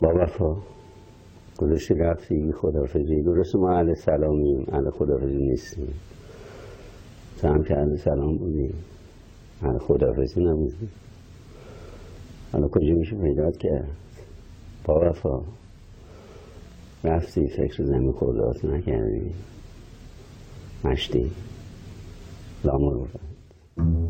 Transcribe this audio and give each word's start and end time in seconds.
با 0.00 0.14
وفا 0.14 0.56
گذاشت 1.58 1.92
رفتی 1.92 2.52
خدافزی 2.52 3.22
درست 3.22 3.56
ما 3.56 3.70
اهل 3.70 3.94
سلامیم 3.94 4.66
اهل 4.72 4.90
خدافزی 4.90 5.36
نیستیم. 5.36 5.94
تو 7.40 7.48
هم 7.48 7.64
که 7.64 7.78
اهل 7.78 7.96
سلام 7.96 8.38
بودیم 8.38 8.74
اهل 9.62 9.78
خدافزی 9.78 10.44
نبودیم. 10.44 10.90
حالا 12.52 12.68
کجا 12.68 12.94
میشه 12.94 13.16
پیدا 13.16 13.50
کرد؟ 13.50 13.88
با 14.84 15.10
وفا 15.10 15.42
رفتی 17.04 17.48
فکر 17.48 17.84
زمین 17.84 18.12
خدات 18.12 18.64
نکردی. 18.64 19.34
مشتی 20.84 21.30
لامور 22.64 23.08
این 23.76 24.05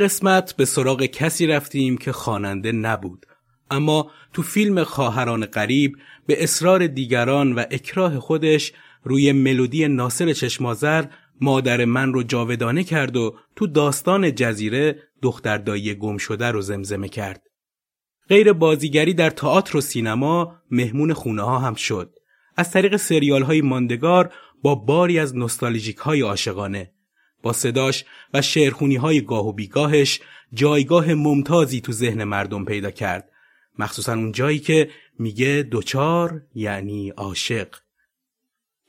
قسمت 0.00 0.56
به 0.56 0.64
سراغ 0.64 1.02
کسی 1.02 1.46
رفتیم 1.46 1.96
که 1.96 2.12
خواننده 2.12 2.72
نبود 2.72 3.26
اما 3.70 4.10
تو 4.32 4.42
فیلم 4.42 4.84
خواهران 4.84 5.46
قریب 5.46 5.96
به 6.26 6.42
اصرار 6.42 6.86
دیگران 6.86 7.52
و 7.52 7.64
اکراه 7.70 8.20
خودش 8.20 8.72
روی 9.04 9.32
ملودی 9.32 9.88
ناصر 9.88 10.32
چشمازر 10.32 11.04
مادر 11.40 11.84
من 11.84 12.12
رو 12.12 12.22
جاودانه 12.22 12.84
کرد 12.84 13.16
و 13.16 13.36
تو 13.56 13.66
داستان 13.66 14.34
جزیره 14.34 15.02
دختر 15.22 15.58
دایی 15.58 15.94
گم 15.94 16.16
شده 16.16 16.50
رو 16.50 16.60
زمزمه 16.60 17.08
کرد. 17.08 17.42
غیر 18.28 18.52
بازیگری 18.52 19.14
در 19.14 19.30
تئاتر 19.30 19.76
و 19.76 19.80
سینما 19.80 20.56
مهمون 20.70 21.12
خونه 21.12 21.42
ها 21.42 21.58
هم 21.58 21.74
شد. 21.74 22.14
از 22.56 22.70
طریق 22.70 22.96
سریال 22.96 23.42
های 23.42 23.60
ماندگار 23.60 24.32
با 24.62 24.74
باری 24.74 25.18
از 25.18 25.36
نوستالژیک 25.36 25.96
های 25.96 26.20
عاشقانه 26.20 26.92
با 27.42 27.52
صداش 27.52 28.04
و 28.34 28.42
شعرخونی 28.42 28.96
های 28.96 29.20
گاه 29.20 29.46
و 29.46 29.52
بیگاهش 29.52 30.20
جایگاه 30.54 31.14
ممتازی 31.14 31.80
تو 31.80 31.92
ذهن 31.92 32.24
مردم 32.24 32.64
پیدا 32.64 32.90
کرد. 32.90 33.30
مخصوصا 33.78 34.12
اون 34.12 34.32
جایی 34.32 34.58
که 34.58 34.90
میگه 35.18 35.68
دوچار 35.70 36.42
یعنی 36.54 37.10
عاشق. 37.10 37.68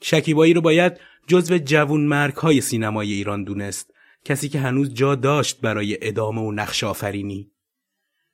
شکیبایی 0.01 0.53
رو 0.53 0.61
باید 0.61 0.93
جزو 1.27 1.57
جوون 1.57 2.01
مرک 2.01 2.35
های 2.35 2.61
سینمای 2.61 3.13
ایران 3.13 3.43
دونست. 3.43 3.93
کسی 4.25 4.49
که 4.49 4.59
هنوز 4.59 4.93
جا 4.93 5.15
داشت 5.15 5.61
برای 5.61 6.07
ادامه 6.07 6.41
و 6.41 6.51
نقش 6.51 6.83
آفرینی. 6.83 7.51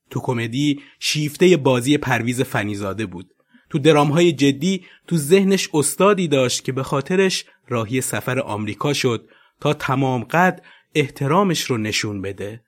تو 0.09 0.19
کمدی 0.19 0.81
شیفته 0.99 1.57
بازی 1.57 1.97
پرویز 1.97 2.41
فنیزاده 2.41 3.05
بود. 3.05 3.33
تو 3.69 3.79
درام 3.79 4.11
های 4.11 4.31
جدی 4.31 4.85
تو 5.07 5.17
ذهنش 5.17 5.69
استادی 5.73 6.27
داشت 6.27 6.63
که 6.63 6.71
به 6.71 6.83
خاطرش 6.83 7.45
راهی 7.67 8.01
سفر 8.01 8.39
آمریکا 8.39 8.93
شد 8.93 9.29
تا 9.61 9.73
تمام 9.73 10.23
قد 10.23 10.61
احترامش 10.95 11.63
رو 11.63 11.77
نشون 11.77 12.22
بده. 12.22 12.63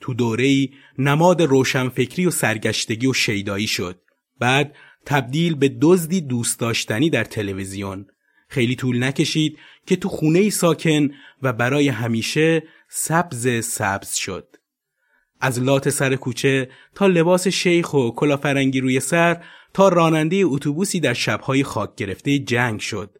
تو 0.00 0.14
دوره 0.14 0.44
ای 0.44 0.70
نماد 0.98 1.42
روشنفکری 1.42 2.26
و 2.26 2.30
سرگشتگی 2.30 3.06
و 3.06 3.12
شیدایی 3.12 3.66
شد. 3.66 4.00
بعد 4.38 4.76
تبدیل 5.06 5.54
به 5.54 5.76
دزدی 5.80 6.20
دوست 6.20 6.60
داشتنی 6.60 7.10
در 7.10 7.24
تلویزیون. 7.24 8.06
خیلی 8.48 8.76
طول 8.76 9.04
نکشید 9.04 9.58
که 9.86 9.96
تو 9.96 10.08
خونه 10.08 10.38
ای 10.38 10.50
ساکن 10.50 11.10
و 11.42 11.52
برای 11.52 11.88
همیشه 11.88 12.62
سبز 12.88 13.64
سبز 13.64 14.14
شد. 14.14 14.56
از 15.40 15.60
لات 15.60 15.90
سر 15.90 16.16
کوچه 16.16 16.70
تا 16.94 17.06
لباس 17.06 17.48
شیخ 17.48 17.94
و 17.94 18.10
کلافرنگی 18.10 18.80
روی 18.80 19.00
سر 19.00 19.44
تا 19.74 19.88
راننده 19.88 20.36
اتوبوسی 20.44 21.00
در 21.00 21.14
شبهای 21.14 21.64
خاک 21.64 21.94
گرفته 21.96 22.38
جنگ 22.38 22.80
شد. 22.80 23.18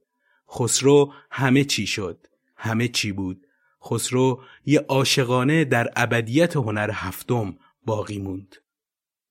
خسرو 0.51 1.13
همه 1.31 1.65
چی 1.65 1.87
شد. 1.87 2.27
همه 2.63 2.89
چی 2.89 3.13
بود. 3.13 3.47
خسرو 3.85 4.43
یه 4.67 4.81
عاشقانه 4.89 5.65
در 5.65 5.89
ابدیت 5.97 6.57
هنر 6.57 6.91
هفتم 6.93 7.57
باقی 7.87 8.19
موند. 8.19 8.57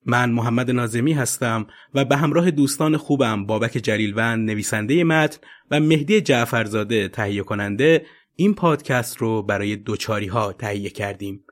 من 0.05 0.31
محمد 0.31 0.71
نازمی 0.71 1.13
هستم 1.13 1.67
و 1.93 2.05
به 2.05 2.17
همراه 2.17 2.51
دوستان 2.51 2.97
خوبم 2.97 3.45
بابک 3.45 3.71
جلیلوند 3.71 4.49
نویسنده 4.49 5.03
متن 5.03 5.37
و 5.71 5.79
مهدی 5.79 6.21
جعفرزاده 6.21 7.07
تهیه 7.07 7.43
کننده 7.43 8.05
این 8.35 8.53
پادکست 8.53 9.17
رو 9.17 9.43
برای 9.43 9.75
دوچاری 9.75 10.27
ها 10.27 10.53
تهیه 10.53 10.89
کردیم. 10.89 11.43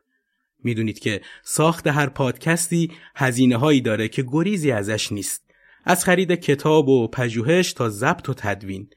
می‌دونید 0.63 1.00
که 1.00 1.22
ساخت 1.44 1.88
هر 1.88 2.09
پادکستی 2.09 2.91
هزینه 3.16 3.57
هایی 3.57 3.81
داره 3.81 4.07
که 4.07 4.23
گریزی 4.28 4.72
ازش 4.72 5.11
نیست. 5.11 5.44
از 5.85 6.06
خرید 6.06 6.31
کتاب 6.31 6.90
و 6.90 7.07
پژوهش 7.07 7.73
تا 7.73 7.90
ضبط 7.90 8.29
و 8.29 8.34
تدوین. 8.34 8.90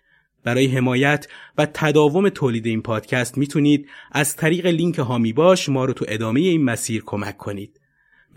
برای 0.45 0.67
حمایت 0.67 1.29
و 1.59 1.67
تداوم 1.75 2.29
تولید 2.29 2.67
این 2.67 2.83
پادکست 2.83 3.39
می‌تونید 3.39 3.89
از 4.13 4.37
طریق 4.37 4.67
لینک 4.67 4.99
هامی 4.99 5.33
باش 5.33 5.69
ما 5.69 5.85
رو 5.85 5.93
تو 5.93 6.05
ادامه 6.09 6.41
این 6.41 6.65
مسیر 6.65 7.03
کمک 7.07 7.37
کنید. 7.37 7.81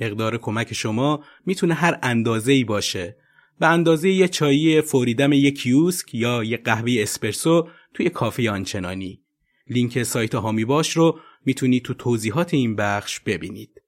مقدار 0.02 0.38
کمک 0.38 0.74
شما 0.74 1.24
می‌تونه 1.46 1.74
هر 1.74 2.00
اندازه 2.04 2.52
ای 2.52 2.64
باشه. 2.64 3.18
به 3.60 3.68
اندازه 3.68 4.10
یه 4.10 4.28
چایی 4.28 4.82
فوریدم 4.82 5.34
یک 5.34 5.66
یوسک 5.66 6.16
یا 6.16 6.44
یه 6.44 6.58
قهوه 6.58 6.96
اسپرسو 6.98 7.68
توی 7.94 8.10
کافه 8.10 8.52
آنچنانی. 8.52 9.22
لینک 9.68 10.04
سایت 10.04 10.36
هامی 10.36 10.66
باش 10.66 10.92
رو 10.92 11.20
می‌تونید 11.46 11.84
تو 11.84 11.94
توضیحات 11.94 12.54
این 12.54 12.76
بخش 12.76 13.20
ببینید. 13.20 13.82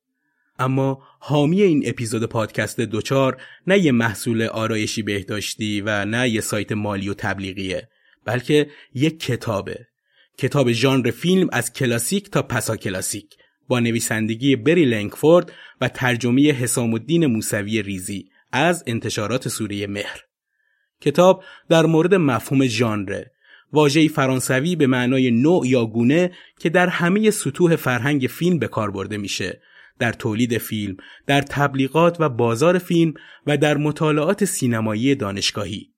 اما 0.59 1.03
حامی 1.19 1.61
این 1.61 1.83
اپیزود 1.85 2.23
پادکست 2.23 2.79
دوچار 2.79 3.41
نه 3.67 3.79
یه 3.79 3.91
محصول 3.91 4.41
آرایشی 4.41 5.01
بهداشتی 5.01 5.81
و 5.81 6.05
نه 6.05 6.29
یه 6.29 6.41
سایت 6.41 6.71
مالی 6.71 7.09
و 7.09 7.13
تبلیغیه 7.13 7.89
بلکه 8.27 8.69
یک 8.93 9.19
کتابه. 9.19 9.87
کتاب 10.37 10.71
ژانر 10.71 11.11
فیلم 11.11 11.47
از 11.51 11.73
کلاسیک 11.73 12.31
تا 12.31 12.41
پسا 12.41 12.75
کلاسیک. 12.75 13.35
با 13.67 13.79
نویسندگی 13.79 14.55
بری 14.55 14.85
لنگفورد 14.85 15.51
و 15.81 15.87
ترجمه 15.87 16.51
حسام 16.51 16.93
الدین 16.93 17.25
موسوی 17.25 17.81
ریزی 17.81 18.29
از 18.51 18.83
انتشارات 18.87 19.47
سوره 19.47 19.87
مهر. 19.87 20.21
کتاب 21.01 21.43
در 21.69 21.85
مورد 21.85 22.15
مفهوم 22.15 22.65
ژانره. 22.65 23.31
واژه‌ای 23.73 24.07
فرانسوی 24.07 24.75
به 24.75 24.87
معنای 24.87 25.31
نوع 25.31 25.67
یا 25.67 25.85
گونه 25.85 26.31
که 26.59 26.69
در 26.69 26.87
همه 26.87 27.31
سطوح 27.31 27.75
فرهنگ 27.75 28.27
فیلم 28.29 28.59
به 28.59 28.67
کار 28.67 28.91
برده 28.91 29.17
میشه. 29.17 29.61
در 29.99 30.13
تولید 30.13 30.57
فیلم، 30.57 30.97
در 31.27 31.41
تبلیغات 31.41 32.17
و 32.19 32.29
بازار 32.29 32.77
فیلم 32.77 33.13
و 33.47 33.57
در 33.57 33.77
مطالعات 33.77 34.45
سینمایی 34.45 35.15
دانشگاهی. 35.15 35.96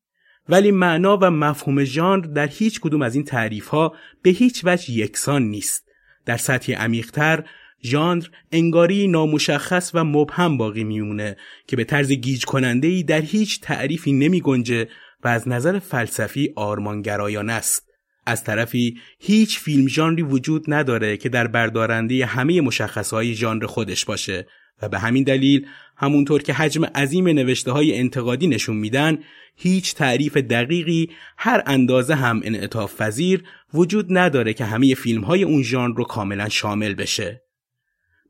ولی 0.49 0.71
معنا 0.71 1.17
و 1.17 1.31
مفهوم 1.31 1.83
ژانر 1.83 2.25
در 2.25 2.47
هیچ 2.47 2.79
کدوم 2.79 3.01
از 3.01 3.15
این 3.15 3.23
تعریف 3.23 3.67
ها 3.67 3.93
به 4.21 4.29
هیچ 4.29 4.61
وجه 4.65 4.91
یکسان 4.91 5.43
نیست. 5.43 5.85
در 6.25 6.37
سطح 6.37 6.73
عمیقتر 6.73 7.43
ژانر 7.83 8.25
انگاری 8.51 9.07
نامشخص 9.07 9.91
و 9.93 10.03
مبهم 10.03 10.57
باقی 10.57 10.83
میمونه 10.83 11.38
که 11.67 11.75
به 11.75 11.83
طرز 11.83 12.11
گیج 12.11 12.45
کننده 12.45 12.88
ای 12.88 13.03
در 13.03 13.21
هیچ 13.21 13.61
تعریفی 13.61 14.11
نمی 14.11 14.41
گنجه 14.41 14.88
و 15.23 15.27
از 15.27 15.47
نظر 15.47 15.79
فلسفی 15.79 16.53
آرمانگرایانه 16.55 17.53
است. 17.53 17.89
از 18.25 18.43
طرفی 18.43 18.97
هیچ 19.19 19.59
فیلم 19.59 19.88
ژانری 19.88 20.24
وجود 20.24 20.65
نداره 20.68 21.18
که 21.18 21.29
در 21.29 21.47
بردارنده 21.47 22.25
همه 22.25 22.62
مشخصهای 22.62 23.33
ژانر 23.33 23.65
خودش 23.65 24.06
باشه 24.06 24.47
و 24.81 24.89
به 24.89 24.99
همین 24.99 25.23
دلیل 25.23 25.67
همونطور 25.97 26.41
که 26.41 26.53
حجم 26.53 26.85
عظیم 26.85 27.27
نوشته 27.27 27.71
های 27.71 27.97
انتقادی 27.97 28.47
نشون 28.47 28.75
میدن 28.75 29.17
هیچ 29.55 29.95
تعریف 29.95 30.37
دقیقی 30.37 31.09
هر 31.37 31.63
اندازه 31.65 32.15
هم 32.15 32.41
انعطاف 32.43 33.01
پذیر 33.01 33.43
وجود 33.73 34.05
نداره 34.09 34.53
که 34.53 34.65
همه 34.65 34.95
فیلم 34.95 35.23
های 35.23 35.43
اون 35.43 35.63
ژانر 35.63 35.95
رو 35.95 36.03
کاملا 36.03 36.49
شامل 36.49 36.93
بشه. 36.93 37.41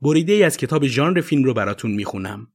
بریده 0.02 0.46
از 0.46 0.56
کتاب 0.56 0.86
ژانر 0.86 1.20
فیلم 1.20 1.44
رو 1.44 1.54
براتون 1.54 1.90
می‌خونم. 1.90 2.46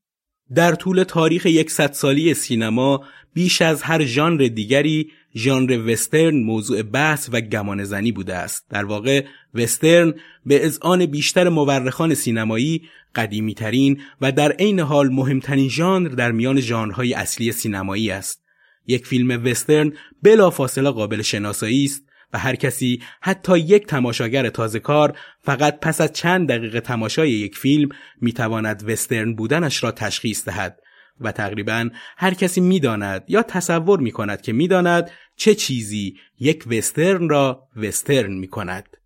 در 0.56 0.76
طول 0.76 1.04
تاریخ 1.04 1.46
یکصد 1.46 1.92
سالی 1.92 2.34
سینما 2.34 3.04
بیش 3.34 3.62
از 3.62 3.82
هر 3.82 4.06
ژانر 4.06 4.48
دیگری 4.48 5.12
ژانر 5.38 5.84
وسترن 5.88 6.36
موضوع 6.36 6.82
بحث 6.82 7.30
و 7.32 7.42
گمان 7.42 7.84
زنی 7.84 8.12
بوده 8.12 8.36
است. 8.36 8.66
در 8.70 8.86
واقع 8.86 9.26
وسترن 9.54 10.14
به 10.46 10.66
اذعان 10.66 11.06
بیشتر 11.06 11.50
مورخان 11.50 12.14
سینمایی 12.14 12.82
قدیمی 13.16 13.54
ترین 13.54 14.02
و 14.22 14.32
در 14.32 14.52
عین 14.52 14.80
حال 14.80 15.10
مهمترین 15.10 15.70
ژانر 15.70 16.10
در 16.10 16.32
میان 16.32 16.60
ژانرهای 16.60 17.14
اصلی 17.14 17.52
سینمایی 17.52 18.12
است. 18.12 18.42
یک 18.88 19.08
فیلم 19.08 19.46
وسترن 19.46 19.94
بلا 20.24 20.50
فاصله 20.50 20.90
قابل 20.90 21.22
شناسایی 21.22 21.86
است 21.86 22.04
و 22.34 22.38
هر 22.38 22.56
کسی 22.56 23.02
حتی 23.22 23.60
یک 23.60 23.86
تماشاگر 23.88 24.50
تازه 24.50 24.80
کار 24.80 25.18
فقط 25.42 25.80
پس 25.80 26.02
از 26.02 26.14
چند 26.14 26.50
دقیقه 26.50 26.80
تماشای 26.80 27.32
یک 27.32 27.58
فیلم 27.58 27.90
می‌تواند 28.22 28.90
وسترن 28.90 29.36
بودنش 29.36 29.84
را 29.84 29.92
تشخیص 29.92 30.46
دهد. 30.46 30.80
و 31.22 31.32
تقریبا 31.32 31.90
هر 32.18 32.34
کسی 32.34 32.62
می‌داند 32.62 33.24
یا 33.28 33.42
تصور 33.44 34.00
می 34.00 34.12
کند 34.12 34.42
که 34.42 34.54
می‌داند 34.54 35.12
چه 35.36 35.56
چیزی 35.56 36.18
یک 36.40 36.64
وسترن 36.68 37.30
را 37.30 37.68
وسترن 37.76 38.34
می 38.34 38.48
کند. 38.48 38.98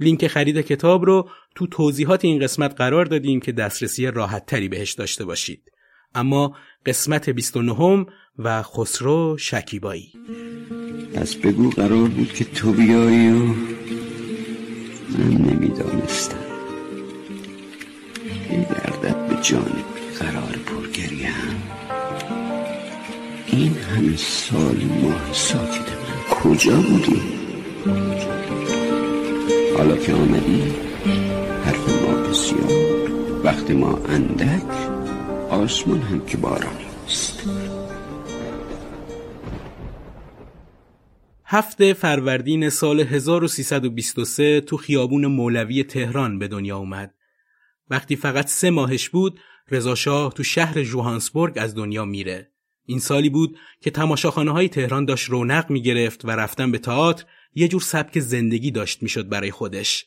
لینک 0.00 0.26
خرید 0.26 0.60
کتاب 0.60 1.04
رو 1.04 1.28
تو 1.54 1.66
توضیحات 1.66 2.24
این 2.24 2.38
قسمت 2.38 2.74
قرار 2.76 3.04
دادیم 3.04 3.40
که 3.40 3.52
دسترسی 3.52 4.06
راحت 4.06 4.46
تری 4.46 4.68
بهش 4.68 4.92
داشته 4.92 5.24
باشید. 5.24 5.62
اما 6.14 6.56
قسمت 6.86 7.30
29 7.30 8.06
و 8.38 8.62
خسرو 8.62 9.36
شکیبایی 9.38 10.12
پس 11.14 11.36
بگو 11.36 11.70
قرار 11.70 12.08
بود 12.08 12.32
که 12.32 12.44
تو 12.44 12.72
بیایی 12.72 13.28
و 13.28 13.44
من 15.18 15.32
نمی‌دانستم 15.32 16.36
گردت 18.50 19.16
به 19.28 19.42
جانب 19.42 19.99
قرار 20.20 20.56
پرگریم 20.66 21.62
این 23.46 23.74
همه 23.74 24.16
سال 24.16 24.76
ماه 25.02 25.32
ساکت 25.32 25.92
من 25.92 26.34
کجا 26.34 26.76
بودی؟ 26.76 27.22
حالا 29.76 29.96
که 29.96 30.14
آمدی 30.14 30.62
حرف 31.64 32.02
ما 32.02 32.14
بسیار 32.14 33.10
وقت 33.44 33.70
ما 33.70 33.98
اندک 34.08 34.90
آسمان 35.50 36.02
هم 36.02 36.26
که 36.26 36.36
بارانی 36.36 36.86
است 37.06 37.48
هفته 41.44 41.94
فروردین 41.94 42.68
سال 42.68 43.00
1323 43.00 44.60
تو 44.60 44.76
خیابون 44.76 45.26
مولوی 45.26 45.84
تهران 45.84 46.38
به 46.38 46.48
دنیا 46.48 46.76
اومد. 46.76 47.14
وقتی 47.90 48.16
فقط 48.16 48.48
سه 48.48 48.70
ماهش 48.70 49.08
بود 49.08 49.40
رضاشاه 49.70 50.32
تو 50.32 50.42
شهر 50.42 50.82
جوهانسبورگ 50.82 51.54
از 51.56 51.74
دنیا 51.74 52.04
میره. 52.04 52.50
این 52.86 52.98
سالی 52.98 53.30
بود 53.30 53.58
که 53.80 53.90
تماشاخانه 53.90 54.50
های 54.50 54.68
تهران 54.68 55.04
داشت 55.04 55.30
رونق 55.30 55.70
می 55.70 55.82
گرفت 55.82 56.24
و 56.24 56.30
رفتن 56.30 56.72
به 56.72 56.78
تئاتر 56.78 57.24
یه 57.54 57.68
جور 57.68 57.80
سبک 57.80 58.18
زندگی 58.18 58.70
داشت 58.70 59.02
می‌شد 59.02 59.28
برای 59.28 59.50
خودش. 59.50 60.06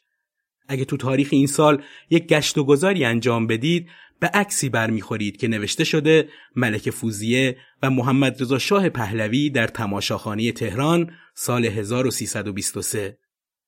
اگه 0.68 0.86
تو 0.86 0.98
تاریخ 0.98 1.30
این 1.32 1.48
سال 1.48 1.84
یک 2.10 2.28
گشت 2.28 2.58
و 2.58 2.64
گذاری 2.64 3.06
انجام 3.06 3.48
بدید 3.48 3.88
به 4.20 4.28
عکسی 4.28 4.70
برمیخورید 4.70 5.38
که 5.38 5.48
نوشته 5.48 5.84
شده 5.84 6.30
ملک 6.56 6.90
فوزیه 6.90 7.58
و 7.82 7.90
محمد 7.90 8.42
رضا 8.42 8.60
شاه 8.60 8.90
پهلوی 8.90 9.50
در 9.50 9.68
تماشاخانه 9.68 10.52
تهران 10.52 11.12
سال 11.36 11.66
1323 11.66 13.18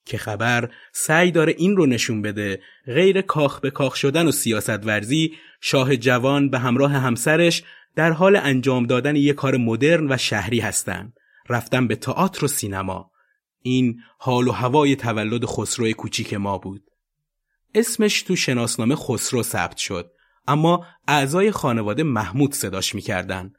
که 0.05 0.17
خبر 0.17 0.69
سعی 0.93 1.31
داره 1.31 1.55
این 1.57 1.77
رو 1.77 1.85
نشون 1.85 2.21
بده 2.21 2.61
غیر 2.85 3.21
کاخ 3.21 3.59
به 3.59 3.71
کاخ 3.71 3.95
شدن 3.95 4.27
و 4.27 4.31
سیاست 4.31 4.85
ورزی 4.85 5.33
شاه 5.61 5.97
جوان 5.97 6.49
به 6.49 6.59
همراه 6.59 6.91
همسرش 6.91 7.63
در 7.95 8.11
حال 8.11 8.35
انجام 8.35 8.85
دادن 8.85 9.15
یک 9.15 9.35
کار 9.35 9.57
مدرن 9.57 10.11
و 10.11 10.17
شهری 10.17 10.59
هستند 10.59 11.13
رفتن 11.49 11.87
به 11.87 11.95
تئاتر 11.95 12.45
و 12.45 12.47
سینما. 12.47 13.11
این 13.61 14.01
حال 14.17 14.47
و 14.47 14.51
هوای 14.51 14.95
تولد 14.95 15.45
خسرو 15.45 15.91
کوچیک 15.91 16.33
ما 16.33 16.57
بود. 16.57 16.81
اسمش 17.75 18.21
تو 18.21 18.35
شناسنامه 18.35 18.95
خسرو 18.95 19.43
ثبت 19.43 19.77
شد 19.77 20.11
اما 20.47 20.85
اعضای 21.07 21.51
خانواده 21.51 22.03
محمود 22.03 22.53
صداش 22.53 22.95
می‌کردن. 22.95 23.53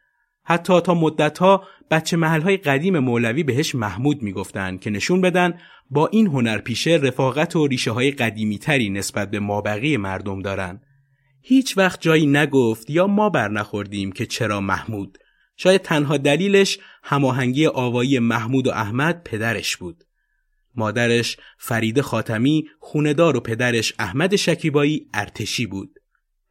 حتی 0.46 0.80
تا 0.80 0.94
مدتها 0.94 1.64
بچه 1.90 2.16
محلهای 2.16 2.56
قدیم 2.56 2.98
مولوی 2.98 3.42
بهش 3.42 3.74
محمود 3.74 4.22
می‌گفتن 4.22 4.76
که 4.76 4.90
نشون 4.90 5.20
بدن 5.20 5.58
با 5.90 6.06
این 6.06 6.26
هنرپیشه 6.26 6.90
رفاقت 7.02 7.56
و 7.56 7.66
ریشه 7.66 7.90
های 7.90 8.10
قدیمی 8.10 8.58
تری 8.58 8.90
نسبت 8.90 9.30
به 9.30 9.40
مابقی 9.40 9.96
مردم 9.96 10.42
دارن. 10.42 10.80
هیچ 11.42 11.78
وقت 11.78 12.00
جایی 12.00 12.26
نگفت 12.26 12.90
یا 12.90 13.06
ما 13.06 13.30
بر 13.30 13.48
نخوردیم 13.48 14.12
که 14.12 14.26
چرا 14.26 14.60
محمود. 14.60 15.18
شاید 15.56 15.82
تنها 15.82 16.16
دلیلش 16.16 16.78
هماهنگی 17.02 17.66
آوایی 17.66 18.18
محمود 18.18 18.66
و 18.66 18.70
احمد 18.70 19.22
پدرش 19.24 19.76
بود. 19.76 20.04
مادرش 20.74 21.36
فرید 21.58 22.00
خاتمی 22.00 22.64
خوندار 22.80 23.36
و 23.36 23.40
پدرش 23.40 23.94
احمد 23.98 24.36
شکیبایی 24.36 25.06
ارتشی 25.14 25.66
بود. 25.66 25.98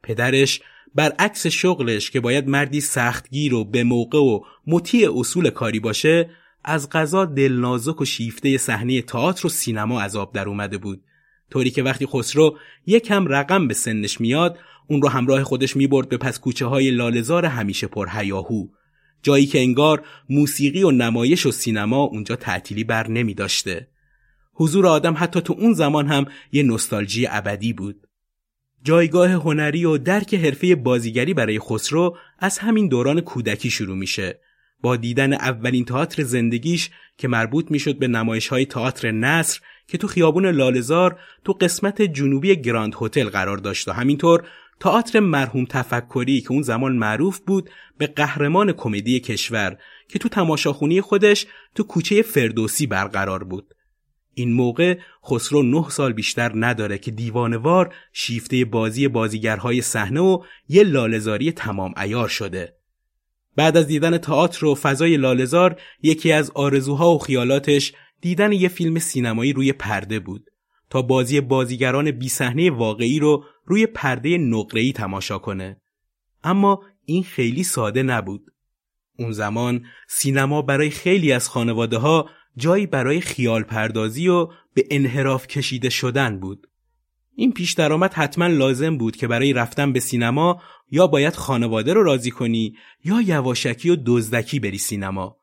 پدرش 0.02 0.60
برعکس 0.96 1.46
شغلش 1.46 2.10
که 2.10 2.20
باید 2.20 2.48
مردی 2.48 2.80
سختگیر 2.80 3.54
و 3.54 3.64
به 3.64 3.84
موقع 3.84 4.18
و 4.18 4.40
مطیع 4.66 5.18
اصول 5.18 5.50
کاری 5.50 5.80
باشه 5.80 6.30
از 6.64 6.90
غذا 6.90 7.24
دلنازک 7.24 8.00
و 8.00 8.04
شیفته 8.04 8.58
صحنه 8.58 9.02
تئاتر 9.02 9.46
و 9.46 9.50
سینما 9.50 10.02
عذاب 10.02 10.32
در 10.32 10.48
اومده 10.48 10.78
بود 10.78 11.02
طوری 11.50 11.70
که 11.70 11.82
وقتی 11.82 12.06
خسرو 12.06 12.58
یکم 12.86 13.26
رقم 13.26 13.68
به 13.68 13.74
سنش 13.74 14.20
میاد 14.20 14.58
اون 14.88 15.02
رو 15.02 15.08
همراه 15.08 15.44
خودش 15.44 15.76
می‌برد 15.76 16.08
به 16.08 16.16
پس 16.16 16.40
کوچه 16.40 16.66
های 16.66 16.90
لالزار 16.90 17.44
همیشه 17.44 17.86
پر 17.86 18.08
هیاهو 18.10 18.66
جایی 19.22 19.46
که 19.46 19.58
انگار 19.60 20.04
موسیقی 20.30 20.82
و 20.82 20.90
نمایش 20.90 21.46
و 21.46 21.50
سینما 21.50 22.02
اونجا 22.02 22.36
تعطیلی 22.36 22.84
بر 22.84 23.08
نمی 23.08 23.34
داشته. 23.34 23.88
حضور 24.54 24.86
آدم 24.86 25.14
حتی 25.18 25.40
تو 25.40 25.54
اون 25.58 25.72
زمان 25.72 26.06
هم 26.06 26.26
یه 26.52 26.62
نوستالژی 26.62 27.26
ابدی 27.30 27.72
بود. 27.72 28.05
جایگاه 28.86 29.30
هنری 29.30 29.84
و 29.84 29.98
درک 29.98 30.34
حرفه 30.34 30.74
بازیگری 30.74 31.34
برای 31.34 31.58
خسرو 31.58 32.16
از 32.38 32.58
همین 32.58 32.88
دوران 32.88 33.20
کودکی 33.20 33.70
شروع 33.70 33.96
میشه. 33.96 34.40
با 34.82 34.96
دیدن 34.96 35.32
اولین 35.32 35.84
تئاتر 35.84 36.22
زندگیش 36.22 36.90
که 37.18 37.28
مربوط 37.28 37.70
می‌شد 37.70 37.98
به 37.98 38.08
نمایش 38.08 38.48
های 38.48 38.66
تئاتر 38.66 39.10
نصر 39.10 39.60
که 39.88 39.98
تو 39.98 40.06
خیابون 40.06 40.46
لالزار 40.46 41.18
تو 41.44 41.52
قسمت 41.52 42.02
جنوبی 42.02 42.56
گراند 42.56 42.94
هتل 43.00 43.28
قرار 43.28 43.56
داشت 43.56 43.88
و 43.88 43.92
همینطور 43.92 44.44
تئاتر 44.80 45.20
مرحوم 45.20 45.64
تفکری 45.64 46.40
که 46.40 46.52
اون 46.52 46.62
زمان 46.62 46.96
معروف 46.96 47.38
بود 47.38 47.70
به 47.98 48.06
قهرمان 48.06 48.72
کمدی 48.72 49.20
کشور 49.20 49.78
که 50.08 50.18
تو 50.18 50.28
تماشاخونی 50.28 51.00
خودش 51.00 51.46
تو 51.74 51.82
کوچه 51.82 52.22
فردوسی 52.22 52.86
برقرار 52.86 53.44
بود. 53.44 53.75
این 54.38 54.52
موقع 54.52 54.98
خسرو 55.24 55.62
نه 55.62 55.88
سال 55.90 56.12
بیشتر 56.12 56.52
نداره 56.54 56.98
که 56.98 57.10
دیوانوار 57.10 57.94
شیفته 58.12 58.64
بازی 58.64 59.08
بازیگرهای 59.08 59.80
صحنه 59.80 60.20
و 60.20 60.42
یه 60.68 60.82
لالزاری 60.82 61.52
تمام 61.52 61.94
ایار 61.96 62.28
شده. 62.28 62.76
بعد 63.56 63.76
از 63.76 63.86
دیدن 63.86 64.18
تئاتر 64.18 64.66
و 64.66 64.74
فضای 64.74 65.16
لالزار 65.16 65.80
یکی 66.02 66.32
از 66.32 66.50
آرزوها 66.50 67.14
و 67.14 67.18
خیالاتش 67.18 67.92
دیدن 68.20 68.52
یه 68.52 68.68
فیلم 68.68 68.98
سینمایی 68.98 69.52
روی 69.52 69.72
پرده 69.72 70.20
بود 70.20 70.50
تا 70.90 71.02
بازی 71.02 71.40
بازیگران 71.40 72.10
بی 72.10 72.28
صحنه 72.28 72.70
واقعی 72.70 73.18
رو 73.18 73.44
روی 73.64 73.86
پرده 73.86 74.38
نقره‌ای 74.38 74.92
تماشا 74.92 75.38
کنه. 75.38 75.80
اما 76.44 76.82
این 77.04 77.22
خیلی 77.22 77.64
ساده 77.64 78.02
نبود. 78.02 78.52
اون 79.18 79.32
زمان 79.32 79.84
سینما 80.08 80.62
برای 80.62 80.90
خیلی 80.90 81.32
از 81.32 81.48
خانواده 81.48 81.98
ها 81.98 82.30
جایی 82.56 82.86
برای 82.86 83.20
خیال 83.20 83.62
پردازی 83.62 84.28
و 84.28 84.46
به 84.74 84.86
انحراف 84.90 85.46
کشیده 85.46 85.90
شدن 85.90 86.40
بود. 86.40 86.66
این 87.34 87.52
پیش 87.52 87.72
درآمد 87.72 88.14
حتما 88.14 88.46
لازم 88.46 88.96
بود 88.96 89.16
که 89.16 89.26
برای 89.26 89.52
رفتن 89.52 89.92
به 89.92 90.00
سینما 90.00 90.62
یا 90.90 91.06
باید 91.06 91.34
خانواده 91.34 91.92
رو 91.92 92.02
راضی 92.02 92.30
کنی 92.30 92.76
یا 93.04 93.20
یواشکی 93.20 93.90
و 93.90 93.96
دزدکی 94.06 94.60
بری 94.60 94.78
سینما. 94.78 95.36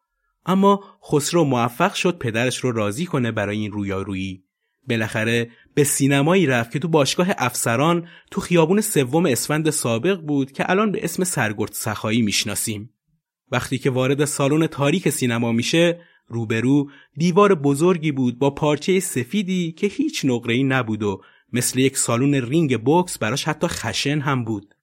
اما 0.46 0.84
خسرو 1.12 1.44
موفق 1.44 1.94
شد 1.94 2.18
پدرش 2.18 2.58
رو 2.58 2.72
راضی 2.72 3.06
کنه 3.06 3.32
برای 3.32 3.58
این 3.58 3.72
رویارویی. 3.72 4.44
بالاخره 4.90 5.50
به 5.74 5.84
سینمایی 5.84 6.46
رفت 6.46 6.72
که 6.72 6.80
تو 6.80 6.88
باشگاه 6.88 7.28
افسران 7.38 8.08
تو 8.32 8.42
خیابون 8.42 8.82
سوم 8.82 9.26
اسفند 9.26 9.70
سابق 9.70 10.20
بود 10.20 10.52
که 10.52 10.70
الان 10.70 10.92
به 10.92 11.04
اسم 11.04 11.24
سرگرد 11.24 11.72
سخایی 11.74 12.22
می‌شناسیم. 12.22 12.90
وقتی 13.52 13.78
که 13.78 13.90
وارد 13.90 14.26
سالن 14.26 14.68
تاریک 14.68 15.10
سینما 15.10 15.52
میشه 15.52 16.02
روبرو 16.28 16.90
دیوار 17.18 17.56
بزرگی 17.56 18.12
بود 18.12 18.40
با 18.40 18.50
پارچه 18.50 19.00
سفیدی 19.00 19.72
که 19.72 19.88
هیچ 19.88 20.26
نقره‌ای 20.26 20.64
نبود 20.64 21.04
و 21.04 21.22
مثل 21.54 21.80
یک 21.80 21.98
سالون 21.98 22.34
رینگ 22.34 22.82
بوکس 22.84 23.18
براش 23.18 23.44
حتی 23.44 23.68
خشن 23.68 24.20
هم 24.20 24.44
بود. 24.44 24.76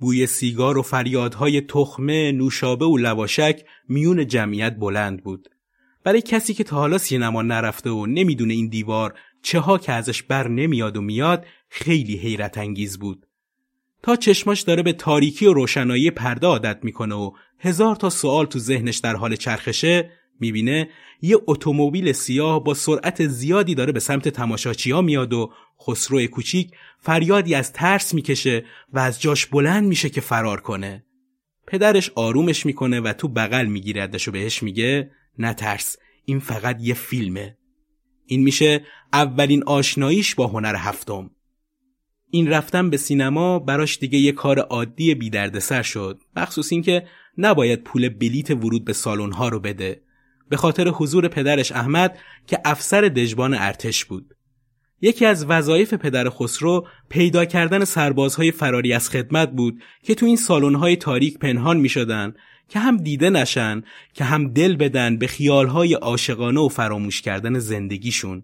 بوی 0.00 0.26
سیگار 0.26 0.78
و 0.78 0.82
فریادهای 0.82 1.60
تخمه، 1.60 2.32
نوشابه 2.32 2.84
و 2.84 2.96
لواشک 2.96 3.64
میون 3.88 4.26
جمعیت 4.26 4.76
بلند 4.76 5.22
بود. 5.22 5.48
برای 6.04 6.22
کسی 6.22 6.54
که 6.54 6.64
تا 6.64 6.76
حالا 6.76 6.98
سینما 6.98 7.42
نرفته 7.42 7.90
و 7.90 8.06
نمی‌دونه 8.06 8.54
این 8.54 8.68
دیوار 8.68 9.14
چه 9.42 9.58
ها 9.60 9.78
که 9.78 9.92
ازش 9.92 10.22
بر 10.22 10.48
نمیاد 10.48 10.96
و 10.96 11.00
میاد 11.00 11.46
خیلی 11.68 12.16
حیرت 12.16 12.58
انگیز 12.58 12.98
بود. 12.98 13.26
تا 14.02 14.16
چشماش 14.16 14.60
داره 14.60 14.82
به 14.82 14.92
تاریکی 14.92 15.46
و 15.46 15.52
روشنایی 15.52 16.10
پرده 16.10 16.46
عادت 16.46 16.78
می‌کنه 16.82 17.14
و 17.14 17.30
هزار 17.58 17.96
تا 17.96 18.10
سوال 18.10 18.46
تو 18.46 18.58
ذهنش 18.58 18.96
در 18.96 19.16
حال 19.16 19.36
چرخشه 19.36 20.10
می‌بینه 20.40 20.88
یه 21.22 21.36
اتومبیل 21.46 22.12
سیاه 22.12 22.64
با 22.64 22.74
سرعت 22.74 23.26
زیادی 23.26 23.74
داره 23.74 23.92
به 23.92 24.00
سمت 24.00 24.28
تماشاچیا 24.28 25.02
میاد 25.02 25.32
و 25.32 25.52
خسرو 25.86 26.26
کوچیک 26.26 26.70
فریادی 26.98 27.54
از 27.54 27.72
ترس 27.72 28.14
می‌کشه 28.14 28.64
و 28.92 28.98
از 28.98 29.20
جاش 29.20 29.46
بلند 29.46 29.88
میشه 29.88 30.08
که 30.08 30.20
فرار 30.20 30.60
کنه. 30.60 31.04
پدرش 31.66 32.10
آرومش 32.14 32.66
می‌کنه 32.66 33.00
و 33.00 33.12
تو 33.12 33.28
بغل 33.28 33.66
میگیردش 33.66 34.28
و 34.28 34.30
بهش 34.30 34.62
میگه 34.62 35.10
نه 35.38 35.54
ترس 35.54 35.96
این 36.24 36.38
فقط 36.38 36.76
یه 36.80 36.94
فیلمه. 36.94 37.56
این 38.26 38.42
میشه 38.42 38.84
اولین 39.12 39.62
آشناییش 39.64 40.34
با 40.34 40.46
هنر 40.46 40.76
هفتم. 40.76 41.30
این 42.30 42.48
رفتن 42.48 42.90
به 42.90 42.96
سینما 42.96 43.58
براش 43.58 43.98
دیگه 43.98 44.18
یه 44.18 44.32
کار 44.32 44.58
عادی 44.58 45.14
بی 45.14 45.30
سر 45.60 45.82
شد 45.82 46.22
مخصوص 46.36 46.72
اینکه 46.72 47.06
نباید 47.38 47.82
پول 47.82 48.08
بلیت 48.08 48.50
ورود 48.50 48.84
به 48.84 48.92
سالن 48.92 49.32
ها 49.32 49.48
رو 49.48 49.60
بده 49.60 50.02
به 50.50 50.56
خاطر 50.56 50.88
حضور 50.88 51.28
پدرش 51.28 51.72
احمد 51.72 52.18
که 52.46 52.58
افسر 52.64 53.00
دژبان 53.00 53.54
ارتش 53.54 54.04
بود 54.04 54.34
یکی 55.00 55.26
از 55.26 55.46
وظایف 55.46 55.94
پدر 55.94 56.30
خسرو 56.30 56.86
پیدا 57.08 57.44
کردن 57.44 57.84
سربازهای 57.84 58.50
فراری 58.50 58.92
از 58.92 59.10
خدمت 59.10 59.50
بود 59.50 59.82
که 60.02 60.14
تو 60.14 60.26
این 60.26 60.36
سالن‌های 60.36 60.96
تاریک 60.96 61.38
پنهان 61.38 61.76
می 61.76 61.88
شدن 61.88 62.34
که 62.68 62.78
هم 62.78 62.96
دیده 62.96 63.30
نشن 63.30 63.82
که 64.14 64.24
هم 64.24 64.52
دل 64.52 64.76
بدن 64.76 65.16
به 65.16 65.26
خیالهای 65.26 65.94
عاشقانه 65.94 66.60
و 66.60 66.68
فراموش 66.68 67.22
کردن 67.22 67.58
زندگیشون. 67.58 68.42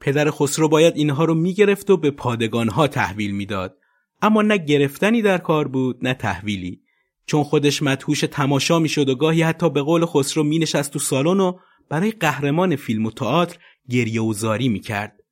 پدر 0.00 0.30
خسرو 0.30 0.68
باید 0.68 0.96
اینها 0.96 1.24
رو 1.24 1.34
می‌گرفت 1.34 1.90
و 1.90 1.96
به 1.96 2.10
پادگانها 2.10 2.88
تحویل 2.88 3.30
می‌داد. 3.30 3.76
اما 4.22 4.42
نه 4.42 4.56
گرفتنی 4.56 5.22
در 5.22 5.38
کار 5.38 5.68
بود 5.68 5.98
نه 6.02 6.14
تحویلی. 6.14 6.80
چون 7.26 7.44
خودش 7.44 7.82
مدهوش 7.82 8.20
تماشا 8.20 8.78
می‌شد 8.78 9.08
و 9.08 9.14
گاهی 9.14 9.42
حتی 9.42 9.70
به 9.70 9.82
قول 9.82 10.06
خسرو 10.06 10.42
مینشست 10.42 10.92
تو 10.92 10.98
سالن 10.98 11.40
و 11.40 11.58
برای 11.88 12.10
قهرمان 12.10 12.76
فیلم 12.76 13.06
و 13.06 13.10
تئاتر 13.10 13.58
گریه 13.90 14.22
و 14.22 14.32
زاری 14.32 14.68
می‌کرد. 14.68 15.22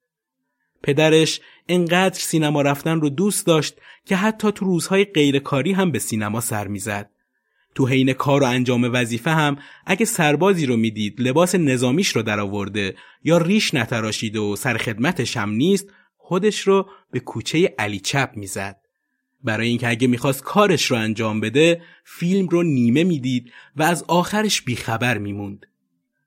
پدرش 0.82 1.40
انقدر 1.68 2.18
سینما 2.18 2.62
رفتن 2.62 3.00
رو 3.00 3.08
دوست 3.08 3.46
داشت 3.46 3.74
که 4.04 4.16
حتی 4.16 4.52
تو 4.52 4.64
روزهای 4.64 5.04
غیرکاری 5.04 5.72
هم 5.72 5.90
به 5.90 5.98
سینما 5.98 6.40
سر 6.40 6.66
می‌زد. 6.66 7.10
تو 7.74 7.86
حین 7.86 8.12
کار 8.12 8.42
و 8.42 8.46
انجام 8.46 8.90
وظیفه 8.92 9.30
هم 9.30 9.58
اگه 9.86 10.04
سربازی 10.04 10.66
رو 10.66 10.76
می‌دید 10.76 11.20
لباس 11.20 11.54
نظامیش 11.54 12.08
رو 12.08 12.22
درآورده 12.22 12.96
یا 13.24 13.38
ریش 13.38 13.74
نتراشیده 13.74 14.40
و 14.40 14.56
سر 14.56 14.76
خدمتش 14.76 15.36
هم 15.36 15.50
نیست 15.50 15.86
خودش 16.16 16.60
رو 16.60 16.88
به 17.10 17.20
کوچه 17.20 17.74
علی 17.78 18.00
چپ 18.00 18.30
می‌زد. 18.36 18.80
برای 19.44 19.68
اینکه 19.68 19.88
اگه 19.88 20.06
می‌خواست 20.06 20.42
کارش 20.42 20.84
رو 20.84 20.96
انجام 20.96 21.40
بده 21.40 21.82
فیلم 22.04 22.48
رو 22.48 22.62
نیمه 22.62 23.04
می‌دید 23.04 23.52
و 23.76 23.82
از 23.82 24.04
آخرش 24.08 24.62
بیخبر 24.62 25.18
میموند. 25.18 25.66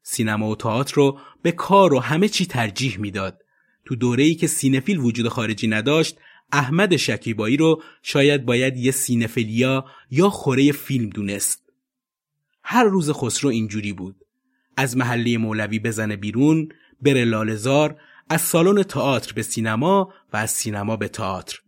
سینما 0.04 0.50
و 0.50 0.56
تئاتر 0.56 0.96
رو 0.96 1.20
به 1.42 1.52
کار 1.52 1.94
و 1.94 2.00
همه 2.00 2.30
چی 2.30 2.46
ترجیح 2.46 3.00
می‌داد. 3.00 3.42
تو 3.86 3.96
دوره 3.96 4.24
ای 4.24 4.36
که 4.36 4.48
سینفیل 4.48 4.98
وجود 4.98 5.28
خارجی 5.28 5.68
نداشت 5.68 6.18
احمد 6.52 6.96
شکیبایی 6.96 7.58
رو 7.58 7.84
شاید 8.02 8.46
باید 8.46 8.78
یه 8.78 8.92
سینفلیا 8.92 9.86
یا 10.12 10.30
خوره 10.30 10.72
فیلم 10.72 11.10
دونست. 11.10 11.64
هر 12.64 12.84
روز 12.84 13.12
خسرو 13.12 13.50
اینجوری 13.50 13.94
بود. 13.94 14.16
از 14.78 14.98
محله 14.98 15.38
مولوی 15.38 15.80
بزنه 15.80 16.16
بیرون، 16.16 16.70
بره 17.02 17.26
لالزار، 17.26 18.02
از 18.30 18.42
سالن 18.42 18.84
تئاتر 18.84 19.34
به 19.34 19.42
سینما 19.42 20.14
و 20.34 20.38
از 20.38 20.52
سینما 20.52 20.96
به 20.96 21.08
تئاتر. 21.08 21.60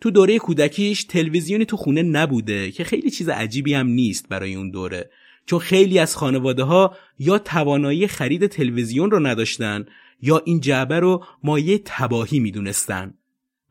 تو 0.00 0.10
دوره 0.10 0.38
کودکیش 0.38 1.04
تلویزیونی 1.04 1.64
تو 1.64 1.76
خونه 1.76 2.02
نبوده 2.02 2.70
که 2.70 2.84
خیلی 2.84 3.10
چیز 3.10 3.28
عجیبی 3.28 3.74
هم 3.74 3.86
نیست 3.86 4.28
برای 4.28 4.54
اون 4.54 4.70
دوره 4.70 5.10
چون 5.46 5.58
خیلی 5.58 5.98
از 5.98 6.16
خانواده 6.16 6.62
ها 6.62 6.96
یا 7.18 7.38
توانایی 7.38 8.06
خرید 8.06 8.46
تلویزیون 8.46 9.10
رو 9.10 9.26
نداشتن 9.26 9.86
یا 10.22 10.42
این 10.44 10.60
جعبه 10.60 11.00
رو 11.00 11.24
مایه 11.42 11.80
تباهی 11.84 12.40
می‌دونستن 12.40 13.14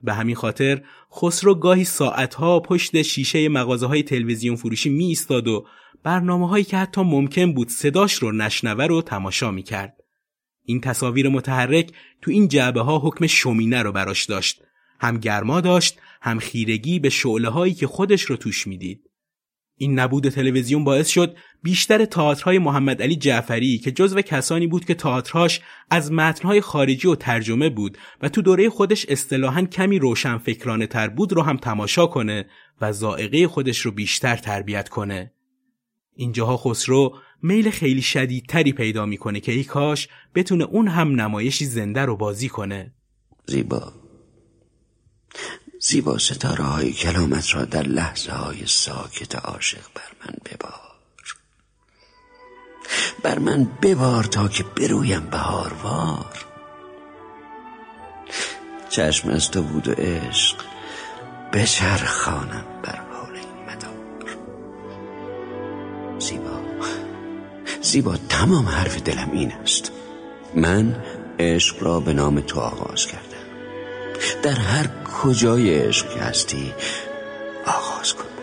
به 0.04 0.14
همین 0.14 0.36
خاطر 0.36 0.82
خسرو 1.12 1.56
گاهی 1.56 1.84
ساعتها 1.84 2.60
پشت 2.60 3.02
شیشه 3.02 3.50
مغازه 3.50 3.86
های 3.86 4.04
تلویزیون 4.04 4.56
فروشی 4.56 4.90
می 4.90 5.06
ایستاد 5.06 5.48
و 5.48 5.66
برنامه 6.04 6.50
هایی 6.50 6.64
که 6.64 6.78
حتی 6.78 7.02
ممکن 7.02 7.54
بود 7.54 7.70
صداش 7.70 8.14
رو 8.14 8.32
نشنوه 8.32 8.86
رو 8.86 9.02
تماشا 9.02 9.52
می 9.52 9.64
کرد. 9.64 10.04
این 10.66 10.82
تصاویر 10.82 11.30
متحرک 11.30 11.92
تو 12.22 12.32
این 12.32 12.48
جعبه 12.48 12.82
ها 12.82 13.00
حکم 13.00 13.28
شومینه 13.28 13.82
رو 13.82 13.92
براش 13.92 14.26
داشت. 14.26 14.62
هم 15.00 15.18
گرما 15.18 15.62
داشت 15.62 16.00
هم 16.22 16.40
خیرگی 16.40 17.00
به 17.00 17.10
شعله 17.10 17.50
هایی 17.50 17.74
که 17.74 17.88
خودش 17.88 18.22
رو 18.22 18.38
توش 18.38 18.68
می‌دید. 18.68 19.08
این 19.78 20.00
نبود 20.00 20.30
تلویزیون 20.30 20.84
باعث 20.84 21.08
شد 21.08 21.36
بیشتر 21.64 22.06
تئاترهای 22.06 22.60
محمد 22.60 23.02
علی 23.02 23.16
جعفری 23.16 23.78
که 23.78 23.92
جزو 23.92 24.22
کسانی 24.22 24.68
بود 24.68 24.86
که 24.86 24.94
تئاترهاش 24.94 25.62
از 25.90 26.12
متنهای 26.12 26.62
خارجی 26.62 27.08
و 27.08 27.16
ترجمه 27.16 27.70
بود 27.70 27.98
و 28.22 28.30
تو 28.30 28.42
دوره 28.42 28.70
خودش 28.70 29.06
اصطلاحا 29.10 29.62
کمی 29.62 30.00
روشن 30.00 30.38
فکرانه 30.38 30.88
تر 30.88 31.08
بود 31.08 31.34
رو 31.34 31.42
هم 31.42 31.58
تماشا 31.58 32.08
کنه 32.08 32.46
و 32.82 32.94
زائقه 32.94 33.48
خودش 33.48 33.80
رو 33.80 33.92
بیشتر 33.92 34.36
تربیت 34.36 34.90
کنه. 34.90 35.32
اینجاها 36.16 36.58
خسرو 36.58 37.16
میل 37.44 37.70
خیلی 37.70 38.02
شدیدتری 38.02 38.74
پیدا 38.74 39.06
می‌کنه 39.06 39.40
که 39.40 39.52
ای 39.52 39.64
کاش 39.64 40.08
بتونه 40.36 40.64
اون 40.64 40.88
هم 40.88 41.22
نمایشی 41.22 41.66
زنده 41.66 42.02
رو 42.02 42.18
بازی 42.18 42.50
کنه. 42.50 42.94
زیبا 43.46 43.94
زیبا 45.90 46.18
ستاره 46.18 46.64
های 46.64 46.94
کلامت 46.94 47.56
را 47.56 47.66
در 47.66 47.84
لحظه 47.84 48.32
های 48.32 48.66
ساکت 48.66 49.36
عاشق 49.36 49.84
بر 49.96 50.12
من 50.26 50.36
ببار. 50.46 50.82
بر 53.24 53.40
من 53.40 53.68
ببار 53.82 54.24
تا 54.24 54.48
که 54.48 54.64
برویم 54.64 55.20
بهاروار. 55.20 56.46
چشم 58.90 59.30
از 59.30 59.52
تو 59.52 59.62
بود 59.62 59.88
و 59.88 59.92
عشق 59.92 60.56
بچرخانم 61.54 62.66
بر 62.84 63.02
حال 63.12 63.36
این 63.36 63.64
مدار. 63.68 64.38
زیبا 66.20 66.62
زیبا 67.82 68.18
تمام 68.30 68.66
حرف 68.66 69.02
دلم 69.02 69.32
این 69.32 69.52
است. 69.52 69.92
من 70.56 71.04
عشق 71.40 71.84
را 71.84 72.00
به 72.00 72.14
نام 72.14 72.40
تو 72.40 72.60
آغاز 72.60 73.06
کردم. 73.06 73.27
در 74.44 74.60
هر 74.60 74.88
کجای 75.22 75.80
عشق 75.80 76.18
هستی 76.18 76.74
آغاز 77.66 78.14
کن. 78.14 78.37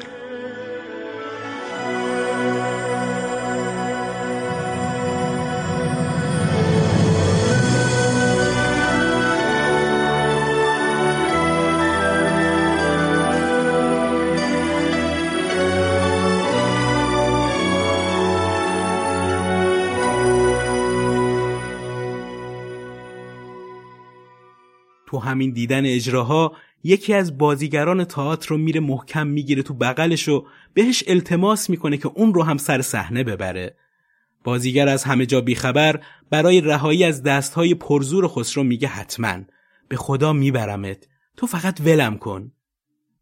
تو 25.14 25.20
همین 25.20 25.50
دیدن 25.50 25.86
اجراها 25.86 26.56
یکی 26.84 27.14
از 27.14 27.38
بازیگران 27.38 28.04
تئاتر 28.04 28.48
رو 28.48 28.58
میره 28.58 28.80
محکم 28.80 29.26
می‌گیره 29.26 29.62
تو 29.62 29.74
بغلش 29.74 30.28
و 30.28 30.46
بهش 30.74 31.04
التماس 31.06 31.70
می‌کنه 31.70 31.96
که 31.96 32.08
اون 32.14 32.34
رو 32.34 32.42
هم 32.42 32.56
سر 32.56 32.82
صحنه 32.82 33.24
ببره. 33.24 33.76
بازیگر 34.44 34.88
از 34.88 35.04
همه 35.04 35.26
جا 35.26 35.40
بیخبر 35.40 36.00
برای 36.30 36.60
رهایی 36.60 37.04
از 37.04 37.22
دستهای 37.22 37.74
پرزور 37.74 38.28
خسرو 38.28 38.62
میگه 38.62 38.88
حتما 38.88 39.38
به 39.88 39.96
خدا 39.96 40.32
میبرمت 40.32 41.08
تو 41.36 41.46
فقط 41.46 41.80
ولم 41.80 42.18
کن. 42.18 42.52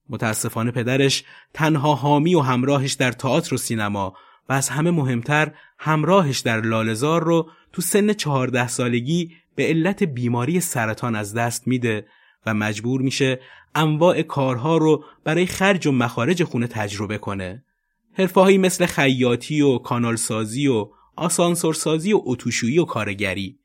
متاسفانه 0.08 0.70
پدرش 0.70 1.24
تنها 1.54 1.94
حامی 1.94 2.34
و 2.34 2.40
همراهش 2.40 2.92
در 2.92 3.12
تئاتر 3.12 3.54
و 3.54 3.58
سینما 3.58 4.14
و 4.48 4.52
از 4.52 4.68
همه 4.68 4.90
مهمتر 4.90 5.52
همراهش 5.78 6.38
در 6.38 6.60
لالزار 6.60 7.24
رو 7.24 7.50
تو 7.72 7.82
سن 7.82 8.12
چهارده 8.12 8.68
سالگی 8.68 9.30
به 9.54 9.66
علت 9.66 10.02
بیماری 10.02 10.60
سرطان 10.60 11.16
از 11.16 11.34
دست 11.34 11.68
میده 11.68 12.06
و 12.46 12.54
مجبور 12.54 13.00
میشه 13.00 13.40
انواع 13.74 14.22
کارها 14.22 14.76
رو 14.76 15.04
برای 15.24 15.46
خرج 15.46 15.86
و 15.86 15.92
مخارج 15.92 16.44
خونه 16.44 16.66
تجربه 16.66 17.18
کنه. 17.18 17.64
حرفهایی 18.12 18.58
مثل 18.58 18.86
خیاطی 18.86 19.60
و 19.60 19.78
کانالسازی 19.78 20.68
و 20.68 20.88
آسانسورسازی 21.16 22.12
و 22.12 22.20
اتوشویی 22.24 22.78
و 22.78 22.84
کارگری. 22.84 23.58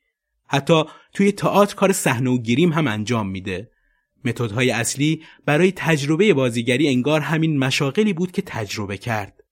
حتی 0.48 0.84
توی 1.13 1.32
تئاتر 1.32 1.75
کار 1.75 1.91
صحنه 1.91 2.29
و 2.29 2.38
گیریم 2.38 2.74
هم 2.74 2.88
انجام 2.88 3.29
میده. 3.29 3.72
متدهای 4.25 4.72
اصلی 4.72 5.24
برای 5.46 5.72
تجربه 5.72 6.34
بازیگری 6.34 6.88
انگار 6.88 7.22
همین 7.22 7.60
مشاقلی 7.60 8.13
بود 8.13 8.32
که 8.32 8.41
تجربه 8.41 8.98
کرد. 8.98 9.44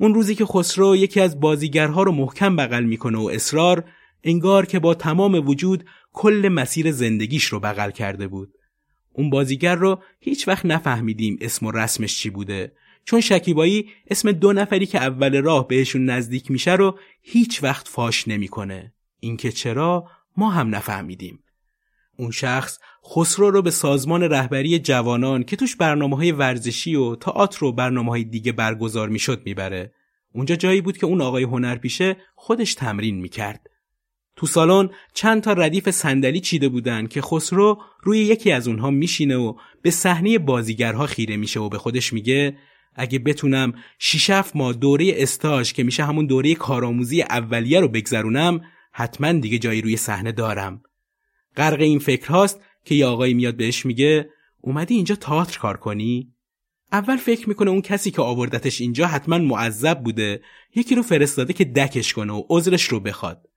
اون 0.00 0.14
روزی 0.14 0.34
که 0.34 0.44
خسرو 0.44 0.96
یکی 0.96 1.20
از 1.20 1.40
بازیگرها 1.40 2.02
رو 2.02 2.12
محکم 2.12 2.56
بغل 2.56 2.84
می‌کنه 2.84 3.18
و 3.18 3.30
اصرار 3.32 3.84
انگار 4.24 4.66
که 4.66 4.78
با 4.78 4.94
تمام 4.94 5.48
وجود 5.48 5.84
کل 6.12 6.48
مسیر 6.52 6.92
زندگیش 6.92 7.44
رو 7.44 7.60
بغل 7.60 7.90
کرده 7.90 8.28
بود. 8.28 8.52
اون 9.12 9.30
بازیگر 9.30 9.74
رو 9.74 10.02
هیچ 10.20 10.48
وقت 10.48 10.66
نفهمیدیم 10.66 11.38
اسم 11.40 11.66
و 11.66 11.70
رسمش 11.70 12.18
چی 12.18 12.30
بوده 12.30 12.72
چون 13.04 13.20
شکیبایی 13.20 13.90
اسم 14.10 14.32
دو 14.32 14.52
نفری 14.52 14.86
که 14.86 14.98
اول 14.98 15.42
راه 15.42 15.68
بهشون 15.68 16.04
نزدیک 16.04 16.50
میشه 16.50 16.72
رو 16.72 16.98
هیچ 17.22 17.62
وقت 17.62 17.88
فاش 17.88 18.28
نمی‌کنه. 18.28 18.94
اینکه 19.20 19.52
چرا 19.52 20.08
ما 20.36 20.50
هم 20.50 20.74
نفهمیدیم. 20.74 21.38
اون 22.18 22.30
شخص 22.30 22.78
خسرو 23.10 23.50
رو 23.50 23.62
به 23.62 23.70
سازمان 23.70 24.22
رهبری 24.22 24.78
جوانان 24.78 25.42
که 25.42 25.56
توش 25.56 25.76
برنامه 25.76 26.16
های 26.16 26.32
ورزشی 26.32 26.94
و 26.94 27.16
تئاتر 27.16 27.64
و 27.64 27.72
برنامه 27.72 28.10
های 28.10 28.24
دیگه 28.24 28.52
برگزار 28.52 29.08
می‌شد 29.08 29.42
می‌بره. 29.44 29.92
اونجا 30.34 30.56
جایی 30.56 30.80
بود 30.80 30.98
که 30.98 31.06
اون 31.06 31.20
آقای 31.20 31.42
هنرپیشه 31.42 32.16
خودش 32.34 32.74
تمرین 32.74 33.20
می‌کرد. 33.20 33.66
تو 34.36 34.46
سالن 34.46 34.90
چند 35.14 35.42
تا 35.42 35.52
ردیف 35.52 35.90
صندلی 35.90 36.40
چیده 36.40 36.68
بودن 36.68 37.06
که 37.06 37.20
خسرو 37.20 37.82
روی 38.02 38.18
یکی 38.18 38.52
از 38.52 38.68
اونها 38.68 38.90
میشینه 38.90 39.36
و 39.36 39.54
به 39.82 39.90
صحنه 39.90 40.38
بازیگرها 40.38 41.06
خیره 41.06 41.36
میشه 41.36 41.60
و 41.60 41.68
به 41.68 41.78
خودش 41.78 42.12
میگه 42.12 42.56
اگه 42.94 43.18
بتونم 43.18 43.72
شیشف 43.98 44.50
ما 44.54 44.72
دوره 44.72 45.12
استاژ 45.16 45.72
که 45.72 45.82
میشه 45.82 46.04
همون 46.04 46.26
دوره 46.26 46.54
کارآموزی 46.54 47.22
اولیه 47.22 47.80
رو 47.80 47.88
بگذرونم 47.88 48.60
حتما 48.92 49.32
دیگه 49.32 49.58
جایی 49.58 49.82
روی 49.82 49.96
صحنه 49.96 50.32
دارم. 50.32 50.82
غرق 51.56 51.80
این 51.80 51.98
فکر 51.98 52.28
هاست 52.28 52.60
که 52.84 52.94
یه 52.94 53.06
آقایی 53.06 53.34
میاد 53.34 53.56
بهش 53.56 53.86
میگه 53.86 54.30
اومدی 54.60 54.94
اینجا 54.94 55.14
تئاتر 55.14 55.58
کار 55.58 55.76
کنی؟ 55.76 56.34
اول 56.92 57.16
فکر 57.16 57.48
می‌کنه 57.48 57.70
اون 57.70 57.82
کسی 57.82 58.10
که 58.10 58.22
آوردتش 58.22 58.80
اینجا 58.80 59.06
حتما 59.06 59.38
معذب 59.38 60.00
بوده 60.00 60.42
یکی 60.74 60.94
رو 60.94 61.02
فرستاده 61.02 61.52
که 61.52 61.64
دکش 61.64 62.12
کنه 62.12 62.32
و 62.32 62.42
عذرش 62.48 62.82
رو 62.84 63.00
بخواد. 63.00 63.48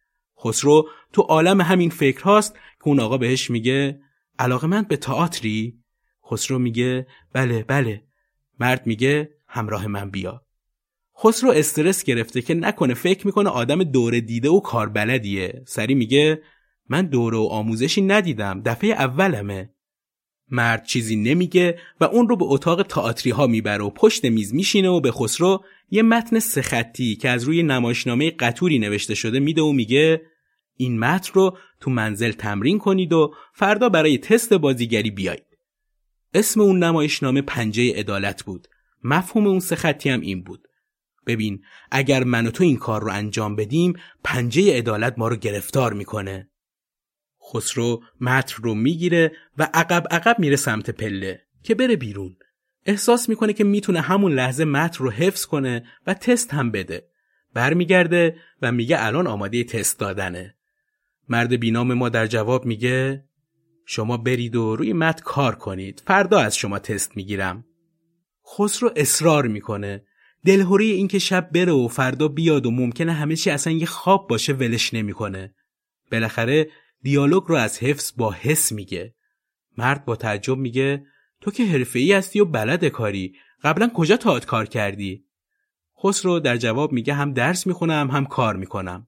خسرو 0.43 0.89
تو 1.13 1.21
عالم 1.21 1.61
همین 1.61 1.89
فکر 1.89 2.23
هاست 2.23 2.53
که 2.53 2.87
اون 2.87 2.99
آقا 2.99 3.17
بهش 3.17 3.49
میگه 3.49 3.99
علاقه 4.39 4.67
من 4.67 4.81
به 4.81 4.97
تئاتری؟ 4.97 5.79
خسرو 6.31 6.59
میگه 6.59 7.07
بله 7.33 7.63
بله. 7.63 8.03
مرد 8.59 8.87
میگه 8.87 9.29
همراه 9.47 9.87
من 9.87 10.09
بیا. 10.09 10.41
خسرو 11.23 11.51
استرس 11.51 12.03
گرفته 12.03 12.41
که 12.41 12.53
نکنه 12.53 12.93
فکر 12.93 13.27
می‌کنه 13.27 13.49
آدم 13.49 13.83
دوره 13.83 14.21
دیده 14.21 14.49
و 14.49 14.59
کاربلدیه. 14.59 15.63
سری 15.67 15.95
میگه 15.95 16.41
من 16.89 17.05
دوره 17.05 17.37
و 17.37 17.47
آموزشی 17.51 18.01
ندیدم 18.01 18.61
دفعه 18.65 18.89
اولمه. 18.91 19.73
مرد 20.51 20.85
چیزی 20.85 21.15
نمیگه 21.15 21.79
و 21.99 22.03
اون 22.03 22.29
رو 22.29 22.35
به 22.35 22.45
اتاق 22.45 22.83
تئاتری 22.83 23.31
ها 23.31 23.47
می‌بره 23.47 23.83
و 23.83 23.89
پشت 23.89 24.25
میز 24.25 24.53
میشینه 24.53 24.89
و 24.89 24.99
به 24.99 25.11
خسرو 25.11 25.63
یه 25.91 26.01
متن 26.01 26.39
سخطی 26.39 27.15
که 27.15 27.29
از 27.29 27.43
روی 27.43 27.63
نمایشنامه 27.63 28.31
قطوری 28.31 28.79
نوشته 28.79 29.15
شده 29.15 29.39
میده 29.39 29.61
و 29.61 29.71
میگه 29.71 30.21
این 30.75 30.99
متن 30.99 31.31
رو 31.33 31.57
تو 31.79 31.91
منزل 31.91 32.31
تمرین 32.31 32.79
کنید 32.79 33.13
و 33.13 33.33
فردا 33.53 33.89
برای 33.89 34.17
تست 34.17 34.53
بازیگری 34.53 35.11
بیایید. 35.11 35.43
اسم 36.33 36.61
اون 36.61 36.83
نمایشنامه 36.83 37.41
پنجه 37.41 37.93
عدالت 37.95 38.43
بود. 38.43 38.67
مفهوم 39.03 39.47
اون 39.47 39.59
سخطی 39.59 40.09
هم 40.09 40.21
این 40.21 40.43
بود. 40.43 40.67
ببین 41.27 41.61
اگر 41.91 42.23
من 42.23 42.47
و 42.47 42.51
تو 42.51 42.63
این 42.63 42.77
کار 42.77 43.01
رو 43.01 43.11
انجام 43.11 43.55
بدیم 43.55 43.93
پنجه 44.23 44.77
عدالت 44.77 45.13
ما 45.17 45.27
رو 45.27 45.35
گرفتار 45.35 45.93
می‌کنه. 45.93 46.49
خسرو 47.53 48.03
متن 48.21 48.63
رو 48.63 48.75
می‌گیره 48.75 49.31
و 49.57 49.69
عقب 49.73 50.07
عقب 50.11 50.39
میره 50.39 50.55
سمت 50.55 50.89
پله 50.89 51.41
که 51.63 51.75
بره 51.75 51.95
بیرون. 51.95 52.35
احساس 52.85 53.29
می‌کنه 53.29 53.53
که 53.53 53.63
می‌تونه 53.63 54.01
همون 54.01 54.33
لحظه 54.33 54.65
متن 54.65 55.03
رو 55.03 55.11
حفظ 55.11 55.45
کنه 55.45 55.85
و 56.07 56.13
تست 56.13 56.53
هم 56.53 56.71
بده. 56.71 57.07
برمیگرده 57.53 58.35
و 58.61 58.71
میگه 58.71 58.97
الان 58.99 59.27
آماده 59.27 59.63
تست 59.63 59.99
دادنه. 59.99 60.55
مرد 61.29 61.59
بینام 61.59 61.93
ما 61.93 62.09
در 62.09 62.27
جواب 62.27 62.65
میگه 62.65 63.23
شما 63.85 64.17
برید 64.17 64.55
و 64.55 64.75
روی 64.75 64.93
متن 64.93 65.23
کار 65.23 65.55
کنید. 65.55 66.03
فردا 66.05 66.39
از 66.39 66.57
شما 66.57 66.79
تست 66.79 67.17
می‌گیرم. 67.17 67.65
خسرو 68.57 68.91
اصرار 68.95 69.47
می‌کنه. 69.47 70.03
دلهوری 70.45 70.91
این 70.91 71.07
که 71.07 71.19
شب 71.19 71.49
بره 71.51 71.71
و 71.71 71.87
فردا 71.87 72.27
بیاد 72.27 72.65
و 72.65 72.71
ممکنه 72.71 73.13
همه 73.13 73.35
چی 73.35 73.49
اصلا 73.49 73.73
یه 73.73 73.85
خواب 73.85 74.27
باشه 74.27 74.53
ولش 74.53 74.93
نمی‌کنه. 74.93 75.55
بالاخره 76.11 76.69
دیالوگ 77.01 77.43
رو 77.47 77.55
از 77.55 77.79
حفظ 77.79 78.13
با 78.17 78.31
حس 78.31 78.71
میگه. 78.71 79.15
مرد 79.77 80.05
با 80.05 80.15
تعجب 80.15 80.57
میگه 80.57 81.05
تو 81.41 81.51
که 81.51 81.65
حرفه 81.65 81.99
ای 81.99 82.13
هستی 82.13 82.39
و 82.39 82.45
بلد 82.45 82.85
کاری 82.85 83.35
قبلا 83.63 83.89
کجا 83.93 84.17
تاعت 84.17 84.45
کار 84.45 84.65
کردی؟ 84.65 85.25
خسرو 86.03 86.39
در 86.39 86.57
جواب 86.57 86.91
میگه 86.91 87.13
هم 87.13 87.33
درس 87.33 87.67
می‌خونم 87.67 88.11
هم 88.11 88.25
کار 88.25 88.55
می‌کنم. 88.55 89.07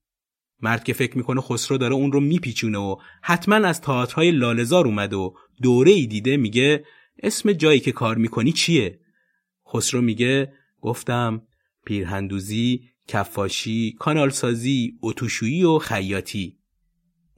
مرد 0.61 0.83
که 0.83 0.93
فکر 0.93 1.17
می‌کنه 1.17 1.41
خسرو 1.41 1.77
داره 1.77 1.93
اون 1.93 2.11
رو 2.11 2.19
میپیچونه 2.19 2.77
و 2.77 2.95
حتما 3.21 3.55
از 3.55 3.81
تئاترهای 3.81 4.31
لالزار 4.31 4.85
اومد 4.85 5.13
و 5.13 5.35
دوره 5.61 5.91
ای 5.91 6.07
دیده 6.07 6.37
میگه 6.37 6.85
اسم 7.23 7.51
جایی 7.51 7.79
که 7.79 7.91
کار 7.91 8.17
می‌کنی 8.17 8.51
چیه؟ 8.51 8.99
خسرو 9.73 10.01
میگه 10.01 10.53
گفتم 10.81 11.41
پیرهندوزی، 11.85 12.89
کفاشی، 13.07 13.95
کانالسازی، 13.99 14.97
اتوشویی 15.01 15.63
و 15.63 15.77
خیاطی. 15.77 16.58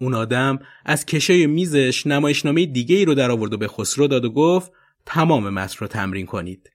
اون 0.01 0.13
آدم 0.13 0.59
از 0.85 1.05
کشای 1.05 1.47
میزش 1.47 2.07
نمایشنامه 2.07 2.65
دیگه 2.65 2.95
ای 2.95 3.05
رو 3.05 3.13
در 3.13 3.31
آورد 3.31 3.53
و 3.53 3.57
به 3.57 3.67
خسرو 3.67 4.07
داد 4.07 4.25
و 4.25 4.29
گفت 4.29 4.71
تمام 5.05 5.49
متن 5.49 5.75
رو 5.79 5.87
تمرین 5.87 6.25
کنید. 6.25 6.71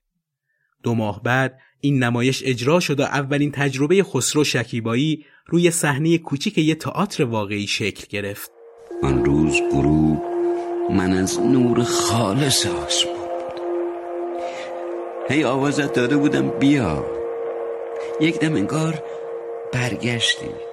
دو 0.83 0.95
ماه 0.95 1.23
بعد 1.23 1.59
این 1.81 2.03
نمایش 2.03 2.43
اجرا 2.47 2.81
شد 2.81 3.01
و 3.01 3.03
اولین 3.03 3.53
تجربه 3.53 4.03
خسرو 4.03 4.45
شکیبایی 4.45 5.25
روی 5.47 5.71
صحنه 5.71 6.19
کوچیک 6.19 6.59
یه 6.59 6.75
تئاتر 6.75 7.25
واقعی 7.25 7.67
شکل 7.67 8.05
گرفت. 8.11 8.51
آن 9.03 9.25
روز 9.25 9.61
غروب 9.73 10.23
من 10.91 11.12
از 11.12 11.41
نور 11.41 11.83
خالص 11.83 12.67
آسمان 12.67 13.17
هی 15.29 15.45
آوازت 15.45 15.93
داده 15.93 16.17
بودم 16.17 16.49
بیا 16.49 17.07
یک 18.21 18.39
دم 18.39 18.55
انگار 18.55 19.03
برگشتی 19.73 20.65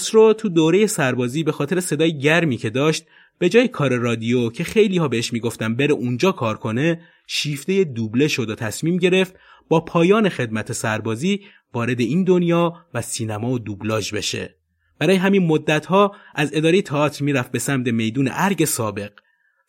خسرو 0.00 0.32
تو 0.32 0.48
دوره 0.48 0.86
سربازی 0.86 1.42
به 1.42 1.52
خاطر 1.52 1.80
صدای 1.80 2.18
گرمی 2.18 2.56
که 2.56 2.70
داشت 2.70 3.06
به 3.38 3.48
جای 3.48 3.68
کار 3.68 3.96
رادیو 3.96 4.50
که 4.50 4.64
خیلی 4.64 4.98
ها 4.98 5.08
بهش 5.08 5.32
می‌گفتن 5.32 5.74
بره 5.76 5.92
اونجا 5.92 6.32
کار 6.32 6.56
کنه 6.56 7.00
شیفته 7.26 7.84
دوبله 7.84 8.28
شد 8.28 8.50
و 8.50 8.54
تصمیم 8.54 8.96
گرفت 8.96 9.34
با 9.68 9.80
پایان 9.80 10.28
خدمت 10.28 10.72
سربازی 10.72 11.40
وارد 11.74 12.00
این 12.00 12.24
دنیا 12.24 12.74
و 12.94 13.02
سینما 13.02 13.50
و 13.50 13.58
دوبلاژ 13.58 14.14
بشه. 14.14 14.56
برای 14.98 15.16
همین 15.16 15.46
مدت 15.46 15.86
ها 15.86 16.14
از 16.34 16.50
اداره 16.54 16.82
تئاتر 16.82 17.24
می‌رفت 17.24 17.52
به 17.52 17.58
سمت 17.58 17.88
میدون 17.88 18.28
ارگ 18.32 18.64
سابق. 18.64 19.10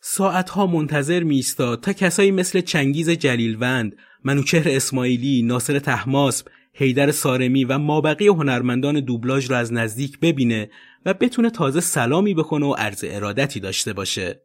ساعتها 0.00 0.66
منتظر 0.66 1.22
میستاد 1.22 1.80
تا 1.80 1.92
کسایی 1.92 2.30
مثل 2.30 2.60
چنگیز 2.60 3.10
جلیلوند، 3.10 3.96
منوچهر 4.24 4.68
اسماعیلی، 4.68 5.42
ناصر 5.42 5.78
تحماسب، 5.78 6.46
حیدر 6.74 7.10
سارمی 7.10 7.64
و 7.64 7.78
مابقی 7.78 8.26
هنرمندان 8.26 9.00
دوبلاژ 9.00 9.50
را 9.50 9.58
از 9.58 9.72
نزدیک 9.72 10.20
ببینه 10.20 10.70
و 11.06 11.14
بتونه 11.14 11.50
تازه 11.50 11.80
سلامی 11.80 12.34
بکنه 12.34 12.66
و 12.66 12.72
عرض 12.72 13.04
ارادتی 13.08 13.60
داشته 13.60 13.92
باشه. 13.92 14.42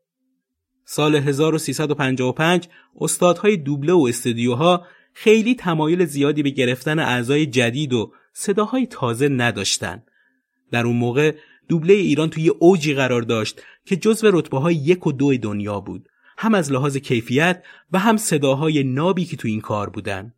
سال 0.85 1.15
1355 1.15 2.67
استادهای 3.01 3.57
دوبله 3.57 3.93
و 3.93 4.05
استودیوها 4.09 4.85
خیلی 5.13 5.55
تمایل 5.55 6.05
زیادی 6.05 6.43
به 6.43 6.49
گرفتن 6.49 6.99
اعضای 6.99 7.45
جدید 7.45 7.93
و 7.93 8.13
صداهای 8.33 8.87
تازه 8.87 9.29
نداشتن. 9.29 10.03
در 10.71 10.85
اون 10.85 10.95
موقع 10.95 11.35
دوبله 11.69 11.93
ایران 11.93 12.29
توی 12.29 12.49
اوجی 12.49 12.93
قرار 12.93 13.21
داشت 13.21 13.61
که 13.85 13.95
جزو 13.95 14.31
رتبه 14.33 14.59
های 14.59 14.75
یک 14.75 15.07
و 15.07 15.11
دو 15.11 15.37
دنیا 15.37 15.79
بود. 15.79 16.09
هم 16.37 16.53
از 16.53 16.71
لحاظ 16.71 16.97
کیفیت 16.97 17.63
و 17.91 17.99
هم 17.99 18.17
صداهای 18.17 18.83
نابی 18.83 19.25
که 19.25 19.37
تو 19.37 19.47
این 19.47 19.61
کار 19.61 19.89
بودن. 19.89 20.33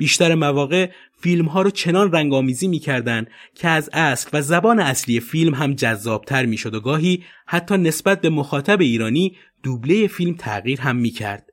بیشتر 0.00 0.34
مواقع 0.34 0.90
فیلم 1.20 1.44
ها 1.44 1.62
رو 1.62 1.70
چنان 1.70 2.12
رنگامیزی 2.12 2.68
می‌کردند 2.68 3.30
که 3.54 3.68
از 3.68 3.90
اصل 3.92 4.28
و 4.32 4.42
زبان 4.42 4.80
اصلی 4.80 5.20
فیلم 5.20 5.54
هم 5.54 5.74
جذابتر 5.74 6.46
می‌شد 6.46 6.74
و 6.74 6.80
گاهی 6.80 7.24
حتی 7.46 7.76
نسبت 7.76 8.20
به 8.20 8.30
مخاطب 8.30 8.80
ایرانی 8.80 9.36
دوبله 9.62 10.06
فیلم 10.06 10.34
تغییر 10.34 10.80
هم 10.80 10.96
می‌کرد. 10.96 11.50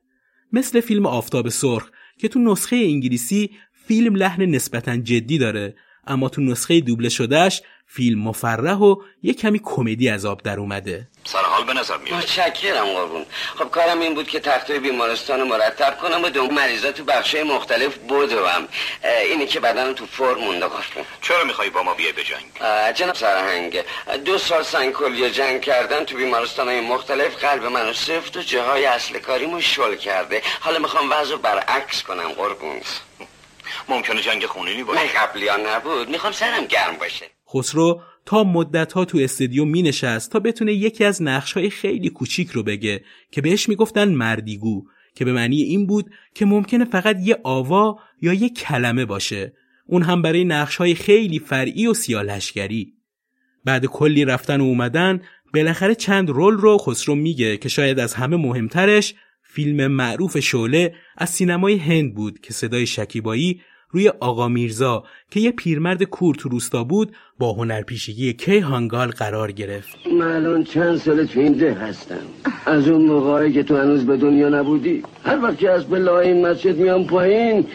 مثل 0.52 0.80
فیلم 0.80 1.06
آفتاب 1.06 1.48
سرخ 1.48 1.90
که 2.18 2.28
تو 2.28 2.38
نسخه 2.38 2.76
انگلیسی 2.76 3.50
فیلم 3.86 4.14
لحن 4.14 4.42
نسبتا 4.42 4.96
جدی 4.96 5.38
داره 5.38 5.74
اما 6.06 6.28
تو 6.28 6.42
نسخه 6.42 6.80
دوبله 6.80 7.08
شدهش 7.08 7.62
فیلم 7.86 8.20
مفرح 8.20 8.78
و 8.78 8.96
یه 9.22 9.34
کمی 9.34 9.60
کمدی 9.62 10.08
از 10.08 10.24
آب 10.24 10.42
در 10.42 10.60
اومده. 10.60 11.08
سرحال 11.58 11.74
به 11.74 11.80
نظر 11.80 11.96
میاد. 11.96 12.14
متشکرم 12.14 12.84
قربون. 12.84 13.26
خب 13.58 13.70
کارم 13.70 14.00
این 14.00 14.14
بود 14.14 14.28
که 14.28 14.40
تختای 14.40 14.78
بیمارستان 14.78 15.42
مرتب 15.42 15.98
کنم 15.98 16.24
و 16.24 16.28
دو 16.28 16.46
مریضا 16.46 16.92
تو 16.92 17.04
بخشای 17.04 17.42
مختلف 17.42 17.96
بودوم 17.96 18.68
اینی 19.24 19.46
که 19.46 19.60
بدن 19.60 19.94
تو 19.94 20.06
فرم 20.06 20.38
مونده 20.38 20.66
قربون 20.66 21.04
چرا 21.22 21.44
می‌خوای 21.44 21.70
با 21.70 21.82
ما 21.82 21.94
بیای 21.94 22.12
به 22.12 22.24
جنگ؟ 22.24 22.94
جناب 22.94 23.14
سرهنگ 23.14 23.84
دو 24.24 24.38
سال 24.38 24.62
سنگ 24.62 25.28
جنگ 25.28 25.60
کردن 25.60 26.04
تو 26.04 26.16
بیمارستان 26.16 26.68
های 26.68 26.80
مختلف 26.80 27.36
قلب 27.44 27.64
منو 27.64 27.92
سفت 27.92 28.36
و 28.36 28.42
جاهای 28.42 28.86
اصل 28.86 29.18
کاریمو 29.18 29.60
شل 29.60 29.96
کرده. 29.96 30.42
حالا 30.60 30.78
می‌خوام 30.78 31.10
وضع 31.10 31.36
برعکس 31.36 32.02
کنم 32.02 32.28
قربون. 32.28 32.80
ممکنه 33.88 34.22
جنگ 34.22 34.46
خونینی 34.46 34.82
باشه. 34.82 35.00
نه 35.00 35.08
قبلی 35.08 35.48
نبود. 35.50 36.08
می‌خوام 36.08 36.32
سرم 36.32 36.64
گرم 36.64 36.96
باشه. 36.96 37.30
خسرو 37.54 38.00
تا 38.28 38.44
مدت 38.44 38.92
ها 38.92 39.04
تو 39.04 39.18
استودیو 39.18 39.64
می 39.64 39.82
نشست 39.82 40.32
تا 40.32 40.40
بتونه 40.40 40.72
یکی 40.72 41.04
از 41.04 41.22
نقش 41.22 41.52
های 41.52 41.70
خیلی 41.70 42.10
کوچیک 42.10 42.50
رو 42.50 42.62
بگه 42.62 43.04
که 43.30 43.40
بهش 43.40 43.68
می‌گفتن 43.68 44.08
مردیگو 44.08 44.84
که 45.14 45.24
به 45.24 45.32
معنی 45.32 45.62
این 45.62 45.86
بود 45.86 46.10
که 46.34 46.46
ممکنه 46.46 46.84
فقط 46.84 47.16
یه 47.22 47.38
آوا 47.44 47.98
یا 48.22 48.32
یه 48.32 48.48
کلمه 48.48 49.04
باشه. 49.04 49.52
اون 49.86 50.02
هم 50.02 50.22
برای 50.22 50.44
نقش 50.44 50.76
های 50.76 50.94
خیلی 50.94 51.38
فرعی 51.38 51.86
و 51.86 51.94
سیالشگری 51.94 52.92
بعد 53.64 53.86
کلی 53.86 54.24
رفتن 54.24 54.60
و 54.60 54.64
اومدن 54.64 55.20
بالاخره 55.54 55.94
چند 55.94 56.30
رول 56.30 56.54
رو 56.54 56.78
خسرو 56.78 57.14
میگه 57.14 57.56
که 57.56 57.68
شاید 57.68 57.98
از 57.98 58.14
همه 58.14 58.36
مهمترش 58.36 59.14
فیلم 59.42 59.86
معروف 59.86 60.38
شعله 60.38 60.94
از 61.16 61.30
سینمای 61.30 61.76
هند 61.76 62.14
بود 62.14 62.40
که 62.40 62.52
صدای 62.52 62.86
شکیبایی 62.86 63.60
روی 63.90 64.08
آقا 64.08 64.48
میرزا 64.48 65.04
که 65.30 65.40
یه 65.40 65.50
پیرمرد 65.50 66.02
کور 66.02 66.34
تو 66.34 66.48
روستا 66.48 66.84
بود 66.84 67.12
با 67.38 67.52
هنرپیشگی 67.52 68.32
کی 68.32 68.58
هانگال 68.58 69.08
قرار 69.08 69.52
گرفت. 69.52 69.96
من 70.18 70.36
الان 70.36 70.64
چند 70.64 70.96
سال 70.96 71.26
تو 71.26 71.40
این 71.40 71.52
ده 71.52 71.74
هستم. 71.74 72.14
از 72.66 72.88
اون 72.88 73.06
موقعی 73.06 73.52
که 73.52 73.62
تو 73.62 73.76
هنوز 73.76 74.06
به 74.06 74.16
دنیا 74.16 74.48
نبودی 74.48 75.02
هر 75.24 75.42
وقت 75.42 75.58
که 75.58 75.70
از 75.70 75.84
به 75.84 76.12
این 76.12 76.46
مسجد 76.46 76.76
میام 76.76 77.06
پایین 77.06 77.66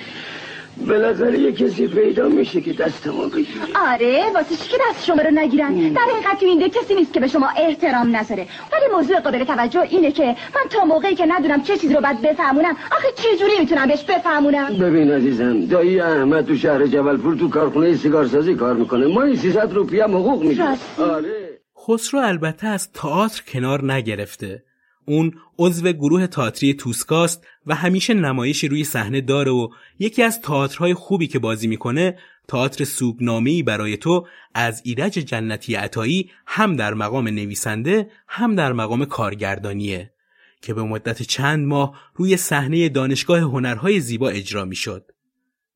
بالاخره 0.77 1.39
یه 1.39 1.51
کسی 1.51 1.87
پیدا 1.87 2.27
میشه 2.27 2.61
که 2.61 2.73
دست 2.73 3.07
ما 3.07 3.27
بگیره. 3.27 3.61
آره 3.91 4.23
واسه 4.33 4.55
چی 4.55 4.69
که 4.69 4.77
دست 4.89 5.05
شما 5.05 5.21
رو 5.21 5.31
نگیرن؟ 5.31 5.73
در 5.93 6.01
حقیقت 6.01 6.39
تو 6.39 6.45
این 6.45 6.69
کسی 6.69 6.95
نیست 6.95 7.13
که 7.13 7.19
به 7.19 7.27
شما 7.27 7.49
احترام 7.57 8.15
نذاره. 8.15 8.47
ولی 8.71 8.95
موضوع 8.95 9.19
قابل 9.19 9.43
توجه 9.43 9.81
اینه 9.81 10.11
که 10.11 10.25
من 10.25 10.69
تا 10.69 10.85
موقعی 10.85 11.15
که 11.15 11.25
ندونم 11.25 11.63
چه 11.63 11.77
چیزی 11.77 11.93
رو 11.93 12.01
باید 12.01 12.21
بفهمونم 12.21 12.75
آخه 12.91 13.07
چه 13.15 13.37
جوری 13.39 13.59
می‌تونم 13.59 13.87
بهش 13.87 14.03
بفهمونم؟ 14.03 14.77
ببین 14.77 15.11
عزیزم 15.11 15.65
دایی 15.65 15.99
احمد 15.99 16.45
تو 16.45 16.55
شهر 16.57 16.87
جبلپور 16.87 17.35
تو 17.35 17.49
کارخونه 17.49 17.95
سیگار 17.97 18.27
سازی 18.27 18.55
کار 18.55 18.73
می‌کنه. 18.73 19.07
ما 19.07 19.35
300 19.35 19.73
روپیه 19.73 20.03
حقوق 20.03 20.43
میده 20.43 20.67
آره. 20.99 21.59
خسرو 21.87 22.19
البته 22.19 22.67
از 22.67 22.91
تئاتر 22.91 23.43
کنار 23.47 23.93
نگرفته. 23.93 24.63
اون 25.05 25.33
عضو 25.59 25.91
گروه 25.91 26.27
تئاتری 26.27 26.73
توسکاست 26.73 27.47
و 27.67 27.75
همیشه 27.75 28.13
نمایشی 28.13 28.67
روی 28.67 28.83
صحنه 28.83 29.21
داره 29.21 29.51
و 29.51 29.67
یکی 29.99 30.23
از 30.23 30.41
تئاترهای 30.41 30.93
خوبی 30.93 31.27
که 31.27 31.39
بازی 31.39 31.67
می‌کنه 31.67 32.17
تئاتر 32.47 32.83
سوگنامه‌ای 32.83 33.63
برای 33.63 33.97
تو 33.97 34.27
از 34.53 34.81
ایرج 34.85 35.13
جنتی 35.13 35.75
عطایی 35.75 36.31
هم 36.45 36.75
در 36.75 36.93
مقام 36.93 37.27
نویسنده 37.27 38.09
هم 38.27 38.55
در 38.55 38.73
مقام 38.73 39.05
کارگردانیه 39.05 40.13
که 40.61 40.73
به 40.73 40.83
مدت 40.83 41.21
چند 41.21 41.67
ماه 41.67 42.11
روی 42.15 42.37
صحنه 42.37 42.89
دانشگاه 42.89 43.39
هنرهای 43.39 43.99
زیبا 43.99 44.29
اجرا 44.29 44.65
می‌شد. 44.65 45.11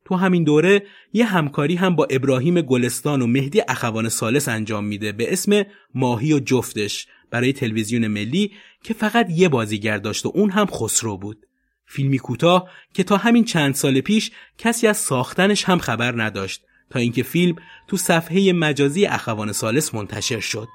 تو 0.06 0.16
همین 0.16 0.44
دوره 0.44 0.84
یه 1.14 1.26
همکاری 1.26 1.76
هم 1.76 1.96
با 1.96 2.08
ابراهیم 2.10 2.62
گلستان 2.62 3.22
و 3.22 3.28
مهدی 3.28 3.62
اخوان 3.68 4.10
سالس 4.10 4.48
انجام 4.48 4.86
میده 4.86 5.12
به 5.12 5.34
اسم 5.34 5.64
ماهی 5.94 6.34
و 6.34 6.40
جفتش 6.40 7.08
برای 7.32 7.54
تلویزیون 7.54 8.08
ملی 8.08 8.52
که 8.84 8.94
فقط 8.94 9.30
یه 9.30 9.50
بازیگر 9.50 9.98
داشت 9.98 10.26
و 10.26 10.32
اون 10.36 10.50
هم 10.50 10.66
خسرو 10.66 11.18
بود. 11.18 11.46
فیلمی 11.86 12.18
کوتاه 12.18 12.70
که 12.94 13.04
تا 13.04 13.18
همین 13.18 13.44
چند 13.44 13.76
سال 13.76 14.02
پیش 14.02 14.32
کسی 14.58 14.88
از 14.88 14.98
ساختنش 14.98 15.64
هم 15.64 15.78
خبر 15.78 16.24
نداشت 16.24 16.62
تا 16.90 17.00
اینکه 17.00 17.24
فیلم 17.24 17.56
تو 17.88 17.98
صفحه 17.98 18.54
مجازی 18.54 19.06
اخوان 19.06 19.52
سالس 19.52 19.96
منتشر 19.96 20.40
شد. 20.40 20.68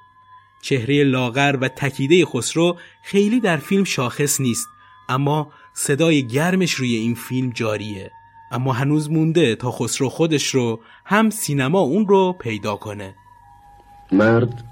چهره 0.62 1.04
لاغر 1.04 1.56
و 1.60 1.68
تکیده 1.68 2.24
خسرو 2.24 2.76
خیلی 3.04 3.40
در 3.40 3.56
فیلم 3.56 3.84
شاخص 3.84 4.40
نیست 4.40 4.68
اما 5.08 5.52
صدای 5.74 6.26
گرمش 6.26 6.72
روی 6.72 6.94
این 6.94 7.14
فیلم 7.14 7.50
جاریه 7.50 8.10
اما 8.52 8.72
هنوز 8.72 9.10
مونده 9.10 9.54
تا 9.54 9.70
خسرو 9.70 10.08
خودش 10.08 10.46
رو 10.46 10.80
هم 11.04 11.30
سینما 11.30 11.78
اون 11.78 12.06
رو 12.06 12.32
پیدا 12.32 12.76
کنه 12.76 13.14
مرد 14.12 14.64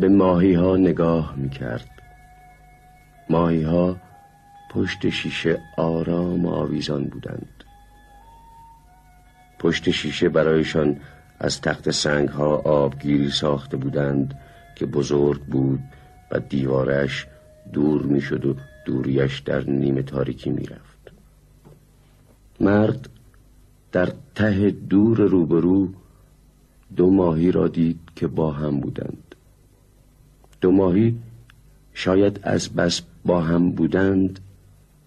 به 0.00 0.08
ماهی 0.08 0.54
ها 0.54 0.76
نگاه 0.76 1.34
می‌کرد 1.36 1.97
ماهی 3.30 3.62
ها 3.62 3.96
پشت 4.70 5.08
شیشه 5.08 5.60
آرام 5.76 6.46
و 6.46 6.50
آویزان 6.50 7.04
بودند. 7.04 7.64
پشت 9.58 9.90
شیشه 9.90 10.28
برایشان 10.28 11.00
از 11.40 11.60
تخت 11.60 11.90
سنگ 11.90 12.28
ها 12.28 12.56
آبگیری 12.56 13.30
ساخته 13.30 13.76
بودند 13.76 14.38
که 14.76 14.86
بزرگ 14.86 15.40
بود 15.40 15.80
و 16.30 16.38
دیوارش 16.38 17.26
دور 17.72 18.02
می‌شد 18.02 18.46
و 18.46 18.56
دوریش 18.84 19.38
در 19.38 19.64
نیمه 19.64 20.02
تاریکی 20.02 20.50
می‌رفت. 20.50 21.12
مرد 22.60 23.08
در 23.92 24.12
ته 24.34 24.70
دور 24.70 25.18
روبرو 25.18 25.88
دو 26.96 27.10
ماهی 27.10 27.52
را 27.52 27.68
دید 27.68 28.00
که 28.16 28.26
با 28.26 28.52
هم 28.52 28.80
بودند. 28.80 29.34
دو 30.60 30.70
ماهی 30.72 31.18
شاید 31.94 32.40
از 32.42 32.68
بس 32.68 33.02
با 33.28 33.40
هم 33.42 33.70
بودند 33.70 34.40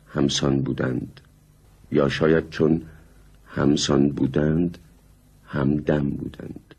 همسان 0.08 0.62
بودند. 0.62 1.22
یا 1.92 2.10
شاید 2.10 2.50
چون 2.50 2.82
همسان 3.48 4.10
بودند 4.10 4.78
همدم 5.46 6.10
بودند. 6.10 6.76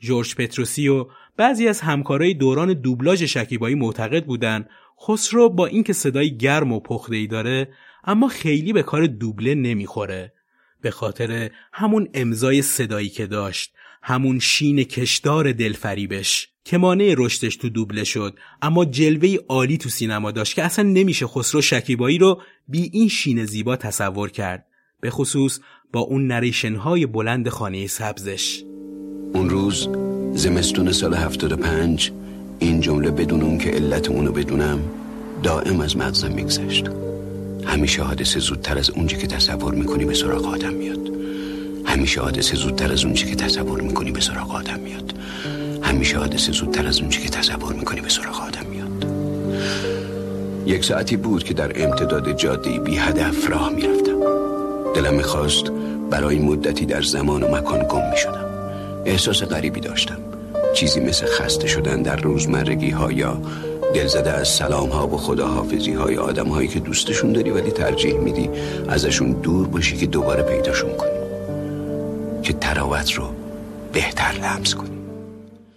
جورج 0.00 0.34
پتروسی 0.34 0.88
و 0.88 1.06
بعضی 1.36 1.68
از 1.68 1.80
همکارای 1.80 2.34
دوران 2.34 2.72
دوبلاژ 2.72 3.22
شکیبایی 3.22 3.74
معتقد 3.74 4.24
بودند 4.24 4.68
خسرو 5.00 5.48
با 5.48 5.66
اینکه 5.66 5.92
صدای 5.92 6.36
گرم 6.36 6.72
و 6.72 6.80
پخته 6.80 7.26
داره 7.26 7.68
اما 8.04 8.28
خیلی 8.28 8.72
به 8.72 8.82
کار 8.82 9.06
دوبله 9.06 9.54
نمی‌خوره. 9.54 10.32
به 10.80 10.90
خاطر 10.90 11.50
همون 11.72 12.08
امضای 12.14 12.62
صدایی 12.62 13.08
که 13.08 13.26
داشت. 13.26 13.74
همون 14.08 14.38
شین 14.38 14.84
کشدار 14.84 15.52
دلفریبش 15.52 16.48
که 16.64 16.78
مانع 16.78 17.14
رشدش 17.18 17.56
تو 17.56 17.68
دوبله 17.68 18.04
شد. 18.04 18.38
اما 18.62 18.84
جلوه 18.84 19.36
عالی 19.48 19.78
تو 19.78 19.88
سینما 19.88 20.30
داشت 20.30 20.54
که 20.54 20.62
اصلا 20.64 20.84
نمیشه 20.84 21.26
خسرو 21.26 21.62
شکیبایی 21.62 22.18
رو 22.18 22.40
بی 22.68 22.90
این 22.92 23.08
شین 23.08 23.44
زیبا 23.44 23.76
تصور 23.76 24.30
کرد. 24.30 24.66
به 25.00 25.10
خصوص 25.10 25.58
با 25.92 26.00
اون 26.00 26.26
نریشن 26.26 26.74
های 26.74 27.06
بلند 27.06 27.48
خانه 27.48 27.86
سبزش. 27.86 28.62
اون 29.34 29.50
روز 29.50 29.88
زمستون 30.32 30.92
سال 30.92 31.14
75 31.14 32.12
این 32.58 32.80
جمله 32.80 33.10
بدون 33.10 33.42
اون 33.42 33.58
که 33.58 33.70
علت 33.70 34.08
اونو 34.08 34.32
بدونم 34.32 34.80
دائم 35.42 35.80
از 35.80 35.96
مغزم 35.96 36.32
میگذشت. 36.32 36.84
همیشه 37.64 38.02
حادثه 38.02 38.40
زودتر 38.40 38.78
از 38.78 38.90
اونچه 38.90 39.16
که 39.16 39.26
تصور 39.26 39.74
می‌کنی 39.74 40.04
به 40.04 40.14
سراغ 40.14 40.46
آدم 40.46 40.74
میاد. 40.74 41.08
همیشه 41.88 42.20
حادثه 42.20 42.56
زودتر 42.56 42.92
از 42.92 43.04
اونچه 43.04 43.26
که 43.26 43.36
تصور 43.36 43.80
می‌کنی 43.80 44.10
به 44.12 44.20
سراغ 44.20 44.54
آدم 44.54 44.80
میاد. 44.80 45.14
همیشه 45.82 46.18
حادثه 46.18 46.52
زودتر 46.52 46.86
از 46.86 47.00
اونچه 47.00 47.20
که 47.20 47.28
تصور 47.28 47.72
می‌کنی 47.72 48.00
به 48.00 48.08
سراغ 48.08 48.40
آدم 48.40 48.66
میاد. 48.70 49.06
یک 50.66 50.84
ساعتی 50.84 51.16
بود 51.16 51.44
که 51.44 51.54
در 51.54 51.84
امتداد 51.84 52.36
جاده 52.36 52.78
بی 52.78 52.96
هدف 52.96 53.50
راه 53.50 53.72
می‌رفتم. 53.72 54.18
دلم 54.94 55.14
می‌خواست 55.14 55.64
برای 56.10 56.38
مدتی 56.38 56.86
در 56.86 57.02
زمان 57.02 57.42
و 57.42 57.56
مکان 57.56 57.78
گم 57.88 58.10
می‌شدم. 58.10 58.44
احساس 59.04 59.42
غریبی 59.42 59.80
داشتم. 59.80 60.18
چیزی 60.74 61.00
مثل 61.00 61.26
خسته 61.26 61.66
شدن 61.66 62.02
در 62.02 62.16
روزمرگی 62.16 62.90
ها 62.90 63.12
یا 63.12 63.40
دلزده 63.94 64.30
از 64.30 64.48
سلام 64.48 64.88
ها 64.88 65.08
و 65.08 65.16
خداحافظی 65.16 65.92
های 65.92 66.16
آدم 66.16 66.48
هایی 66.48 66.68
که 66.68 66.80
دوستشون 66.80 67.32
داری 67.32 67.50
ولی 67.50 67.70
ترجیح 67.70 68.14
میدی 68.14 68.50
ازشون 68.88 69.32
دور 69.32 69.68
باشی 69.68 69.96
که 69.96 70.06
دوباره 70.06 70.42
پیداشون 70.42 70.90
کنی. 70.96 71.17
که 72.48 72.54
تراوت 72.54 73.12
رو 73.12 73.34
بهتر 73.92 74.32
لمس 74.32 74.74
کنی 74.74 74.98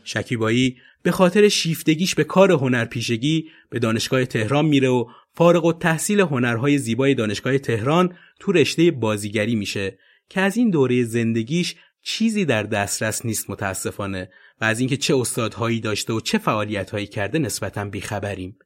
شکیبایی 0.03 0.77
به 1.03 1.11
خاطر 1.11 1.49
شیفتگیش 1.49 2.15
به 2.15 2.23
کار 2.23 2.51
هنرپیشگی 2.51 3.49
به 3.69 3.79
دانشگاه 3.79 4.25
تهران 4.25 4.65
میره 4.65 4.89
و 4.89 5.05
فارغ 5.33 5.65
و 5.65 5.73
تحصیل 5.73 6.19
هنرهای 6.19 6.77
زیبای 6.77 7.15
دانشگاه 7.15 7.57
تهران 7.57 8.15
تو 8.39 8.51
رشته 8.51 8.91
بازیگری 8.91 9.55
میشه 9.55 9.99
که 10.29 10.41
از 10.41 10.57
این 10.57 10.69
دوره 10.69 11.03
زندگیش 11.03 11.75
چیزی 12.03 12.45
در 12.45 12.63
دسترس 12.63 13.25
نیست 13.25 13.49
متاسفانه 13.49 14.29
و 14.61 14.65
از 14.65 14.79
اینکه 14.79 14.97
چه 14.97 15.15
استادهایی 15.15 15.79
داشته 15.79 16.13
و 16.13 16.19
چه 16.19 16.37
فعالیتهایی 16.37 17.07
کرده 17.07 17.39
نسبتا 17.39 17.85
بیخبریم. 17.85 18.57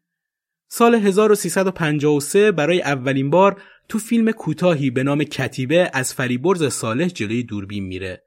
سال 0.68 0.96
1353 0.96 2.52
برای 2.52 2.82
اولین 2.82 3.30
بار 3.30 3.62
تو 3.89 4.00
فیلم 4.00 4.32
کوتاهی 4.32 4.89
به 4.89 5.04
نام 5.04 5.24
کتیبه 5.24 5.89
از 5.93 6.13
فریبرز 6.13 6.63
صالح 6.63 7.08
جلوی 7.08 7.43
دوربین 7.43 7.84
میره. 7.84 8.24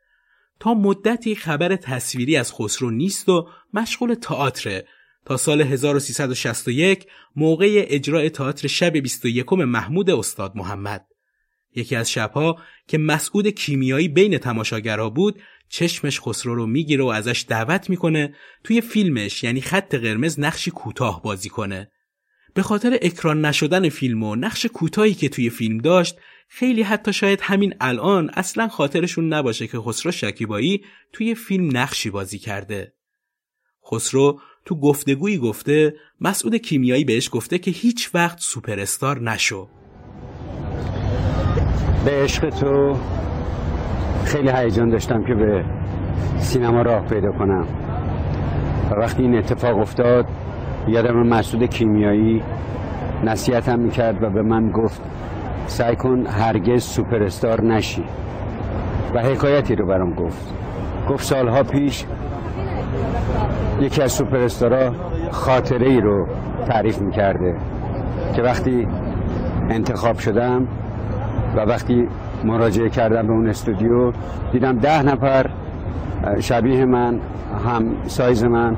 تا 0.61 0.75
مدتی 0.75 1.35
خبر 1.35 1.77
تصویری 1.77 2.37
از 2.37 2.53
خسرو 2.53 2.91
نیست 2.91 3.29
و 3.29 3.49
مشغول 3.75 4.15
تئاتر 4.15 4.83
تا 5.25 5.37
سال 5.37 5.61
1361 5.61 7.07
موقع 7.37 7.87
اجرای 7.89 8.31
تئاتر 8.31 8.69
شب 8.69 8.97
21 8.97 9.53
محمود 9.53 10.11
استاد 10.11 10.53
محمد. 10.57 11.07
یکی 11.75 11.97
از 11.97 12.11
شبها 12.11 12.59
که 12.87 12.99
مسعود 12.99 13.49
کیمیایی 13.49 14.09
بین 14.09 14.39
تماشاگرها 14.39 15.11
بود 15.11 15.41
چشمش 15.69 16.21
خسرو 16.21 16.55
رو 16.55 16.67
می‌گیره 16.67 17.05
و 17.05 17.07
ازش 17.07 17.45
دعوت 17.49 17.91
می‌کنه 17.91 18.35
توی 18.65 18.81
فیلمش 18.81 19.45
یعنی 19.45 19.61
خط 19.61 19.95
قرمز 19.95 20.41
نقشی 20.41 20.71
کوتاه 20.71 21.23
بازی 21.23 21.49
کنه 21.49 21.91
به 22.59 22.63
خاطر 22.63 22.99
اکران 23.03 23.45
نشدن 23.45 23.89
فیلم 23.89 24.23
و 24.23 24.37
نقش 24.37 24.67
کوتاهی 24.67 25.15
که 25.15 25.29
توی 25.29 25.51
فیلم 25.51 25.79
داشت 25.79 26.19
خیلی 26.49 26.83
حتی 26.83 27.13
شاید 27.13 27.41
همین 27.43 27.75
الان 27.81 28.31
اصلا 28.35 28.69
خاطرشون 28.69 29.33
نباشه 29.33 29.67
که 29.67 29.79
خسرو 29.79 30.13
شکیبایی 30.13 30.85
توی 31.13 31.35
فیلم 31.35 31.77
نقشی 31.77 32.11
بازی 32.11 32.39
کرده. 32.39 32.93
خسرو 33.91 34.41
تو 34.65 34.81
گفتگویی 34.81 35.39
گفته 35.39 35.95
مسعود 36.21 36.55
کیمیایی 36.55 37.05
بهش 37.05 37.29
گفته 37.33 37.59
که 37.59 37.71
هیچ 37.71 38.11
وقت 38.15 38.39
سوپر 38.39 39.19
نشو. 39.19 39.69
به 42.05 42.11
عشق 42.11 42.51
تو 42.51 42.97
خیلی 44.25 44.51
هیجان 44.51 44.89
داشتم 44.89 45.25
که 45.25 45.35
به 45.35 45.65
سینما 46.41 46.83
راه 46.83 47.07
پیدا 47.07 47.33
کنم 47.33 47.67
وقتی 48.91 49.23
این 49.23 49.35
اتفاق 49.35 49.79
افتاد 49.79 50.27
یادم 50.87 51.27
مسعود 51.27 51.65
کیمیایی 51.65 52.43
نصیحتم 53.25 53.79
می‌کرد 53.79 54.23
و 54.23 54.31
به 54.31 54.43
من 54.43 54.71
گفت 54.71 55.03
سعی 55.67 55.97
کن 55.97 56.27
هرگز 56.27 56.83
سوپر 56.83 57.29
نشی. 57.61 58.05
و 59.15 59.23
حکایتی 59.23 59.75
رو 59.75 59.87
برام 59.87 60.15
گفت. 60.15 60.55
گفت 61.11 61.25
سالها 61.25 61.63
پیش 61.63 62.05
یکی 63.81 64.03
از 64.03 64.13
سوپر 64.13 64.49
خاطره 65.31 65.89
ای 65.89 66.01
رو 66.01 66.27
تعریف 66.67 66.99
می‌کرده 66.99 67.57
که 68.37 68.43
وقتی 68.43 68.89
انتخاب 69.71 70.19
شدم 70.19 70.69
و 71.57 71.61
وقتی 71.61 72.09
مراجعه 72.45 72.91
کردم 72.91 73.27
به 73.27 73.33
اون 73.33 73.49
استودیو 73.49 74.13
دیدم 74.53 74.79
ده 74.79 75.03
نفر 75.03 75.51
شبیه 76.41 76.85
من 76.85 77.21
هم 77.67 77.95
سایز 78.07 78.45
من 78.45 78.77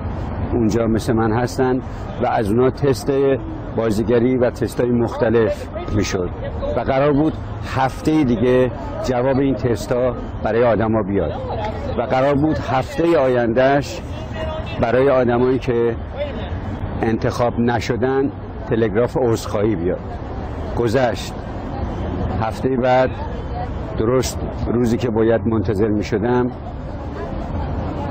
اونجا 0.53 0.87
مثل 0.87 1.13
من 1.13 1.33
هستن 1.33 1.79
و 2.23 2.27
از 2.27 2.51
اونا 2.51 2.71
تست 2.71 3.13
بازیگری 3.77 4.37
و 4.37 4.51
تستای 4.51 4.91
مختلف 4.91 5.69
می‌شد 5.97 6.31
و 6.77 6.81
قرار 6.81 7.13
بود 7.13 7.33
هفته 7.77 8.25
دیگه 8.25 8.71
جواب 9.05 9.39
این 9.39 9.55
تستا 9.55 10.15
برای 10.45 10.65
آدما 10.65 11.03
بیاد 11.03 11.33
و 11.99 12.03
قرار 12.03 12.35
بود 12.35 12.59
هفته 12.59 13.19
آیندهش 13.19 14.01
برای 14.81 15.11
آدمایی 15.11 15.59
که 15.59 15.97
انتخاب 17.03 17.61
نشدن 17.61 18.31
تلگراف 18.71 19.17
عذرخواهی 19.17 19.77
بیاد. 19.77 20.01
گذشت. 20.79 21.35
هفته 22.43 22.69
بعد 22.69 23.11
درست 23.99 24.39
روزی 24.67 24.97
که 24.97 25.11
باید 25.11 25.41
منتظر 25.47 25.89
می 25.89 26.05
شدم 26.05 26.51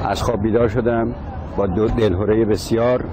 از 0.06 0.24
خواب 0.24 0.42
بیدار 0.42 0.68
شدم. 0.68 1.16
با 1.58 1.68
دلهوره 1.68 2.46
بسیار 2.46 3.06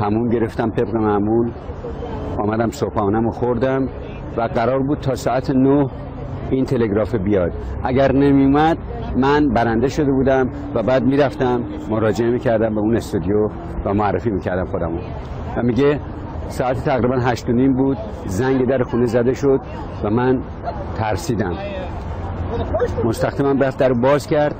همون 0.00 0.28
گرفتم 0.28 0.70
طبق 0.70 0.94
معمول. 0.94 1.50
آمدم 2.38 2.70
صبحانم 2.70 3.26
و 3.26 3.30
خوردم 3.30 3.88
و 4.36 4.40
قرار 4.40 4.82
بود 4.82 4.98
تا 4.98 5.14
ساعت 5.14 5.50
نه 5.50 5.88
این 6.50 6.64
تلگراف 6.64 7.14
بیاد. 7.14 7.52
اگر 7.84 8.12
نمیومد 8.12 8.78
من 9.16 9.48
برنده 9.48 9.88
شده 9.88 10.12
بودم 10.12 10.48
و 10.74 10.82
بعد 10.82 11.02
می‌رفتم 11.02 11.60
مراجعه 11.90 12.30
می‌کردم 12.30 12.74
به 12.74 12.80
اون 12.80 12.96
استودیو 12.96 13.48
و 13.84 13.94
معرفی 13.94 14.30
می‌کردم 14.30 14.64
خودمو. 14.64 14.98
و 15.56 15.62
میگه 15.62 16.00
ساعت 16.48 16.84
تقریبا 16.84 17.16
هشت 17.16 17.48
و 17.48 17.52
نیم 17.52 17.74
بود 17.74 17.96
زنگ 18.26 18.68
در 18.68 18.82
خونه 18.82 19.06
زده 19.06 19.34
شد 19.34 19.60
و 20.04 20.10
من 20.10 20.40
ترسیدم. 20.94 21.54
مستخدمم 23.04 23.62
رفت 23.62 23.78
در 23.78 23.92
باز 23.92 24.26
کرد. 24.26 24.54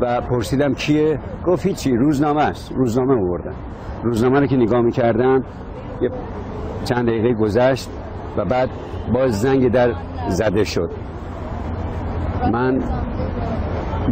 و 0.00 0.20
پرسیدم 0.20 0.74
کیه؟ 0.74 1.18
گفت 1.46 1.66
هیچی 1.66 1.96
روزنامه 1.96 2.42
است. 2.42 2.72
روزنامه 2.72 3.14
بردم 3.14 3.54
روزنامه 4.02 4.40
رو 4.40 4.46
که 4.46 4.56
نگاه 4.56 4.80
می‌کردم 4.80 5.44
یه 6.02 6.10
چند 6.84 7.06
دقیقه 7.08 7.34
گذشت 7.34 7.90
و 8.36 8.44
بعد 8.44 8.68
باز 9.14 9.40
زنگ 9.40 9.72
در 9.72 9.94
زده 10.28 10.64
شد. 10.64 10.90
من 12.52 12.78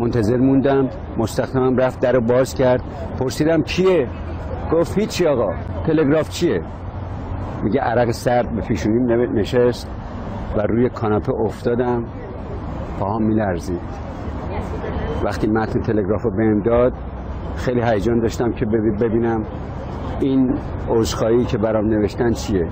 منتظر 0.01 0.37
موندم 0.37 0.89
مستخدمم 1.19 1.77
رفت 1.77 2.01
در 2.01 2.19
باز 2.19 2.55
کرد. 2.55 2.81
پرسیدم 3.21 3.63
کیه؟ 3.63 4.09
گفت 4.73 4.99
هیچی 4.99 5.27
آقا 5.27 5.55
تلگراف 5.87 6.29
چیه؟ 6.29 6.61
میگه 7.63 7.81
عرق 7.81 8.11
سرد 8.11 8.55
به 8.55 8.61
پیشونیم 8.61 9.39
نشست 9.39 9.91
و 10.57 10.61
روی 10.61 10.89
کاناپه 10.89 11.33
افتادم. 11.33 12.05
پاهم 13.01 13.23
میلرزید. 13.23 13.81
وقتی 15.25 15.47
متن 15.47 15.81
تلگراف 15.81 16.23
رو 16.23 16.31
بهم 16.31 16.63
داد 16.63 16.93
خیلی 17.57 17.83
هیجان 17.83 18.21
داشتم 18.21 18.53
که 18.53 18.67
ببینم 19.01 19.45
این 20.21 20.55
عذرخواهی 20.89 21.45
که 21.45 21.59
برام 21.59 21.87
نوشتن 21.87 22.33
چیه. 22.33 22.69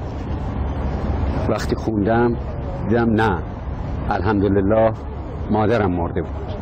وقتی 1.48 1.76
خوندم 1.76 2.36
دیدم 2.88 3.10
نه 3.10 3.42
الحمدلله 4.10 4.92
مادرم 5.50 5.92
مرده 5.92 6.22
بود. 6.22 6.52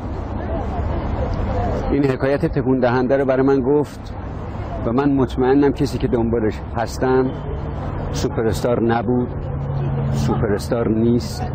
این 1.90 2.04
حکایت 2.04 2.46
تکون 2.46 2.78
دهنده 2.80 3.16
رو 3.16 3.24
برای 3.24 3.46
من 3.46 3.60
گفت 3.60 4.14
و 4.86 4.92
من 4.92 5.12
مطمئنم 5.12 5.72
کسی 5.72 5.98
که 5.98 6.08
دنبالش 6.08 6.60
هستم 6.76 7.30
سوپرستار 8.12 8.82
نبود 8.82 9.28
سوپرستار 10.12 10.88
نیست 10.88 11.52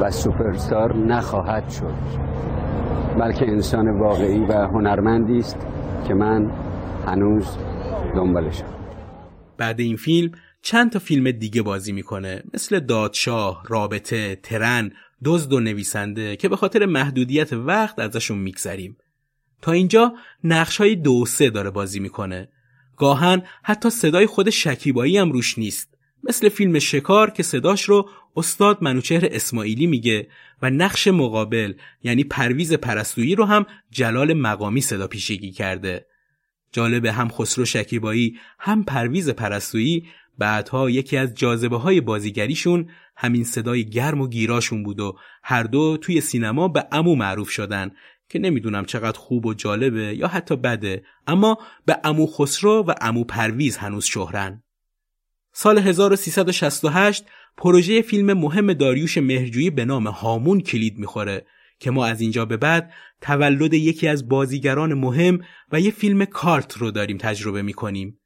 و 0.00 0.10
سوپرستار 0.10 0.96
نخواهد 0.96 1.68
شد. 1.68 1.94
بلکه 3.18 3.48
انسان 3.48 3.98
واقعی 3.98 4.40
و 4.40 4.52
هنرمندی 4.52 5.38
است 5.38 5.56
که 6.08 6.14
من 6.14 6.50
هنوز 7.06 7.46
دنبالشم 8.14 8.74
بعد 9.58 9.80
این 9.80 9.96
فیلم 9.96 10.32
چند 10.62 10.92
تا 10.92 10.98
فیلم 10.98 11.30
دیگه 11.30 11.62
بازی 11.62 11.92
می‌کنه 11.92 12.42
مثل 12.54 12.80
دادشاه، 12.80 13.62
رابطه، 13.68 14.36
ترن، 14.42 14.90
دزد 15.24 15.52
و 15.52 15.60
نویسنده 15.60 16.36
که 16.36 16.48
به 16.48 16.56
خاطر 16.56 16.86
محدودیت 16.86 17.52
وقت 17.52 17.98
ازشون 17.98 18.38
میگذریم. 18.38 18.96
تا 19.62 19.72
اینجا 19.72 20.12
نقش 20.44 20.76
های 20.76 20.96
دو 20.96 21.24
سه 21.26 21.50
داره 21.50 21.70
بازی 21.70 22.00
می‌کنه. 22.00 22.48
گاهن 22.96 23.42
حتی 23.62 23.90
صدای 23.90 24.26
خود 24.26 24.50
شکیبایی 24.50 25.18
هم 25.18 25.32
روش 25.32 25.58
نیست. 25.58 25.91
مثل 26.24 26.48
فیلم 26.48 26.78
شکار 26.78 27.30
که 27.30 27.42
صداش 27.42 27.82
رو 27.82 28.08
استاد 28.36 28.78
منوچهر 28.80 29.28
اسماعیلی 29.30 29.86
میگه 29.86 30.28
و 30.62 30.70
نقش 30.70 31.08
مقابل 31.08 31.74
یعنی 32.02 32.24
پرویز 32.24 32.72
پرستویی 32.72 33.34
رو 33.34 33.44
هم 33.44 33.66
جلال 33.90 34.32
مقامی 34.32 34.80
صدا 34.80 35.06
پیشگی 35.06 35.50
کرده. 35.50 36.06
جالب 36.72 37.06
هم 37.06 37.28
خسرو 37.28 37.64
شکیبایی 37.64 38.38
هم 38.58 38.84
پرویز 38.84 39.30
پرستویی 39.30 40.08
بعدها 40.38 40.90
یکی 40.90 41.16
از 41.16 41.34
جاذبه 41.34 41.76
های 41.76 42.00
بازیگریشون 42.00 42.88
همین 43.16 43.44
صدای 43.44 43.90
گرم 43.90 44.20
و 44.20 44.28
گیراشون 44.28 44.82
بود 44.82 45.00
و 45.00 45.16
هر 45.42 45.62
دو 45.62 45.96
توی 45.96 46.20
سینما 46.20 46.68
به 46.68 46.86
امو 46.92 47.14
معروف 47.14 47.50
شدن 47.50 47.90
که 48.28 48.38
نمی‌دونم 48.38 48.84
چقدر 48.84 49.18
خوب 49.18 49.46
و 49.46 49.54
جالبه 49.54 50.16
یا 50.16 50.28
حتی 50.28 50.56
بده 50.56 51.04
اما 51.26 51.58
به 51.86 51.98
امو 52.04 52.26
خسرو 52.26 52.84
و 52.88 52.94
امو 53.00 53.24
پرویز 53.24 53.76
هنوز 53.76 54.04
شهرن 54.04 54.62
سال 55.52 55.78
1368 55.78 57.24
پروژه 57.56 58.02
فیلم 58.02 58.32
مهم 58.32 58.72
داریوش 58.72 59.18
مهرجویی 59.18 59.70
به 59.70 59.84
نام 59.84 60.06
هامون 60.06 60.60
کلید 60.60 60.98
می‌خوره 60.98 61.46
که 61.78 61.90
ما 61.90 62.06
از 62.06 62.20
اینجا 62.20 62.44
به 62.44 62.56
بعد 62.56 62.92
تولد 63.20 63.74
یکی 63.74 64.08
از 64.08 64.28
بازیگران 64.28 64.94
مهم 64.94 65.40
و 65.72 65.80
یه 65.80 65.90
فیلم 65.90 66.24
کارت 66.24 66.76
رو 66.76 66.90
داریم 66.90 67.18
تجربه 67.18 67.62
می‌کنیم. 67.62 68.18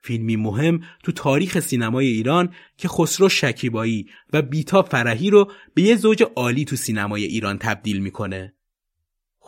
فیلمی 0.00 0.36
مهم 0.36 0.80
تو 1.02 1.12
تاریخ 1.12 1.60
سینمای 1.60 2.06
ایران 2.06 2.54
که 2.76 2.88
خسرو 2.88 3.28
شکیبایی 3.28 4.06
و 4.32 4.42
بیتا 4.42 4.82
فرهی 4.82 5.30
رو 5.30 5.52
به 5.74 5.82
یه 5.82 5.96
زوج 5.96 6.24
عالی 6.36 6.64
تو 6.64 6.76
سینمای 6.76 7.24
ایران 7.24 7.58
تبدیل 7.58 7.98
می‌کنه. 7.98 8.54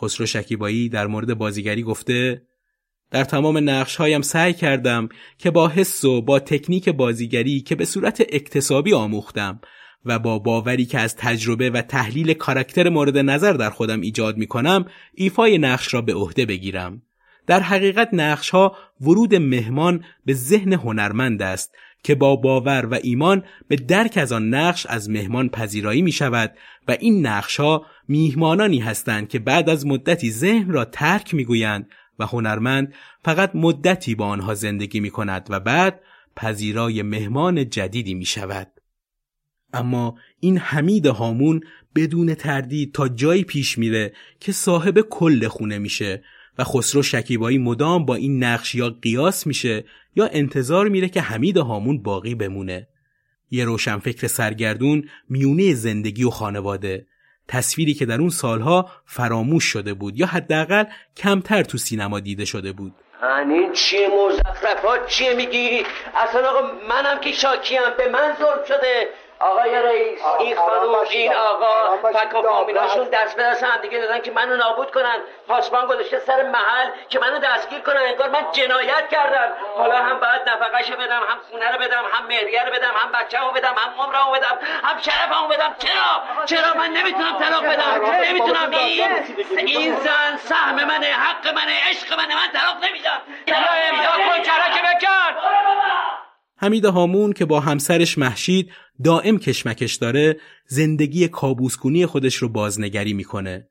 خسرو 0.01 0.25
شکیبایی 0.25 0.89
در 0.89 1.07
مورد 1.07 1.33
بازیگری 1.33 1.83
گفته 1.83 2.46
در 3.11 3.23
تمام 3.23 3.69
نقش 3.69 3.95
هایم 3.95 4.21
سعی 4.21 4.53
کردم 4.53 5.09
که 5.37 5.51
با 5.51 5.67
حس 5.67 6.05
و 6.05 6.21
با 6.21 6.39
تکنیک 6.39 6.89
بازیگری 6.89 7.61
که 7.61 7.75
به 7.75 7.85
صورت 7.85 8.21
اکتسابی 8.29 8.93
آموختم 8.93 9.59
و 10.05 10.19
با 10.19 10.39
باوری 10.39 10.85
که 10.85 10.99
از 10.99 11.15
تجربه 11.15 11.69
و 11.69 11.81
تحلیل 11.81 12.33
کاراکتر 12.33 12.89
مورد 12.89 13.17
نظر 13.17 13.53
در 13.53 13.69
خودم 13.69 14.01
ایجاد 14.01 14.37
می 14.37 14.47
کنم 14.47 14.85
ایفای 15.13 15.57
نقش 15.57 15.93
را 15.93 16.01
به 16.01 16.13
عهده 16.13 16.45
بگیرم. 16.45 17.01
در 17.47 17.59
حقیقت 17.59 18.09
نقش 18.13 18.49
ها 18.49 18.75
ورود 19.01 19.35
مهمان 19.35 20.03
به 20.25 20.33
ذهن 20.33 20.73
هنرمند 20.73 21.41
است 21.41 21.75
که 22.03 22.15
با 22.15 22.35
باور 22.35 22.85
و 22.85 22.99
ایمان 23.03 23.43
به 23.67 23.75
درک 23.75 24.17
از 24.17 24.31
آن 24.31 24.49
نقش 24.53 24.85
از 24.85 25.09
مهمان 25.09 25.49
پذیرایی 25.49 26.01
می 26.01 26.11
شود 26.11 26.53
و 26.87 26.97
این 26.99 27.27
نقش 27.27 27.59
ها 27.59 27.85
میهمانانی 28.07 28.79
هستند 28.79 29.29
که 29.29 29.39
بعد 29.39 29.69
از 29.69 29.85
مدتی 29.85 30.31
ذهن 30.31 30.71
را 30.71 30.85
ترک 30.85 31.33
می 31.33 31.45
گویند 31.45 31.89
و 32.19 32.25
هنرمند 32.25 32.93
فقط 33.25 33.51
مدتی 33.55 34.15
با 34.15 34.27
آنها 34.27 34.53
زندگی 34.53 34.99
می 34.99 35.09
کند 35.09 35.47
و 35.49 35.59
بعد 35.59 36.01
پذیرای 36.35 37.01
مهمان 37.01 37.69
جدیدی 37.69 38.13
می 38.13 38.25
شود. 38.25 38.71
اما 39.73 40.17
این 40.39 40.57
حمید 40.57 41.05
هامون 41.05 41.61
بدون 41.95 42.35
تردید 42.35 42.93
تا 42.93 43.07
جایی 43.07 43.43
پیش 43.43 43.77
میره 43.77 44.13
که 44.39 44.51
صاحب 44.51 45.01
کل 45.01 45.47
خونه 45.47 45.77
میشه 45.77 46.23
و 46.57 46.63
خسرو 46.63 47.03
شکیبایی 47.03 47.57
مدام 47.57 48.05
با 48.05 48.15
این 48.15 48.43
نقش 48.43 48.75
یا 48.75 48.89
قیاس 48.89 49.47
میشه 49.47 49.85
یا 50.15 50.27
انتظار 50.27 50.89
میره 50.89 51.09
که 51.09 51.21
حمید 51.21 51.57
هامون 51.57 52.01
باقی 52.03 52.35
بمونه 52.35 52.87
یه 53.51 53.65
روشنفکر 53.65 54.27
سرگردون 54.27 55.09
میونه 55.29 55.73
زندگی 55.73 56.23
و 56.23 56.29
خانواده 56.29 57.07
تصویری 57.47 57.93
که 57.93 58.05
در 58.05 58.19
اون 58.19 58.29
سالها 58.29 58.91
فراموش 59.05 59.63
شده 59.63 59.93
بود 59.93 60.17
یا 60.17 60.25
حداقل 60.25 60.83
کمتر 61.17 61.63
تو 61.63 61.77
سینما 61.77 62.19
دیده 62.19 62.45
شده 62.45 62.71
بود. 62.71 62.93
این 63.49 63.73
چیه 63.73 64.07
مزخرفات؟ 64.07 65.07
چیه 65.07 65.33
میگی؟ 65.33 65.83
اصلا 66.15 66.49
آقا 66.49 66.61
منم 66.89 67.19
که 67.19 67.31
شاکیم 67.31 67.79
به 67.97 68.09
من 68.09 68.33
ظلم 68.39 68.65
شده. 68.67 69.07
آقای 69.39 69.81
رئیس 69.81 70.19
این 70.39 70.55
خانوم 70.55 70.95
این 71.11 71.33
آقا 71.33 71.97
فک 72.13 72.35
و 72.35 72.41
فامیلاشون 72.41 73.07
دست 73.09 73.35
به 73.35 73.43
دست 73.43 73.63
هم 73.63 73.81
دیگه 73.81 73.99
دادن 73.99 74.21
که 74.21 74.31
منو 74.31 74.55
نابود 74.55 74.91
کنن. 74.91 75.17
پاسبان 75.47 75.85
گذاشته 75.85 76.19
سر 76.19 76.43
محل 76.43 76.89
که 77.09 77.19
منو 77.19 77.39
دستگیر 77.39 77.79
کنن. 77.79 77.97
انگار 77.97 78.29
من 78.29 78.51
جنایت 78.51 79.09
کردم. 79.11 79.51
حالا 79.77 79.95
هم 79.95 80.19
باید 80.19 80.41
نفقهشو 80.49 80.95
بدم 80.95 81.21
هم 81.29 81.37
خونه 81.51 81.71
رو 81.71 81.79
بدم 81.79 82.03
هم 82.11 82.27
مهریه 82.27 82.63
رو 82.63 82.71
بدم 82.71 82.91
هم 82.95 83.11
بچه‌مو 83.11 83.51
بدم 83.51 83.75
هم 83.77 84.03
عمرمو 84.03 84.31
بدم 84.31 84.57
هم 84.83 84.97
شرفمو 85.01 85.47
بدم. 85.47 85.75
چرا؟ 85.79 86.45
چرا 86.45 86.73
من 86.73 86.89
نمی‌تونم 86.89 87.37
طلاق 87.39 87.65
بدم؟ 87.65 88.05
نمی‌تونم. 88.29 88.71
این 88.71 89.07
این 89.57 89.95
زن 89.95 90.37
سهم 90.37 90.75
منه 90.75 91.07
حق 91.07 91.47
منه 91.47 91.73
عشق 91.89 92.13
منه. 92.17 92.35
من 92.35 92.51
طلاق 92.53 92.85
نمیدم. 92.89 93.21
امضا 93.47 94.11
کن 94.11 94.43
کرک 94.43 94.81
بکن. 94.81 95.35
حمید 96.61 96.85
هامون 96.85 97.33
که 97.33 97.45
با 97.45 97.59
همسرش 97.59 98.17
محشید 98.17 98.73
دائم 99.03 99.37
کشمکش 99.37 99.95
داره 99.95 100.39
زندگی 100.67 101.27
کابوسکونی 101.27 102.05
خودش 102.05 102.35
رو 102.35 102.49
بازنگری 102.49 103.13
می‌کنه. 103.13 103.67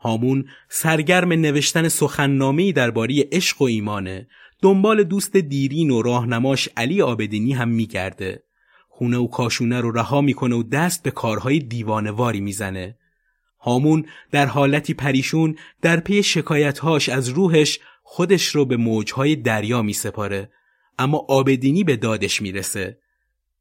هامون 0.00 0.44
سرگرم 0.68 1.32
نوشتن 1.32 1.88
سخننامه‌ای 1.88 2.72
درباره 2.72 3.28
عشق 3.32 3.62
و 3.62 3.64
ایمانه. 3.64 4.28
دنبال 4.62 5.04
دوست 5.04 5.36
دیرین 5.36 5.90
و 5.90 6.02
راهنماش 6.02 6.68
علی 6.76 7.02
آبدینی 7.02 7.52
هم 7.52 7.68
میگرده. 7.68 8.42
خونه 8.88 9.16
و 9.16 9.26
کاشونه 9.26 9.80
رو 9.80 9.90
رها 9.90 10.20
می‌کنه 10.20 10.56
و 10.56 10.62
دست 10.62 11.02
به 11.02 11.10
کارهای 11.10 11.58
دیوانواری 11.58 12.40
می‌زنه. 12.40 12.96
هامون 13.60 14.06
در 14.30 14.46
حالتی 14.46 14.94
پریشون 14.94 15.56
در 15.82 16.00
پی 16.00 16.22
شکایتهاش 16.22 17.08
از 17.08 17.28
روحش 17.28 17.78
خودش 18.02 18.46
رو 18.46 18.64
به 18.64 18.76
موجهای 18.76 19.36
دریا 19.36 19.82
میسپاره 19.82 20.50
اما 20.98 21.26
آبدینی 21.28 21.84
به 21.84 21.96
دادش 21.96 22.42
می‌رسه. 22.42 22.98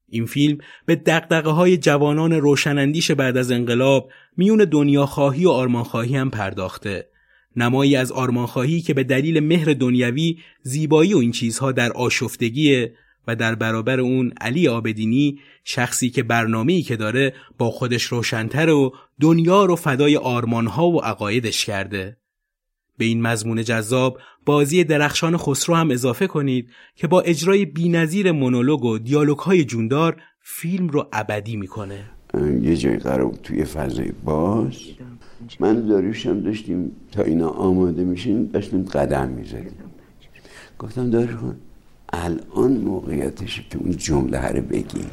این 0.10 0.26
فیلم 0.26 0.58
به 0.86 0.96
دقدقه 0.96 1.50
های 1.50 1.78
جوانان 1.78 2.34
روشنندیش 2.34 3.12
بعد 3.12 3.38
از 3.38 3.52
انقلاب 3.52 4.12
میون 4.38 4.58
دنیاخواهی 4.58 5.46
و 5.46 5.50
آرمانخواهی 5.50 6.16
هم 6.16 6.30
پرداخته. 6.30 7.10
نمایی 7.56 7.96
از 7.96 8.12
آرمانخواهی 8.12 8.82
که 8.82 8.94
به 8.94 9.04
دلیل 9.04 9.40
مهر 9.40 9.74
دنیوی 9.74 10.38
زیبایی 10.62 11.14
و 11.14 11.18
این 11.18 11.32
چیزها 11.32 11.72
در 11.72 11.92
آشفتگیه 11.92 12.94
و 13.28 13.36
در 13.36 13.56
برابر 13.56 14.00
اون 14.00 14.34
علی 14.42 14.68
آبدینی 14.68 15.40
شخصی 15.64 16.10
که 16.10 16.24
برنامه‌ای 16.24 16.82
که 16.82 16.96
داره 16.96 17.34
با 17.58 17.72
خودش 17.72 18.04
روشنتر 18.04 18.70
و 18.70 18.96
دنیا 19.22 19.66
رو 19.66 19.76
فدای 19.76 20.18
آرمانها 20.18 20.88
و 20.88 21.02
عقایدش 21.02 21.66
کرده. 21.66 22.18
به 22.98 23.06
این 23.06 23.22
مضمون 23.22 23.64
جذاب 23.64 24.20
بازی 24.48 24.84
درخشان 24.84 25.38
خسرو 25.38 25.76
هم 25.76 25.92
اضافه 25.92 26.28
کنید 26.28 26.70
که 26.96 27.08
با 27.08 27.22
اجرای 27.22 27.66
بینظیر 27.66 28.32
مونولوگ 28.32 28.84
و 28.84 28.98
دیالوگ 28.98 29.38
های 29.38 29.66
جوندار 29.66 30.18
فیلم 30.42 30.88
رو 30.88 31.08
ابدی 31.14 31.56
می‌کنه. 31.56 32.00
یه 32.62 32.78
جای 32.78 32.98
قرار 32.98 33.34
توی 33.44 33.66
فضای 33.66 34.12
باز. 34.24 34.74
من 35.60 35.88
داریوشم 35.88 36.40
داشتیم 36.40 36.92
تا 37.12 37.24
اینا 37.24 37.50
آماده 37.50 38.04
میشین 38.04 38.46
داشتیم 38.54 38.84
قدم 38.84 39.30
می‌زدیم. 39.30 39.76
گفتم 40.80 41.10
داری 41.10 41.34
خون 41.34 41.56
الان 42.14 42.72
موقعیتشه 42.72 43.62
که 43.70 43.78
اون 43.78 43.92
جمله 43.92 44.40
هره 44.40 44.62
بگیم 44.62 45.12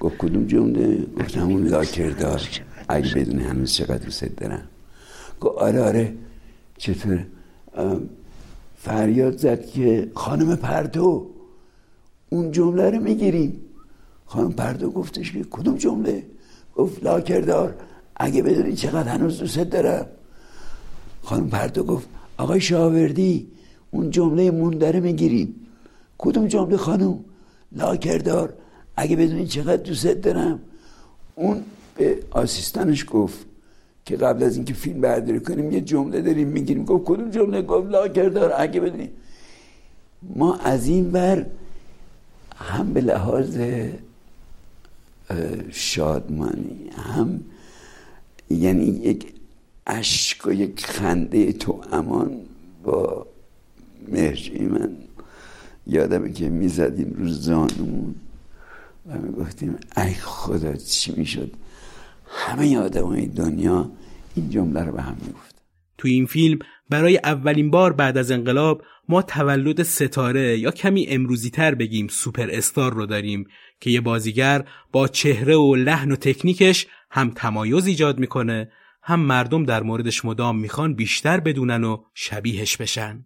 گفت 0.00 0.16
کدوم 0.18 0.46
جمله؟ 0.46 1.06
گفتم 1.20 1.42
اون 1.42 1.66
لاکردار. 1.66 2.40
اگه 2.88 3.14
بدون 3.14 3.38
هنوز 3.40 3.72
چقدر 3.72 4.04
دوست 4.04 4.24
دارم. 4.24 4.62
گفت 5.40 5.58
آره 5.58 5.82
آره. 5.82 6.14
چطور 6.78 7.26
فریاد 8.76 9.36
زد 9.38 9.66
که 9.66 10.10
خانم 10.14 10.56
پرتو 10.56 11.26
اون 12.30 12.50
جمله 12.50 12.90
رو 12.90 13.00
می‌گیریم 13.00 13.60
خانم 14.26 14.52
پرتو 14.52 14.90
گفتش 14.90 15.32
که 15.32 15.44
کدوم 15.50 15.76
جمله؟ 15.76 16.26
گفت 16.76 17.04
لاکردار 17.04 17.74
اگه 18.16 18.42
بدونی 18.42 18.72
چقدر 18.72 19.08
هنوز 19.08 19.38
دوست 19.38 19.58
دارم. 19.58 20.06
خانم 21.22 21.48
پرتو 21.48 21.82
گفت 21.82 22.08
آقای 22.38 22.60
شاوردی 22.60 23.48
اون 23.90 24.10
جمله 24.10 24.50
موندره 24.50 25.00
می‌گیریم 25.00 25.54
کدوم 26.18 26.46
جمله 26.46 26.76
خانم؟ 26.76 27.18
لاکردار 27.72 28.54
اگه 28.96 29.16
بدونی 29.16 29.46
چقدر 29.46 29.82
دوست 29.82 30.06
دارم. 30.06 30.60
اون 31.34 31.62
به 31.96 32.18
آسیستانش 32.30 33.06
گفت 33.10 33.46
که 34.04 34.16
قبل 34.16 34.42
از 34.42 34.56
اینکه 34.56 34.74
فیلم 34.74 35.00
برداری 35.00 35.40
کنیم 35.40 35.72
یه 35.72 35.80
جمله 35.80 36.22
داریم 36.22 36.48
می‌گیریم 36.48 36.84
گفت 36.84 37.04
کدوم 37.04 37.30
جمله؟ 37.30 37.62
گفت 37.62 37.90
لاکردار 37.90 38.52
اگه 38.56 38.80
بدونی. 38.80 39.10
ما 40.36 40.56
از 40.56 40.86
این 40.86 41.10
بر 41.10 41.46
هم 42.56 42.92
به 42.92 43.00
لحاظ 43.00 43.58
شادمانی 45.70 46.90
هم 46.96 47.40
یعنی 48.50 48.84
یک 48.84 49.32
عشق 49.86 50.46
و 50.46 50.52
یک 50.52 50.86
خنده 50.86 51.52
تو 51.52 51.80
امان 51.92 52.40
با 52.84 53.26
مهجی 54.08 54.58
من 54.58 54.96
یادمه 55.86 56.32
که 56.32 56.48
می‌زدیم 56.48 57.14
رو 57.18 57.28
زانمون 57.28 58.14
و 59.08 59.18
می‌گفتیم 59.18 59.76
ای 59.96 60.14
خدا 60.14 60.76
چی 60.76 61.12
می‌شد؟ 61.16 61.52
همه 62.34 62.78
آدم 62.78 63.04
های 63.04 63.26
دنیا 63.26 63.90
این 64.34 64.50
جمله 64.50 64.84
رو 64.84 64.92
به 64.92 65.02
هم 65.02 65.16
می‌گفت 65.26 65.62
تو 65.98 66.08
این 66.08 66.26
فیلم 66.26 66.58
برای 66.90 67.18
اولین 67.24 67.70
بار 67.70 67.92
بعد 67.92 68.18
از 68.18 68.30
انقلاب 68.30 68.82
ما 69.08 69.22
تولد 69.22 69.82
ستاره 69.82 70.58
یا 70.58 70.70
کمی 70.70 71.06
امروزی 71.06 71.50
تر 71.50 71.74
بگیم 71.74 72.08
سوپر 72.08 72.48
استار 72.50 72.92
رو 72.92 73.06
داریم 73.06 73.46
که 73.80 73.90
یه 73.90 74.00
بازیگر 74.00 74.64
با 74.92 75.08
چهره 75.08 75.56
و 75.56 75.74
لحن 75.74 76.12
و 76.12 76.16
تکنیکش 76.16 76.86
هم 77.10 77.30
تمایز 77.30 77.86
ایجاد 77.86 78.18
می‌کنه 78.18 78.70
هم 79.02 79.20
مردم 79.20 79.64
در 79.64 79.82
موردش 79.82 80.24
مدام 80.24 80.58
می‌خوان 80.58 80.94
بیشتر 80.94 81.40
بدونن 81.40 81.84
و 81.84 82.02
شبیهش 82.14 82.76
بشن. 82.76 83.24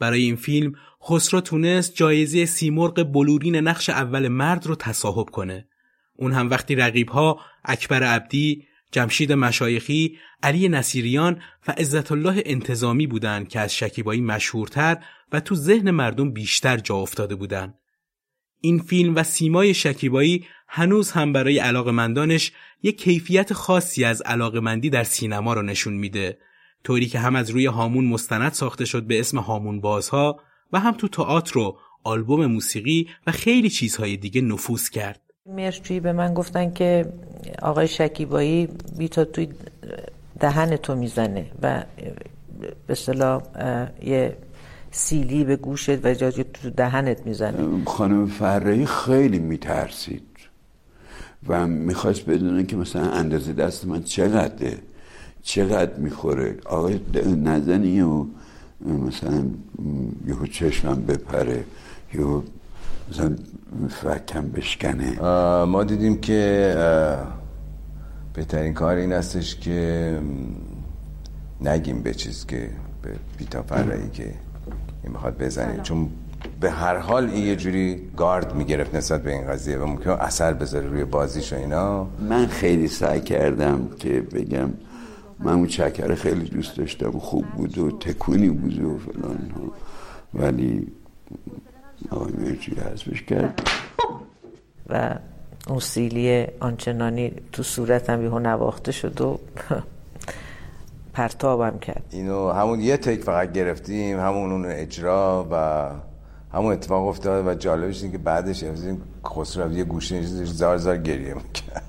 برای 0.00 0.22
این 0.22 0.36
فیلم 0.36 0.72
خسرو 1.02 1.40
تونست 1.40 1.94
جایزه 1.94 2.44
سیمرغ 2.44 3.12
بلورین 3.12 3.56
نقش 3.56 3.90
اول 3.90 4.28
مرد 4.28 4.66
رو 4.66 4.74
تصاحب 4.74 5.30
کنه. 5.30 5.68
اون 6.16 6.32
هم 6.32 6.50
وقتی 6.50 6.74
رقیبها 6.74 7.40
اکبر 7.64 8.02
عبدی، 8.02 8.66
جمشید 8.92 9.32
مشایخی، 9.32 10.18
علی 10.42 10.68
نصیریان 10.68 11.42
و 11.68 11.72
عزت 11.72 12.12
الله 12.12 12.42
انتظامی 12.46 13.06
بودند 13.06 13.48
که 13.48 13.60
از 13.60 13.74
شکیبایی 13.74 14.20
مشهورتر 14.20 15.04
و 15.32 15.40
تو 15.40 15.54
ذهن 15.54 15.90
مردم 15.90 16.32
بیشتر 16.32 16.76
جا 16.76 16.96
افتاده 16.96 17.34
بودند. 17.34 17.74
این 18.60 18.78
فیلم 18.78 19.14
و 19.14 19.22
سیمای 19.22 19.74
شکیبایی 19.74 20.46
هنوز 20.68 21.10
هم 21.10 21.32
برای 21.32 21.58
علاقمندانش 21.58 22.52
یک 22.82 23.02
کیفیت 23.02 23.52
خاصی 23.52 24.04
از 24.04 24.22
علاقمندی 24.22 24.90
در 24.90 25.04
سینما 25.04 25.54
رو 25.54 25.62
نشون 25.62 25.94
میده 25.94 26.38
طوری 26.84 27.06
که 27.06 27.18
هم 27.18 27.36
از 27.36 27.50
روی 27.50 27.66
هامون 27.66 28.04
مستند 28.04 28.52
ساخته 28.52 28.84
شد 28.84 29.02
به 29.02 29.20
اسم 29.20 29.38
هامون 29.38 29.80
بازها 29.80 30.40
و 30.72 30.80
هم 30.80 30.92
تو 30.92 31.08
تئاتر 31.08 31.58
و 31.58 31.78
آلبوم 32.04 32.46
موسیقی 32.46 33.08
و 33.26 33.32
خیلی 33.32 33.70
چیزهای 33.70 34.16
دیگه 34.16 34.40
نفوذ 34.40 34.88
کرد 34.88 35.23
مرچی 35.46 36.00
به 36.00 36.12
من 36.12 36.34
گفتن 36.34 36.72
که 36.72 37.12
آقای 37.62 37.88
شکیبایی 37.88 38.68
بیتا 38.98 39.24
توی 39.24 39.48
دهن 40.40 40.76
تو 40.76 40.94
می‌زنه 40.96 41.46
و 41.62 41.84
به 42.86 42.92
اصطلاح 42.92 43.42
یه 44.02 44.36
سیلی 44.90 45.44
به 45.44 45.56
گوشت 45.56 46.04
و 46.04 46.14
جاجی 46.14 46.44
تو 46.44 46.70
دهنت 46.70 47.26
می‌زنه. 47.26 47.84
خانم 47.84 48.26
فرهی 48.26 48.86
خیلی 48.86 49.38
میترسید 49.38 50.22
و 51.48 51.66
می‌خواست 51.66 52.26
بدونه 52.26 52.64
که 52.64 52.76
مثلا 52.76 53.10
اندازه 53.10 53.52
دست 53.52 53.86
من 53.86 54.02
چقدره. 54.02 54.78
چقدر 55.42 55.94
می‌خوره؟ 55.94 56.56
آقای 56.64 57.00
نزنی 57.44 58.00
و 58.00 58.26
مثلا 58.80 59.44
یهو 60.26 60.46
چشمم 60.46 61.02
بپره 61.06 61.64
یهو 62.14 62.42
مثلا 63.10 63.36
فکم 63.88 64.48
بشکنه. 64.48 65.20
ما 65.64 65.84
دیدیم 65.84 66.20
که 66.20 66.76
بهترین 68.34 68.74
کار 68.74 68.96
این 68.96 69.12
استش 69.12 69.56
که 69.56 70.18
نگیم 71.60 72.02
به 72.02 72.14
چیز 72.14 72.46
که 72.46 72.70
به 73.02 73.10
بیتا 73.38 73.62
فرعی 73.62 74.10
که 74.12 74.24
این 75.02 75.12
می‌خواد 75.12 75.38
بزنیم 75.38 75.82
چون 75.82 76.08
به 76.60 76.70
هر 76.70 76.96
حال 76.96 77.30
این 77.30 77.46
یه 77.46 77.56
جوری 77.56 78.10
گارد 78.16 78.54
می‌گرفت 78.54 78.94
نسبت 78.94 79.22
به 79.22 79.32
این 79.32 79.46
قضیه 79.46 79.78
و 79.78 79.86
ممکن 79.86 80.10
اثر 80.10 80.52
بذاره 80.52 80.88
روی 80.88 81.04
بازیش 81.04 81.52
و 81.52 81.56
اینا. 81.56 82.06
من 82.28 82.46
خیلی 82.46 82.88
سعی 82.88 83.20
کردم 83.20 83.88
که 83.98 84.20
بگم 84.20 84.70
من 85.38 85.52
اون 85.52 85.66
چکر 85.66 86.14
خیلی 86.14 86.44
دوست 86.44 86.76
داشتم 86.76 87.10
خوب 87.10 87.44
بود 87.46 87.78
و 87.78 87.90
تکونی 87.90 88.48
بود 88.48 88.84
و 88.84 88.98
فلان 88.98 89.50
ولی 90.34 90.86
مرچی 92.14 92.74
حذفش 92.74 93.22
کرد. 93.22 93.68
و 94.88 95.18
اون 95.68 95.80
سیلی 95.80 96.46
آنچنانی 96.60 97.32
تو 97.52 97.62
صورتم 97.62 98.22
یهو 98.22 98.38
نواخته 98.38 98.92
شد 98.92 99.20
و 99.20 99.40
پرتابم 101.12 101.78
کرد. 101.78 102.04
اینو 102.10 102.50
همون 102.50 102.80
یه 102.80 102.96
تک 102.96 103.20
فقط 103.20 103.52
گرفتیم 103.52 104.20
همون 104.20 104.52
اون 104.52 104.66
اجرا 104.66 105.48
و 105.50 105.90
همون 106.56 106.72
اتفاق 106.72 107.06
افتاد 107.06 107.46
و 107.46 107.54
جالبش 107.54 108.02
اینه 108.02 108.12
که 108.12 108.18
بعدش 108.18 108.64
خسرو 109.26 109.72
یه 109.72 109.84
گوشه 109.84 110.20
نشستش 110.20 110.48
زار 110.48 110.76
زار 110.76 110.96
گریه 110.96 111.34
می‌کرد. 111.34 111.82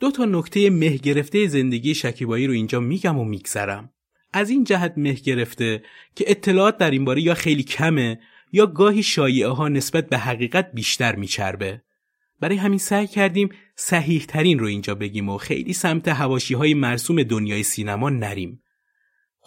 دو 0.00 0.10
تا 0.10 0.24
نکته 0.24 0.70
مه 0.70 0.96
گرفته 0.96 1.46
زندگی 1.46 1.94
شکیبایی 1.94 2.46
رو 2.46 2.52
اینجا 2.52 2.80
میگم 2.80 3.18
و 3.18 3.24
میگذرم. 3.24 3.90
از 4.32 4.50
این 4.50 4.64
جهت 4.64 4.92
مه 4.96 5.12
گرفته 5.12 5.82
که 6.14 6.24
اطلاعات 6.28 6.78
در 6.78 6.90
این 6.90 7.04
باره 7.04 7.22
یا 7.22 7.34
خیلی 7.34 7.62
کمه 7.62 8.18
یا 8.54 8.66
گاهی 8.66 9.02
شایعه 9.02 9.48
ها 9.48 9.68
نسبت 9.68 10.08
به 10.08 10.18
حقیقت 10.18 10.72
بیشتر 10.72 11.16
میچربه 11.16 11.82
برای 12.40 12.56
همین 12.56 12.78
سعی 12.78 13.06
کردیم 13.06 13.48
صحیح 13.76 14.24
ترین 14.28 14.58
رو 14.58 14.66
اینجا 14.66 14.94
بگیم 14.94 15.28
و 15.28 15.38
خیلی 15.38 15.72
سمت 15.72 16.08
هواشی 16.08 16.54
های 16.54 16.74
مرسوم 16.74 17.22
دنیای 17.22 17.62
سینما 17.62 18.10
نریم. 18.10 18.62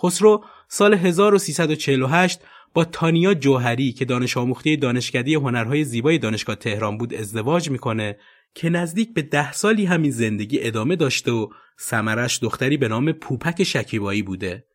خسرو 0.03 0.43
سال 0.67 0.93
1348 0.93 2.39
با 2.73 2.85
تانیا 2.85 3.33
جوهری 3.33 3.91
که 3.91 4.05
دانش 4.05 4.37
آموخته 4.37 4.75
دانشکده 4.75 5.35
هنرهای 5.35 5.83
زیبای 5.83 6.17
دانشگاه 6.17 6.55
تهران 6.55 6.97
بود 6.97 7.13
ازدواج 7.13 7.69
می‌کنه 7.69 8.17
که 8.55 8.69
نزدیک 8.69 9.13
به 9.13 9.21
ده 9.21 9.51
سالی 9.51 9.85
همین 9.85 10.11
زندگی 10.11 10.59
ادامه 10.61 10.95
داشته 10.95 11.31
و 11.31 11.49
سمرش 11.77 12.39
دختری 12.39 12.77
به 12.77 12.87
نام 12.87 13.11
پوپک 13.11 13.63
شکیبایی 13.63 14.21
بوده. 14.21 14.66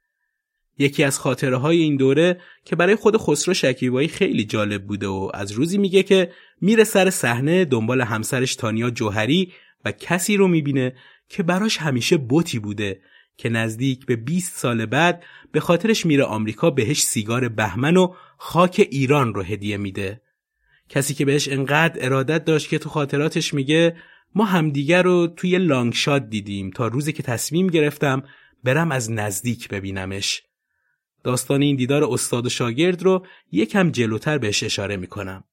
یکی 0.82 1.04
از 1.04 1.18
خاطره 1.18 1.56
های 1.56 1.78
این 1.78 1.96
دوره 1.96 2.40
که 2.64 2.76
برای 2.76 2.96
خود 2.96 3.16
خسرو 3.16 3.54
شکیبایی 3.54 4.08
خیلی 4.08 4.44
جالب 4.44 4.86
بوده 4.86 5.06
و 5.06 5.30
از 5.34 5.52
روزی 5.52 5.78
میگه 5.78 6.02
که 6.02 6.32
میره 6.60 6.84
سر 6.84 7.10
صحنه 7.10 7.64
دنبال 7.64 8.00
همسرش 8.00 8.56
تانیا 8.56 8.90
جوهری 8.90 9.52
و 9.84 9.92
کسی 9.92 10.36
رو 10.36 10.48
می‌بینه 10.48 10.94
که 11.28 11.42
براش 11.42 11.76
همیشه 11.76 12.16
بوتی 12.16 12.58
بوده 12.58 13.00
که 13.36 13.48
نزدیک 13.48 14.06
به 14.06 14.16
20 14.16 14.56
سال 14.56 14.86
بعد 14.86 15.24
به 15.52 15.60
خاطرش 15.60 16.06
میره 16.06 16.24
آمریکا 16.24 16.70
بهش 16.70 17.02
سیگار 17.02 17.48
بهمن 17.48 17.96
و 17.96 18.14
خاک 18.38 18.88
ایران 18.90 19.34
رو 19.34 19.42
هدیه 19.42 19.76
میده. 19.76 20.20
کسی 20.88 21.14
که 21.14 21.24
بهش 21.24 21.48
انقدر 21.48 22.04
ارادت 22.04 22.44
داشت 22.44 22.68
که 22.68 22.78
تو 22.78 22.88
خاطراتش 22.88 23.54
میگه 23.54 23.96
ما 24.34 24.44
همدیگر 24.44 25.02
رو 25.02 25.26
توی 25.26 25.58
لانگ 25.58 25.94
شات 25.94 26.28
دیدیم 26.28 26.70
تا 26.70 26.86
روزی 26.86 27.12
که 27.12 27.22
تصمیم 27.22 27.66
گرفتم 27.66 28.22
برم 28.64 28.92
از 28.92 29.10
نزدیک 29.10 29.68
ببینمش. 29.68 30.42
داستان 31.24 31.62
این 31.62 31.76
دیدار 31.76 32.04
استاد 32.04 32.46
و 32.46 32.48
شاگرد 32.48 33.02
رو 33.02 33.26
یکم 33.52 33.90
جلوتر 33.90 34.38
بهش 34.38 34.62
اشاره 34.62 34.96
می‌کنم. 34.96 35.44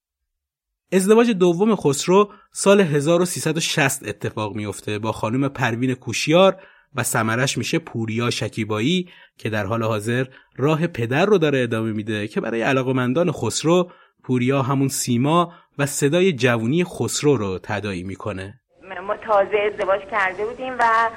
ازدواج 0.94 1.32
دوم 1.32 1.76
خسرو 1.76 2.30
سال 2.52 2.82
1360 2.82 4.08
اتفاق 4.08 4.56
میفته 4.56 5.00
با 5.00 5.12
خانم 5.12 5.50
پروین 5.50 5.94
کوشیار 5.94 6.56
و 6.96 7.04
سمرش 7.04 7.58
میشه 7.58 7.80
پوریا 7.80 8.30
شکیبایی 8.30 9.10
که 9.38 9.50
در 9.50 9.66
حال 9.66 9.84
حاضر 9.84 10.26
راه 10.58 10.88
پدر 10.88 11.26
رو 11.26 11.38
داره 11.38 11.60
ادامه 11.60 11.92
میده 11.92 12.28
که 12.28 12.42
برای 12.42 12.62
علاقمندان 12.62 13.32
خسرو 13.32 13.92
پوریا 14.24 14.62
همون 14.62 14.88
سیما 14.88 15.54
و 15.78 15.86
صدای 15.86 16.34
جوونی 16.34 16.84
خسرو 16.84 17.38
رو 17.38 17.60
تدایی 17.64 18.04
می‌کنه. 18.04 18.60
ما 19.08 19.18
تازه 19.18 19.58
ازدواج 19.74 20.02
کرده 20.12 20.46
بودیم 20.46 20.74
و 20.80 21.10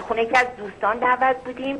خونه 0.00 0.26
که 0.26 0.38
از 0.38 0.46
دوستان 0.58 0.98
دعوت 0.98 1.36
بودیم. 1.44 1.76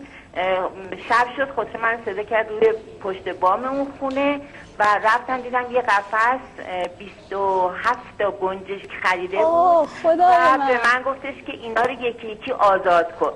شب 1.08 1.26
شد 1.36 1.54
خودش 1.54 1.76
من 1.82 1.98
صدا 2.04 2.22
کرد 2.22 2.48
روی 2.48 2.72
پشت 3.00 3.28
بام 3.28 3.64
اون 3.64 3.92
خونه 4.00 4.40
و 4.78 4.84
رفتم 5.04 5.40
دیدم 5.40 5.70
یه 5.70 5.80
قفس 5.80 6.40
27 6.98 7.98
تا 8.18 8.30
گنجش 8.30 8.82
خریده 9.02 9.36
بود. 9.36 9.88
و 10.04 10.58
به 10.68 10.80
من 10.84 11.02
گفتش 11.06 11.34
که 11.46 11.52
اینا 11.52 11.82
رو 11.82 11.92
یکی 11.92 12.26
یکی 12.26 12.52
آزاد 12.52 13.16
کن. 13.16 13.32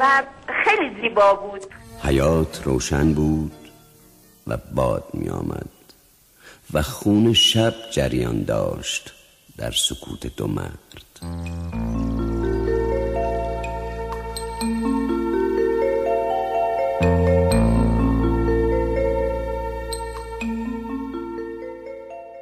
و 0.00 0.22
خیلی 0.64 1.00
زیبا 1.00 1.34
بود. 1.34 1.66
حیات 2.04 2.62
روشن 2.64 3.14
بود 3.14 3.52
و 4.46 4.56
باد 4.74 5.04
می 5.12 5.28
آمد 5.28 5.68
و 6.72 6.82
خون 6.82 7.32
شب 7.32 7.74
جریان 7.90 8.44
داشت 8.44 9.14
در 9.58 9.70
سکوت 9.70 10.36
دو 10.36 10.46
مرد. 10.46 11.20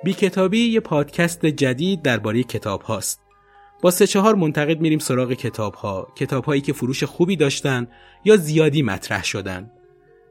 بی 0.04 0.12
کتابی 0.12 0.58
یه 0.58 0.80
پادکست 0.80 1.46
جدید 1.46 2.02
درباره 2.02 2.42
کتاب 2.42 2.82
هاست. 2.82 3.20
با 3.82 3.90
سه 3.90 4.06
چهار 4.06 4.34
منتقد 4.34 4.80
میریم 4.80 4.98
سراغ 4.98 5.32
کتاب 5.32 5.74
ها، 5.74 6.08
کتاب 6.16 6.44
هایی 6.44 6.60
که 6.60 6.72
فروش 6.72 7.04
خوبی 7.04 7.36
داشتن 7.36 7.88
یا 8.24 8.36
زیادی 8.36 8.82
مطرح 8.82 9.24
شدن. 9.24 9.70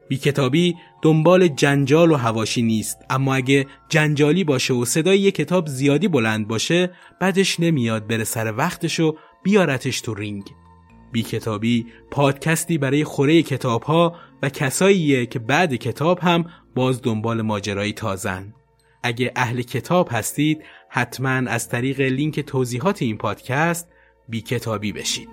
بی 0.08 0.16
کتابی 0.16 0.74
دنبال 1.02 1.48
جنجال 1.48 2.10
و 2.10 2.16
هواشی 2.16 2.62
نیست 2.62 2.98
اما 3.10 3.34
اگه 3.34 3.66
جنجالی 3.88 4.44
باشه 4.44 4.74
و 4.74 4.84
صدای 4.84 5.18
یه 5.18 5.30
کتاب 5.30 5.66
زیادی 5.66 6.08
بلند 6.08 6.48
باشه 6.48 6.90
بعدش 7.20 7.60
نمیاد 7.60 8.06
بره 8.06 8.24
سر 8.24 8.54
وقتش 8.56 9.00
و 9.00 9.16
بیارتش 9.42 10.00
تو 10.00 10.14
رینگ. 10.14 10.44
بی 11.12 11.22
کتابی 11.22 11.86
پادکستی 12.10 12.78
برای 12.78 13.04
خوره 13.04 13.42
کتاب 13.42 13.82
ها 13.82 14.16
و 14.42 14.48
کساییه 14.48 15.26
که 15.26 15.38
بعد 15.38 15.74
کتاب 15.74 16.18
هم 16.18 16.44
باز 16.74 17.02
دنبال 17.02 17.42
ماجرایی 17.42 17.92
تازن. 17.92 18.54
اگه 19.02 19.32
اهل 19.36 19.62
کتاب 19.62 20.08
هستید 20.10 20.62
حتما 20.88 21.28
از 21.28 21.68
طریق 21.68 22.00
لینک 22.00 22.40
توضیحات 22.40 23.02
این 23.02 23.18
پادکست 23.18 23.88
بی 24.28 24.40
کتابی 24.40 24.92
بشید. 24.92 25.28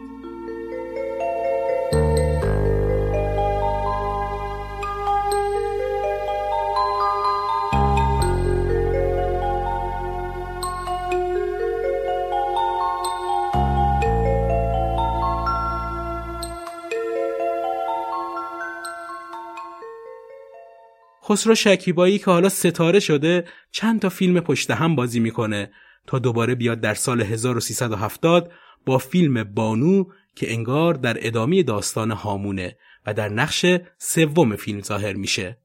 خسرو 21.30 21.56
شکیبایی 21.56 22.20
که 22.20 22.26
حالا 22.26 22.50
ستاره 22.50 23.00
شده 23.00 23.46
چند 23.72 24.00
تا 24.00 24.10
فیلم 24.10 24.40
پشت 24.40 24.72
هم 24.72 24.96
بازی 24.96 25.20
می‌کنه 25.20 25.72
تا 26.08 26.20
دوباره 26.20 26.56
بیاد 26.56 26.82
در 26.82 26.94
سال 26.94 27.22
1370 27.22 28.52
با 28.86 28.98
فیلم 28.98 29.44
بانو 29.44 30.06
که 30.36 30.54
انگار 30.54 30.94
در 30.94 31.18
ادامه 31.28 31.64
داستان 31.64 32.12
هامونه 32.12 32.78
و 33.06 33.14
در 33.14 33.30
نقش 33.30 33.66
سوم 33.98 34.56
فیلم 34.56 34.82
ظاهر 34.82 35.14
میشه. 35.14 35.58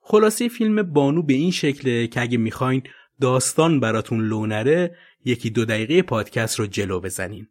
خلاصه 0.00 0.48
فیلم 0.48 0.82
بانو 0.82 1.22
به 1.22 1.34
این 1.34 1.50
شکله 1.50 2.06
که 2.06 2.20
اگه 2.20 2.38
می‌خواین 2.38 2.82
داستان 3.20 3.80
براتون 3.80 4.20
لونره 4.20 4.96
یکی 5.24 5.50
دو 5.50 5.64
دقیقه 5.64 6.02
پادکست 6.02 6.58
رو 6.58 6.66
جلو 6.66 7.00
بزنین. 7.00 7.48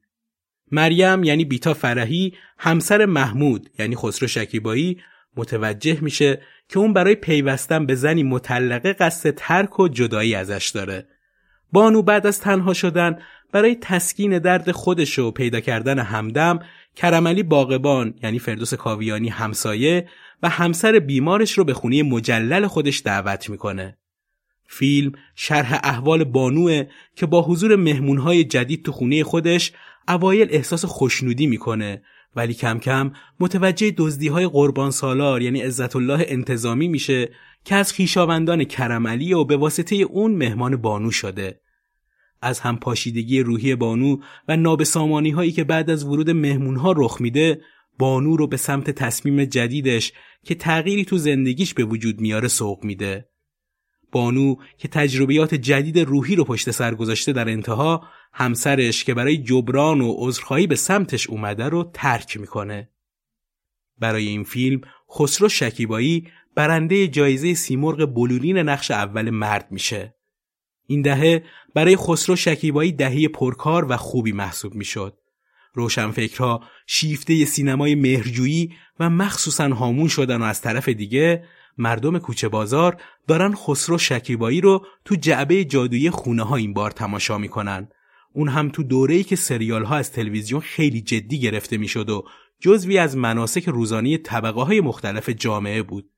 مریم 0.71 1.23
یعنی 1.23 1.45
بیتا 1.45 1.73
فرهی 1.73 2.33
همسر 2.57 3.05
محمود 3.05 3.69
یعنی 3.79 3.95
خسرو 3.95 4.27
شکیبایی 4.27 4.97
متوجه 5.37 5.97
میشه 6.01 6.41
که 6.69 6.79
اون 6.79 6.93
برای 6.93 7.15
پیوستن 7.15 7.85
به 7.85 7.95
زنی 7.95 8.23
مطلقه 8.23 8.93
قصد 8.93 9.29
ترک 9.29 9.79
و 9.79 9.87
جدایی 9.87 10.35
ازش 10.35 10.71
داره. 10.75 11.07
بانو 11.71 12.01
بعد 12.01 12.27
از 12.27 12.39
تنها 12.39 12.73
شدن 12.73 13.19
برای 13.51 13.75
تسکین 13.75 14.39
درد 14.39 14.71
خودش 14.71 15.19
و 15.19 15.31
پیدا 15.31 15.59
کردن 15.59 15.99
همدم 15.99 16.59
کرملی 16.95 17.43
باغبان 17.43 18.13
یعنی 18.23 18.39
فردوس 18.39 18.73
کاویانی 18.73 19.29
همسایه 19.29 20.07
و 20.43 20.49
همسر 20.49 20.99
بیمارش 20.99 21.57
رو 21.57 21.63
به 21.63 21.73
خونه 21.73 22.03
مجلل 22.03 22.67
خودش 22.67 23.01
دعوت 23.05 23.49
می‌کنه. 23.49 23.97
فیلم 24.67 25.11
شرح 25.35 25.79
احوال 25.83 26.23
بانوه 26.23 26.83
که 27.15 27.25
با 27.25 27.41
حضور 27.41 27.75
مهمونهای 27.75 28.43
جدید 28.43 28.85
تو 28.85 28.91
خونه 28.91 29.23
خودش 29.23 29.71
اوایل 30.07 30.47
احساس 30.51 30.85
خوشنودی 30.85 31.47
می‌کنه 31.47 32.01
ولی 32.37 32.53
کم 32.53 32.79
کم 32.79 33.11
متوجه 33.39 33.91
دزدی 33.97 34.27
های 34.27 34.47
قربان 34.47 34.91
سالار 34.91 35.41
یعنی 35.41 35.61
عزت 35.61 35.95
الله 35.95 36.25
انتظامی 36.27 36.87
میشه 36.87 37.29
که 37.65 37.75
از 37.75 37.93
خیشاوندان 37.93 38.63
کرملی 38.63 39.33
و 39.33 39.43
به 39.43 39.57
واسطه 39.57 39.95
اون 39.95 40.35
مهمان 40.35 40.75
بانو 40.75 41.11
شده. 41.11 41.61
از 42.41 42.59
هم 42.59 42.77
پاشیدگی 42.77 43.39
روحی 43.39 43.75
بانو 43.75 44.17
و 44.47 44.57
نابسامانی 44.57 45.29
هایی 45.29 45.51
که 45.51 45.63
بعد 45.63 45.89
از 45.89 46.03
ورود 46.03 46.29
مهمون 46.29 46.75
ها 46.75 46.93
رخ 46.97 47.21
میده 47.21 47.61
بانو 47.99 48.37
رو 48.37 48.47
به 48.47 48.57
سمت 48.57 48.91
تصمیم 48.91 49.45
جدیدش 49.45 50.13
که 50.45 50.55
تغییری 50.55 51.05
تو 51.05 51.17
زندگیش 51.17 51.73
به 51.73 51.83
وجود 51.83 52.21
میاره 52.21 52.47
سوق 52.47 52.83
میده. 52.83 53.29
بانو 54.11 54.55
که 54.77 54.87
تجربیات 54.87 55.55
جدید 55.55 55.99
روحی 55.99 56.35
رو 56.35 56.43
پشت 56.43 56.71
سر 56.71 56.95
گذاشته 56.95 57.33
در 57.33 57.49
انتها 57.49 58.07
همسرش 58.33 59.03
که 59.03 59.13
برای 59.13 59.37
جبران 59.37 60.01
و 60.01 60.13
عذرخواهی 60.17 60.67
به 60.67 60.75
سمتش 60.75 61.29
اومده 61.29 61.69
رو 61.69 61.91
ترک 61.93 62.37
می‌کنه. 62.37 62.89
برای 63.99 64.27
این 64.27 64.43
فیلم 64.43 64.81
خسرو 65.11 65.49
شکیبایی 65.49 66.27
برنده 66.55 67.07
جایزه 67.07 67.53
سیمرغ 67.53 68.13
بلورین 68.13 68.57
نقش 68.57 68.91
اول 68.91 69.29
مرد 69.29 69.67
میشه. 69.71 70.15
این 70.87 71.01
دهه 71.01 71.43
برای 71.73 71.95
خسرو 71.95 72.35
شکیبایی 72.35 72.91
دهی 72.91 73.27
پرکار 73.27 73.85
و 73.89 73.97
خوبی 73.97 74.31
محسوب 74.31 74.75
می‌شد. 74.75 75.17
روشنفکرها 75.73 76.63
شیفته 76.87 77.45
سینمای 77.45 77.95
مهرجویی 77.95 78.73
و 78.99 79.09
مخصوصا 79.09 79.69
هامون 79.69 80.07
شدن 80.07 80.41
و 80.41 80.43
از 80.43 80.61
طرف 80.61 80.89
دیگه 80.89 81.43
مردم 81.77 82.19
کوچه 82.19 82.47
بازار 82.47 83.01
دارن 83.27 83.55
خسرو 83.55 83.97
شکیبایی 83.97 84.61
رو 84.61 84.85
تو 85.05 85.15
جعبه 85.15 85.65
جادویی 85.65 86.09
خونه 86.09 86.43
ها 86.43 86.55
این 86.55 86.73
بار 86.73 86.91
تماشا 86.91 87.37
می‌کنن. 87.37 87.89
اون 88.33 88.49
هم 88.49 88.69
تو 88.69 88.83
دوره‌ای 88.83 89.23
که 89.23 89.35
سریال 89.35 89.83
ها 89.83 89.95
از 89.95 90.11
تلویزیون 90.11 90.61
خیلی 90.61 91.01
جدی 91.01 91.39
گرفته 91.39 91.77
می‌شد 91.77 92.09
و 92.09 92.23
جزوی 92.59 92.97
از 92.97 93.17
مناسک 93.17 93.63
روزانه 93.63 94.17
طبقه 94.17 94.61
های 94.61 94.81
مختلف 94.81 95.29
جامعه 95.29 95.83
بود. 95.83 96.09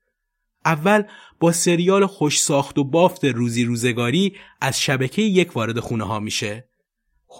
اول 0.64 1.02
با 1.40 1.52
سریال 1.52 2.06
خوش 2.06 2.40
ساخت 2.40 2.78
و 2.78 2.84
بافت 2.84 3.24
روزی 3.24 3.64
روزگاری 3.64 4.36
از 4.60 4.80
شبکه 4.80 5.22
یک 5.22 5.56
وارد 5.56 5.80
خونه 5.80 6.04
ها 6.04 6.20
میشه. 6.20 6.68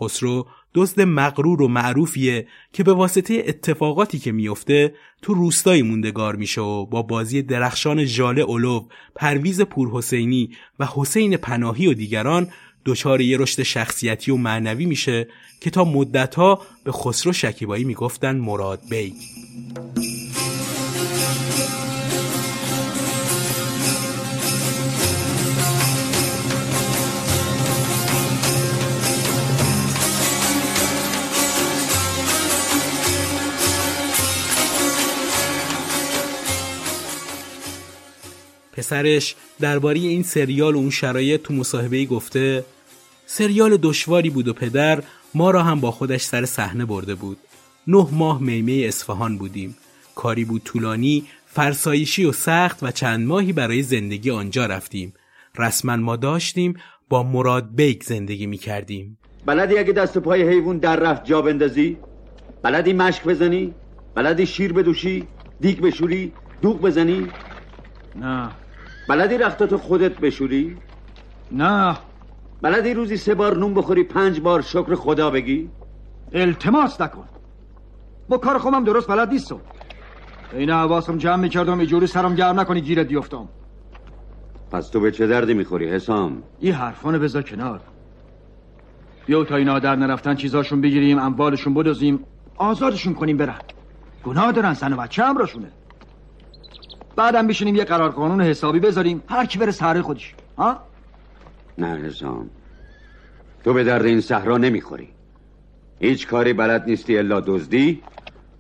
خسرو 0.00 0.48
دزد 0.74 1.00
مغرور 1.00 1.62
و 1.62 1.68
معروفیه 1.68 2.46
که 2.72 2.82
به 2.82 2.92
واسطه 2.92 3.44
اتفاقاتی 3.46 4.18
که 4.18 4.32
میفته 4.32 4.94
تو 5.22 5.34
روستایی 5.34 5.82
موندگار 5.82 6.36
میشه 6.36 6.60
و 6.60 6.86
با 6.86 7.02
بازی 7.02 7.42
درخشان 7.42 8.04
ژاله 8.04 8.42
اولو، 8.42 8.88
پرویز 9.14 9.60
پورحسینی 9.60 10.50
و 10.78 10.88
حسین 10.94 11.36
پناهی 11.36 11.86
و 11.86 11.94
دیگران 11.94 12.48
دچار 12.86 13.20
یه 13.20 13.38
رشد 13.38 13.62
شخصیتی 13.62 14.30
و 14.30 14.36
معنوی 14.36 14.86
میشه 14.86 15.28
که 15.60 15.70
تا 15.70 15.84
مدتها 15.84 16.62
به 16.84 16.92
خسرو 16.92 17.32
شکیبایی 17.32 17.84
می‌گفتن 17.84 18.36
مراد 18.36 18.80
بی. 18.90 19.14
پسرش 38.91 39.34
درباره 39.61 39.99
این 39.99 40.22
سریال 40.22 40.74
و 40.74 40.78
اون 40.78 40.91
شرایط 40.91 41.43
تو 41.43 41.55
مصاحبه 41.55 42.05
گفته 42.05 42.64
سریال 43.26 43.76
دشواری 43.76 44.30
بود 44.30 44.49
و 44.49 44.53
پدر 44.53 45.03
ما 45.34 45.51
را 45.51 45.62
هم 45.62 45.80
با 45.80 45.91
خودش 45.91 46.22
سر 46.22 46.45
صحنه 46.45 46.84
برده 46.84 47.14
بود 47.14 47.38
نه 47.86 48.07
ماه 48.12 48.41
میمه 48.43 48.72
اصفهان 48.72 49.38
بودیم 49.38 49.76
کاری 50.14 50.45
بود 50.45 50.62
طولانی 50.64 51.24
فرسایشی 51.47 52.24
و 52.24 52.32
سخت 52.32 52.82
و 52.82 52.91
چند 52.91 53.26
ماهی 53.26 53.53
برای 53.53 53.82
زندگی 53.82 54.30
آنجا 54.30 54.66
رفتیم 54.66 55.14
رسما 55.59 55.97
ما 55.97 56.16
داشتیم 56.16 56.74
با 57.09 57.22
مراد 57.22 57.68
بیک 57.74 58.05
زندگی 58.05 58.47
می 58.47 58.59
کردیم 58.59 59.18
بلدی 59.47 59.78
اگه 59.78 59.93
دست 59.93 60.18
پای 60.18 60.49
حیوان 60.49 60.78
در 60.78 60.97
رفت 60.97 61.24
جا 61.24 61.43
بندازی؟ 61.43 61.97
بلدی 62.62 62.93
مشک 62.93 63.24
بزنی؟ 63.24 63.74
بلدی 64.14 64.47
شیر 64.47 64.72
بدوشی؟ 64.72 65.26
دیگ 65.61 65.80
بشوری؟ 65.80 66.32
دوغ 66.62 66.80
بزنی؟ 66.80 67.26
نه 68.16 68.51
بلدی 69.09 69.38
رختاتو 69.38 69.78
خودت 69.78 70.18
بشوری؟ 70.18 70.76
نه. 71.53 71.96
بلدی 72.62 72.94
روزی 72.94 73.16
سه 73.16 73.34
بار 73.34 73.57
نون 73.57 73.74
بخوری 73.74 74.03
پنج 74.03 74.40
بار 74.40 74.61
شکر 74.61 74.94
خدا 74.94 75.30
بگی؟ 75.30 75.70
التماس 76.32 77.01
نکن. 77.01 77.28
با 78.28 78.38
کار 78.38 78.59
خودم 78.59 78.84
درست 78.84 79.09
بلد 79.09 79.28
نیستم. 79.28 79.61
این 80.53 80.70
حواسم 80.70 81.18
جمع 81.18 81.36
می‌کردم 81.36 81.78
اینجوری 81.78 82.07
سرم 82.07 82.34
گرم 82.34 82.61
نکنی 82.61 82.80
گیرت 82.80 83.07
بیفتم. 83.07 83.48
پس 84.72 84.88
تو 84.88 85.01
به 85.01 85.11
چه 85.12 85.26
دردی 85.26 85.55
می‌خوری 85.55 85.88
حسام؟ 85.88 86.42
این 86.59 86.72
حرفانو 86.72 87.18
بذار 87.18 87.42
کنار. 87.42 87.80
بیا 89.26 89.44
تا 89.44 89.57
اینا 89.57 89.78
در 89.78 89.96
نرفتن 89.96 90.34
چیزاشون 90.34 90.80
بگیریم 90.80 91.18
اموالشون 91.18 91.74
بدوزیم 91.74 92.24
آزادشون 92.57 93.14
کنیم 93.14 93.36
برن. 93.36 93.59
گناه 94.24 94.53
دارن 94.53 94.74
زن 94.74 94.92
و 94.92 94.96
بچه 94.96 95.24
همراشونه. 95.24 95.72
بعدم 97.16 97.46
بشینیم 97.46 97.76
یه 97.76 97.84
قرار 97.84 98.11
قانون 98.11 98.40
حسابی 98.40 98.80
بذاریم. 98.80 99.22
هر 99.28 99.46
کی 99.46 99.58
بره 99.58 99.72
سر 99.72 100.02
خودش. 100.02 100.34
ها؟ 100.58 100.80
نه 101.78 101.98
حسام. 101.98 102.50
تو 103.64 103.72
به 103.72 103.84
درد 103.84 104.04
این 104.04 104.20
صحرا 104.20 104.58
نمی‌خوری. 104.58 105.08
هیچ 106.00 106.26
کاری 106.26 106.52
بلد 106.52 106.84
نیستی 106.86 107.18
الا 107.18 107.40
دزدی. 107.40 108.02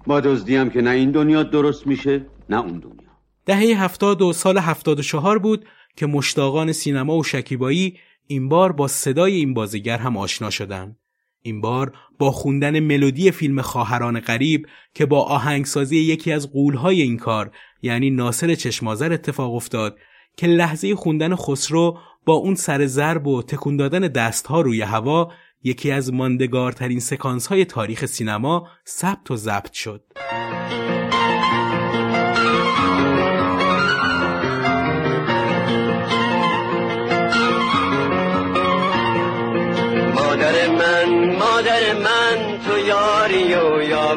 با 0.06 0.20
دزدی 0.20 0.56
هم 0.56 0.70
که 0.70 0.80
نه 0.80 0.90
این 0.90 1.10
دنیا 1.10 1.42
درست 1.42 1.86
میشه 1.86 2.26
نه 2.48 2.60
اون 2.60 2.78
دنیا. 2.78 3.10
دهه 3.46 3.82
هفتاد 3.84 4.22
و 4.22 4.32
سال 4.32 4.58
هفتاد 4.58 4.98
و 4.98 5.02
چهار 5.02 5.38
بود 5.38 5.64
که 5.96 6.06
مشتاقان 6.06 6.72
سینما 6.72 7.16
و 7.16 7.24
شکیبایی 7.24 7.98
این 8.26 8.48
بار 8.48 8.72
با 8.72 8.88
صدای 8.88 9.34
این 9.34 9.54
بازیگر 9.54 9.98
هم 9.98 10.16
آشنا 10.16 10.50
شدن. 10.50 10.96
این 11.42 11.60
بار 11.60 11.92
با 12.20 12.30
خوندن 12.30 12.80
ملودی 12.80 13.30
فیلم 13.30 13.62
خواهران 13.62 14.20
غریب 14.20 14.66
که 14.94 15.06
با 15.06 15.22
آهنگسازی 15.22 15.96
یکی 15.96 16.32
از 16.32 16.52
قولهای 16.52 17.02
این 17.02 17.16
کار 17.16 17.50
یعنی 17.82 18.10
ناصر 18.10 18.54
چشمازر 18.54 19.12
اتفاق 19.12 19.54
افتاد 19.54 19.98
که 20.36 20.46
لحظه 20.46 20.94
خوندن 20.94 21.36
خسرو 21.36 21.98
با 22.26 22.34
اون 22.34 22.54
سر 22.54 22.86
ضرب 22.86 23.26
و 23.26 23.42
تکون 23.42 23.76
دادن 23.76 24.00
دستها 24.00 24.60
روی 24.60 24.82
هوا 24.82 25.32
یکی 25.62 25.90
از 25.90 26.12
ماندگارترین 26.12 27.00
سکانس 27.00 27.46
های 27.46 27.64
تاریخ 27.64 28.06
سینما 28.06 28.68
ثبت 28.86 29.30
و 29.30 29.36
ضبط 29.36 29.72
شد. 29.72 30.04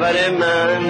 یاور 0.04 0.30
من. 0.30 0.82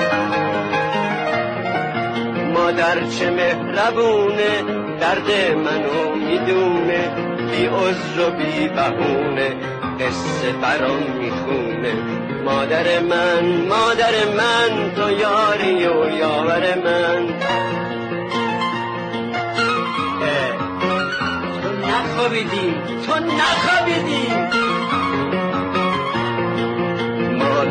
مادر 2.53 3.07
چه 3.20 3.30
مهربونه 3.30 4.64
درد 4.99 5.55
منو 5.55 6.16
می‌دونه 6.16 7.11
بی 7.51 7.66
عذر 7.66 8.28
و 8.28 8.32
بی 8.32 8.68
بهونه 8.68 9.55
قصه 9.99 10.51
برام 10.61 11.03
می‌خونه. 11.20 11.93
مادر 12.45 12.99
من 12.99 13.68
مادر 13.70 14.14
من 14.38 14.91
تو 14.95 15.11
یاری 15.11 15.88
و 15.88 16.18
یاور 16.18 16.76
من. 16.76 17.28
تو 21.64 21.70
نخوابیدی 21.88 22.76
تو 23.07 23.14
نخوابیدی. 23.20 24.53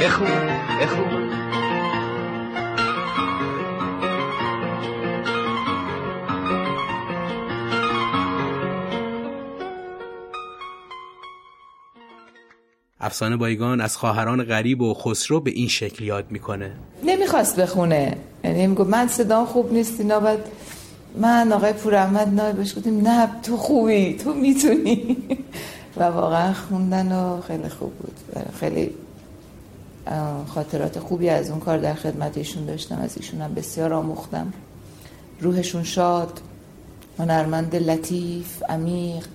بخون 0.00 0.46
بخون. 0.80 1.30
افسانه 13.00 13.36
بایگان 13.36 13.80
از 13.80 13.96
خواهران 13.96 14.44
غریب 14.44 14.80
و 14.80 14.94
خسرو 14.94 15.40
به 15.40 15.50
این 15.50 15.68
شکل 15.68 16.04
یاد 16.04 16.24
می‌کنه. 16.30 16.72
نمی‌خواست 17.04 17.60
بخونه. 17.60 18.16
یعنی 18.44 18.66
می‌گفت 18.66 18.90
من 18.90 19.08
صدام 19.08 19.46
خوب 19.46 19.72
نیست 19.72 20.00
اینا 20.00 20.20
بعد 20.20 20.38
من 21.20 21.52
آقای 21.52 21.72
پور 21.72 21.94
احمد 21.94 22.28
نای 22.28 22.52
بهش 22.52 22.76
گفتیم 22.76 23.00
نه 23.08 23.28
تو 23.42 23.56
خوبی 23.56 24.16
تو 24.16 24.34
می‌تونی. 24.34 25.16
و 25.96 26.04
واقعا 26.04 26.52
خوندن 26.52 27.12
و 27.12 27.40
خیلی 27.40 27.68
خوب 27.68 27.92
بود. 27.94 28.16
خیلی 28.60 28.90
خاطرات 30.48 30.98
خوبی 30.98 31.28
از 31.28 31.50
اون 31.50 31.60
کار 31.60 31.78
در 31.78 31.94
خدمت 31.94 32.38
ایشون 32.38 32.66
داشتم 32.66 32.98
از 32.98 33.16
ایشون 33.16 33.40
هم 33.40 33.54
بسیار 33.54 33.92
آموختم. 33.92 34.52
روحشون 35.40 35.82
شاد 35.82 36.40
هنرمند 37.18 37.76
لطیف 37.76 38.62
عمیق 38.68 39.26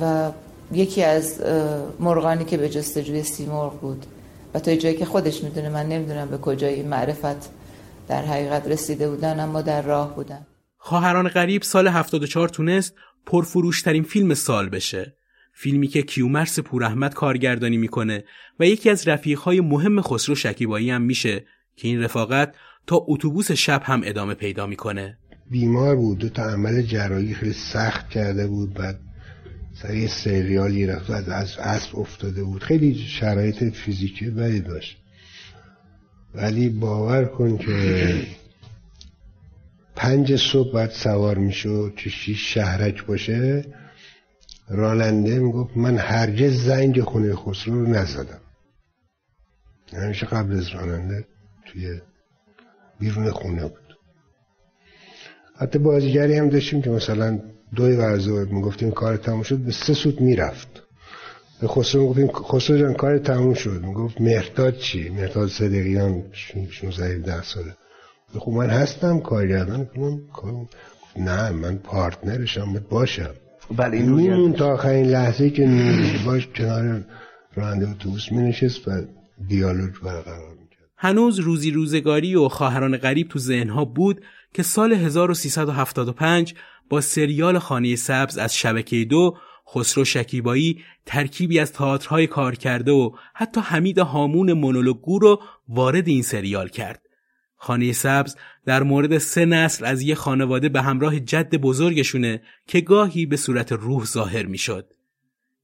و 0.00 0.30
یکی 0.72 1.02
از 1.02 1.40
مرغانی 2.00 2.44
که 2.44 2.56
به 2.56 2.68
جستجوی 2.68 3.22
سیمرغ 3.22 3.80
بود. 3.80 4.06
و 4.54 4.60
تا 4.60 4.76
جایی 4.76 4.96
که 4.96 5.04
خودش 5.04 5.42
می‌دونه 5.44 5.68
من 5.68 5.88
نمی‌دونم 5.88 6.28
به 6.28 6.38
کجای 6.38 6.82
معرفت 6.82 7.50
در 8.08 8.24
حقیقت 8.24 8.68
رسیده 8.68 9.10
بودن 9.10 9.40
اما 9.40 9.62
در 9.62 9.82
راه 9.82 10.14
بودن. 10.14 10.46
خواهران 10.78 11.28
غریب 11.28 11.62
سال 11.62 11.88
74 11.88 12.48
تونست 12.48 12.94
پرفروشترین 13.26 14.02
فیلم 14.02 14.34
سال 14.34 14.68
بشه. 14.68 15.16
فیلمی 15.62 15.86
که 15.86 16.02
کیومرس 16.02 16.58
پوراحمد 16.58 17.14
کارگردانی 17.14 17.76
می‌کنه 17.76 18.24
و 18.60 18.66
یکی 18.66 18.90
از 18.90 19.08
رفیقهای 19.08 19.60
مهم 19.60 20.00
خسرو 20.02 20.34
شکیبایی 20.34 20.90
هم 20.90 21.02
میشه 21.02 21.44
که 21.76 21.88
این 21.88 22.02
رفاقت 22.02 22.54
تا 22.86 23.04
اتوبوس 23.08 23.52
شب 23.52 23.82
هم 23.84 24.00
ادامه 24.04 24.34
پیدا 24.34 24.66
می‌کنه. 24.66 25.18
بیمار 25.50 25.96
بود 25.96 26.18
دو 26.18 26.28
تا 26.28 26.42
عمل 26.42 26.82
جراحی 26.82 27.34
خیلی 27.34 27.52
سخت 27.52 28.10
کرده 28.10 28.46
بود 28.46 28.74
بعد 28.74 29.00
سر 29.82 29.94
یه 29.94 30.08
سریالی 30.08 30.86
رفت 30.86 31.10
از 31.10 31.28
از 31.28 31.58
اسب 31.58 31.96
افتاده 31.98 32.44
بود. 32.44 32.62
خیلی 32.62 32.94
شرایط 32.94 33.64
فیزیکی 33.64 34.30
بدی 34.30 34.60
داشت. 34.60 34.96
ولی 36.34 36.68
باور 36.68 37.24
کن 37.24 37.58
که 37.58 38.26
پنج 39.96 40.36
صبح 40.36 40.72
باید 40.72 40.90
سوار 40.90 41.38
می‌شد 41.38 41.92
که 41.96 42.10
شیش 42.10 42.54
شهرک 42.54 43.06
باشه. 43.06 43.64
راننده 44.70 45.38
می‌گفت 45.38 45.76
من 45.76 45.98
هرگز 45.98 46.64
زنگ 46.64 47.00
خونه 47.00 47.36
خسرو 47.36 47.84
رو 47.84 47.86
نزدم. 47.86 48.40
همیشه 49.92 50.26
قبل 50.26 50.56
از 50.56 50.68
راننده 50.68 51.24
توی 51.66 52.00
بیرون 53.00 53.30
خونه 53.30 53.62
بود. 53.62 53.96
حتی 55.56 55.78
بازیگری 55.78 56.34
هم 56.34 56.48
داشتیم 56.48 56.82
که 56.82 56.90
مثلا 56.90 57.40
دوی 57.74 57.96
ورزور 57.96 58.44
می‌گفتیم 58.44 58.90
کار 58.90 59.16
تموم 59.16 59.42
شد 59.42 59.58
به 59.58 59.72
سه 59.72 59.94
سوت 59.94 60.20
می‌رفت. 60.20 60.82
به 61.60 61.68
خسرو 61.68 62.00
می‌گفتیم 62.00 62.28
خسرو 62.28 62.78
جان 62.78 62.94
کار 62.94 63.18
تموم 63.18 63.54
شد. 63.54 63.82
می‌گفت 63.84 64.20
مهرداد 64.20 64.76
چی؟ 64.76 65.08
مهرداد 65.08 65.48
صدقیان 65.48 66.24
16 66.70 67.18
ده 67.18 67.42
ساله. 67.42 67.74
خب 68.38 68.52
من 68.52 68.70
هستم 68.70 69.20
کارگردان 69.20 69.90
من 69.96 70.20
نه 71.16 71.50
من 71.50 71.76
پارتنرشم 71.78 72.72
باشم. 72.90 73.34
بله 73.76 73.96
این 73.96 74.52
تا 74.52 74.72
آخرین 74.72 75.06
لحظه 75.06 75.50
که 75.50 75.68
باش 76.26 76.46
کنار 76.46 77.04
راننده 77.54 77.90
اتوبوس 77.90 78.32
می 78.32 78.42
نشست 78.42 78.88
و 78.88 78.90
دیالوگ 79.48 79.92
برقرار 80.02 80.54
می‌کرد 80.60 80.88
هنوز 80.96 81.38
روزی 81.38 81.70
روزگاری 81.70 82.34
و 82.34 82.48
خواهران 82.48 82.96
غریب 82.96 83.28
تو 83.28 83.38
ذهنها 83.38 83.84
بود 83.84 84.20
که 84.54 84.62
سال 84.62 84.92
1375 84.92 86.54
با 86.88 87.00
سریال 87.00 87.58
خانه 87.58 87.96
سبز 87.96 88.38
از 88.38 88.56
شبکه 88.56 89.04
دو 89.04 89.36
خسرو 89.74 90.04
شکیبایی 90.04 90.84
ترکیبی 91.06 91.58
از 91.58 91.72
تئاترهای 91.72 92.26
کار 92.26 92.54
کرده 92.54 92.92
و 92.92 93.10
حتی 93.34 93.60
حمید 93.60 93.98
هامون 93.98 94.52
مونولوگو 94.52 95.18
رو 95.18 95.40
وارد 95.68 96.08
این 96.08 96.22
سریال 96.22 96.68
کرد. 96.68 97.02
خانه 97.62 97.92
سبز 97.92 98.36
در 98.66 98.82
مورد 98.82 99.18
سه 99.18 99.44
نسل 99.44 99.84
از 99.84 100.02
یه 100.02 100.14
خانواده 100.14 100.68
به 100.68 100.82
همراه 100.82 101.20
جد 101.20 101.56
بزرگشونه 101.56 102.42
که 102.66 102.80
گاهی 102.80 103.26
به 103.26 103.36
صورت 103.36 103.72
روح 103.72 104.04
ظاهر 104.04 104.46
می‌شد. 104.46 104.86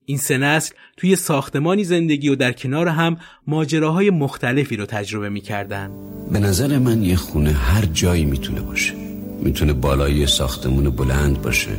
این 0.04 0.18
سه 0.18 0.38
نسل 0.38 0.74
توی 0.96 1.16
ساختمانی 1.16 1.84
زندگی 1.84 2.28
و 2.28 2.34
در 2.34 2.52
کنار 2.52 2.88
هم 2.88 3.16
ماجراهای 3.46 4.10
مختلفی 4.10 4.76
رو 4.76 4.86
تجربه 4.86 5.28
می‌کردن. 5.28 5.90
به 6.32 6.38
نظر 6.38 6.78
من 6.78 7.02
یه 7.02 7.16
خونه 7.16 7.52
هر 7.52 7.84
جایی 7.84 8.24
می‌تونه 8.24 8.60
باشه. 8.60 8.94
می‌تونه 9.42 9.72
بالای 9.72 10.26
ساختمون 10.26 10.90
بلند 10.90 11.42
باشه. 11.42 11.78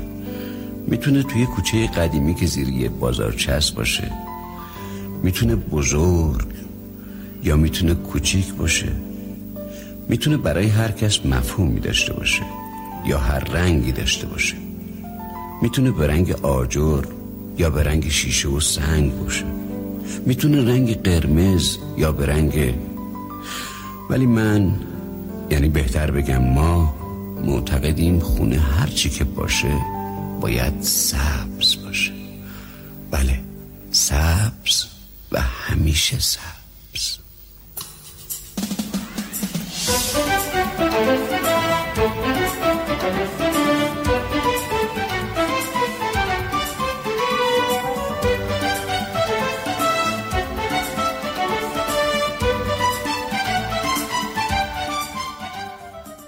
می‌تونه 0.88 1.24
توی 1.24 1.46
کوچه 1.46 1.88
قدیمی 1.88 2.36
که 2.36 2.46
زیر 2.46 2.70
یه 2.70 2.90
بازار 2.90 3.34
چسب 3.34 3.76
باشه. 3.76 4.12
می‌تونه 5.24 5.56
بزرگ 5.56 6.48
یا 7.44 7.58
می‌تونه 7.58 7.94
کوچیک 7.94 8.54
باشه. 8.54 8.92
می‌تونه 10.10 10.38
برای 10.38 10.68
هر 10.68 10.92
کس 10.92 11.26
مفهومی 11.26 11.80
داشته 11.80 12.14
باشه 12.14 12.44
یا 13.06 13.18
هر 13.18 13.40
رنگی 13.40 13.92
داشته 13.92 14.28
باشه. 14.28 14.56
می‌تونه 15.62 15.92
به 15.92 16.08
رنگ 16.08 16.32
آجر 16.32 17.04
یا 17.58 17.70
به 17.70 17.84
رنگ 17.84 18.10
شیشه 18.10 18.48
و 18.48 18.60
سنگ 18.60 19.16
باشه. 19.24 19.46
می‌تونه 20.26 20.66
رنگ 20.66 21.02
قرمز 21.02 21.78
یا 21.98 22.12
به 22.12 22.26
رنگ 22.26 22.74
ولی 24.10 24.26
من 24.26 24.80
یعنی 25.52 25.70
بهتر 25.70 26.12
بگم 26.12 26.44
ما 26.44 26.96
معتقدیم 27.46 28.20
خونه 28.20 28.60
هرچی 28.60 29.10
که 29.10 29.24
باشه 29.24 29.78
باید 30.42 30.82
سبز 30.82 31.84
باشه. 31.86 32.12
بله 33.12 33.40
سبز 33.92 34.86
و 35.32 35.42
همیشه 35.42 36.20
سبز. 36.20 36.57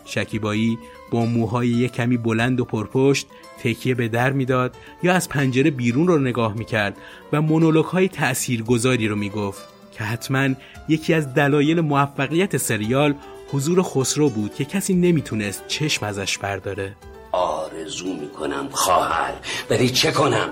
شکیبایی 0.10 0.78
با 1.12 1.26
موهای 1.26 1.68
یک 1.68 1.92
کمی 1.92 2.18
بلند 2.18 2.60
و 2.60 2.66
پرپشت 2.66 3.28
تکیه 3.64 3.96
به 3.96 4.08
در 4.08 4.32
می‌داد 4.32 4.76
یا 5.04 5.14
از 5.14 5.30
پنجره 5.30 5.72
بیرون 5.72 6.08
رو 6.08 6.20
نگاه 6.20 6.54
می‌کرد 6.54 6.98
و 7.34 7.42
مونولوگ 7.42 7.86
های 7.86 8.08
تأثیر 8.08 8.64
گذاری 8.64 9.08
رو 9.08 9.16
می‌گفت 9.16 9.62
که 9.92 10.04
حتما 10.04 10.50
یکی 10.90 11.14
از 11.14 11.34
دلایل 11.34 11.82
موفقیت 11.82 12.58
سریال 12.58 13.14
حضور 13.52 13.84
خسرو 13.84 14.30
بود 14.30 14.56
که 14.56 14.66
کسی 14.66 14.94
نمی‌تونست 14.94 15.68
چشم 15.68 16.06
ازش 16.06 16.38
برداره. 16.38 16.96
آرزو 17.32 18.14
می‌کنم 18.14 18.70
خواهر 18.72 19.34
ولی 19.70 19.90
چه 19.90 20.12
کنم؟ 20.12 20.50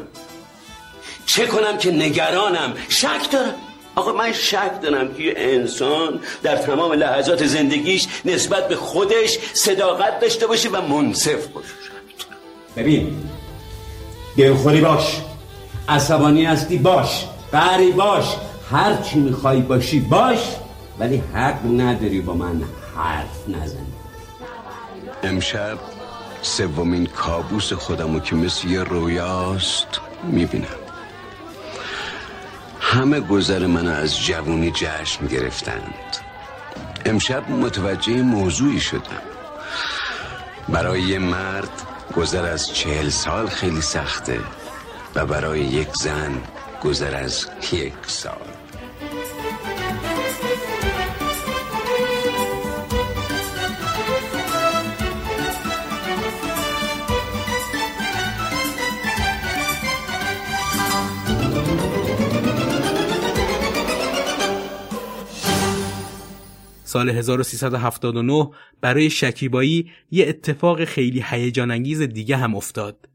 چه 1.26 1.48
کنم 1.48 1.78
که 1.78 1.92
نگرانم؟ 1.92 2.74
شک 2.90 3.32
دارم. 3.32 3.67
آقا 3.98 4.12
من 4.12 4.34
شک 4.34 4.82
دارم 4.82 5.14
که 5.14 5.34
انسان 5.54 6.20
در 6.44 6.56
تمام 6.56 6.94
لحظات 6.94 7.46
زندگیش 7.46 8.08
نسبت 8.26 8.68
به 8.68 8.76
خودش 8.76 9.38
صداقت 9.54 10.20
داشته 10.20 10.48
باشه 10.48 10.70
و 10.70 10.82
منصف 10.82 11.48
باشه. 11.48 11.68
ببین 12.76 13.24
دلخوری 14.38 14.82
باش 14.82 15.22
عصبانی 15.90 16.46
هستی 16.46 16.78
باش 16.78 17.26
قری 17.52 17.92
باش 17.92 18.26
هر 18.72 18.96
چی 19.02 19.20
می‌خوای 19.20 19.62
باشی 19.62 20.00
باش 20.00 20.40
ولی 21.00 21.24
حق 21.34 21.66
نداری 21.66 22.22
با 22.22 22.34
من 22.34 22.64
حرف 22.96 23.48
نزنی. 23.48 23.94
امشب 25.24 25.78
سومین 26.42 27.06
کابوس 27.06 27.74
خودمو 27.74 28.20
که 28.20 28.36
مثل 28.36 28.68
یه 28.68 28.84
رویاست 28.84 29.88
می‌بینم. 30.24 30.87
همه 32.90 33.20
گذر 33.20 33.66
من 33.66 33.88
از 33.88 34.20
جوونی 34.26 34.72
جشن 34.72 35.28
گرفتند. 35.28 36.18
امشب 37.06 37.50
متوجه 37.50 38.22
موضوعی 38.22 38.80
شدم. 38.80 39.22
برای 40.70 41.02
یه 41.02 41.20
مرد 41.20 41.70
گذر 42.16 42.46
از 42.46 42.74
چهل 42.74 43.10
سال 43.10 43.48
خیلی 43.48 43.82
سخته 43.82 44.40
و 45.16 45.26
برای 45.26 45.60
یک 45.60 45.94
زن 45.94 46.44
گذر 46.84 47.16
از 47.16 47.48
یک 47.72 47.94
سال. 48.08 48.57
سال 66.98 67.10
1379 67.10 68.50
برای 68.82 69.10
شکیبایی 69.10 69.92
یه 70.12 70.26
اتفاق 70.28 70.86
خیلی 70.86 71.24
هیجان 71.26 71.72
انگیز 71.72 72.02
دیگه 72.02 72.38
هم 72.38 72.56
افتاد. 72.56 73.10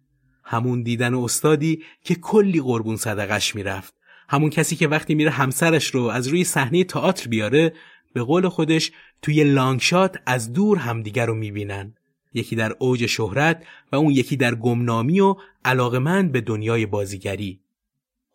همون 0.44 0.82
دیدن 0.82 1.14
استادی 1.14 1.82
که 2.04 2.14
کلی 2.14 2.60
قربون 2.60 2.96
صدقش 2.96 3.54
می‌رفت. 3.54 3.94
همون 4.28 4.50
کسی 4.50 4.76
که 4.76 4.88
وقتی 4.88 5.14
میره 5.14 5.30
همسرش 5.30 5.86
رو 5.86 6.02
از 6.02 6.28
روی 6.28 6.44
صحنه 6.44 6.84
تئاتر 6.84 7.28
بیاره 7.28 7.72
به 8.12 8.22
قول 8.22 8.48
خودش 8.48 8.92
توی 9.22 9.44
لانگشات 9.44 10.16
از 10.26 10.52
دور 10.52 10.78
همدیگر 10.78 11.26
رو 11.26 11.34
می‌بینن. 11.34 11.94
یکی 12.34 12.56
در 12.56 12.76
اوج 12.78 13.06
شهرت 13.06 13.64
و 13.92 13.96
اون 13.96 14.10
یکی 14.12 14.36
در 14.36 14.54
گمنامی 14.54 15.20
و 15.20 15.36
علاقمند 15.64 16.32
به 16.32 16.40
دنیای 16.40 16.86
بازیگری. 16.86 17.60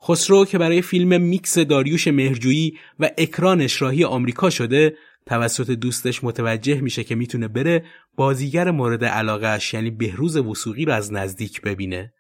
خسرو 0.04 0.45
که 0.45 0.58
برای 0.58 0.82
فیلم 0.82 1.22
میکس 1.22 1.58
داریوش 1.58 2.08
مهرجویی 2.08 2.78
و 3.00 3.10
اکران 3.18 3.62
اشراهی 3.62 4.04
آمریکا 4.04 4.50
شده 4.50 4.95
توسط 5.28 5.71
دوستش 5.71 6.23
متوجه 6.23 6.82
میشه 6.82 7.03
که 7.03 7.15
می‌تونه 7.15 7.47
بره 7.47 7.84
بازیگر 8.15 8.71
مورد 8.71 9.05
علاقهش 9.05 9.73
یعنی 9.73 9.91
بهروز 9.91 10.38
وسوقی 10.38 10.86
رو 10.86 10.93
از 10.93 11.13
نزدیک 11.13 11.61
ببینه. 11.61 12.13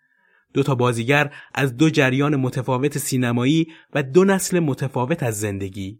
دو 0.53 0.63
تا 0.63 0.75
بازیگر 0.75 1.33
از 1.55 1.77
دو 1.77 1.89
جریان 1.89 2.35
متفاوت 2.35 2.97
سینمایی 2.97 3.67
و 3.93 4.03
دو 4.03 4.25
نسل 4.25 4.59
متفاوت 4.59 5.23
از 5.23 5.39
زندگی. 5.39 5.99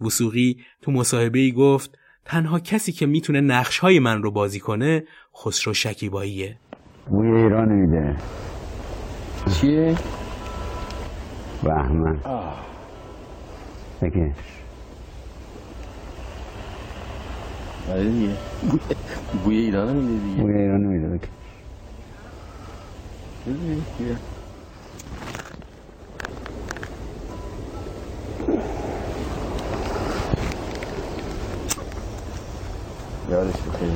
وسوقی 0.00 0.56
تو 0.82 0.92
مصاحبه 0.92 1.50
گفت 1.50 1.98
تنها 2.24 2.60
کسی 2.60 2.92
که 2.92 3.06
می‌تونه 3.06 3.40
نقش 3.40 3.78
های 3.78 3.98
من 3.98 4.22
رو 4.22 4.30
بازی 4.30 4.60
کنه 4.60 5.04
خسرو 5.36 5.74
شکیباییه. 5.74 6.58
بوی 7.06 7.28
ایران 7.28 7.68
میده 7.68 8.16
چیه؟ 9.60 9.96
بهمن 11.62 12.20
بکش 17.86 17.90
آره 17.90 18.10
دیگه 18.10 18.38
بوی 19.44 19.56
ایران 19.58 19.96
میده 19.96 20.20
دیگه 20.20 20.42
بوی 20.42 20.54
ایران 20.56 20.80
میده 20.80 21.08
بکش 21.08 21.28
یادش 33.30 33.62
بخیر 33.62 33.92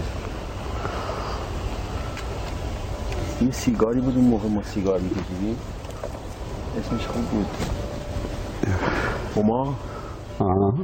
یه 3.43 3.51
سیگاری 3.53 4.01
بود 4.01 4.17
اون 4.17 4.27
موقع 4.29 4.49
ما 4.49 4.63
سیگار 4.63 5.01
میکشیدیم 5.01 5.59
اسمش 6.79 7.07
خوب 7.07 7.25
بود 7.31 7.47
هما 9.37 9.79
آه 10.39 10.75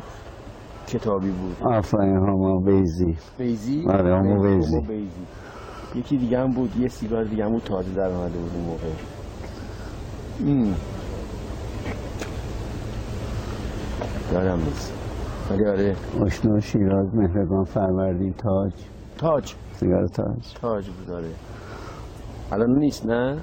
کتابی 0.88 1.30
بود. 1.30 1.56
آفرین 1.62 2.16
هما 2.16 2.60
بیزی. 2.60 3.16
بیزی؟ 3.38 3.84
آره، 3.88 4.16
هما 4.16 4.42
بیزی. 4.42 4.80
بیزی. 4.80 5.20
یکی 5.94 6.16
دیگه 6.16 6.38
هم 6.38 6.50
بود 6.52 6.76
یه 6.76 6.88
سیگار 6.88 7.24
دیگه 7.24 7.44
هم 7.44 7.52
بود 7.52 7.62
تازه 7.62 7.94
در 7.94 8.08
آمده 8.08 8.38
بود 8.38 8.50
اون 8.54 8.64
موقع. 8.64 8.86
ام. 10.46 10.74
یادم 14.32 14.58
نیست. 14.64 14.92
ولی 15.50 15.64
آره. 15.66 15.96
اشنا 16.26 16.60
شیراز 16.60 17.06
مهرگان 17.14 17.64
فروردین 17.64 18.32
تاج. 18.32 18.72
تاج. 19.18 19.54
سیگار 19.72 20.06
تاج. 20.06 20.54
تاج 20.60 20.86
بود 20.86 21.10
آره. 21.10 21.30
الان 22.52 22.78
نیست 22.78 23.06
نه؟ 23.06 23.38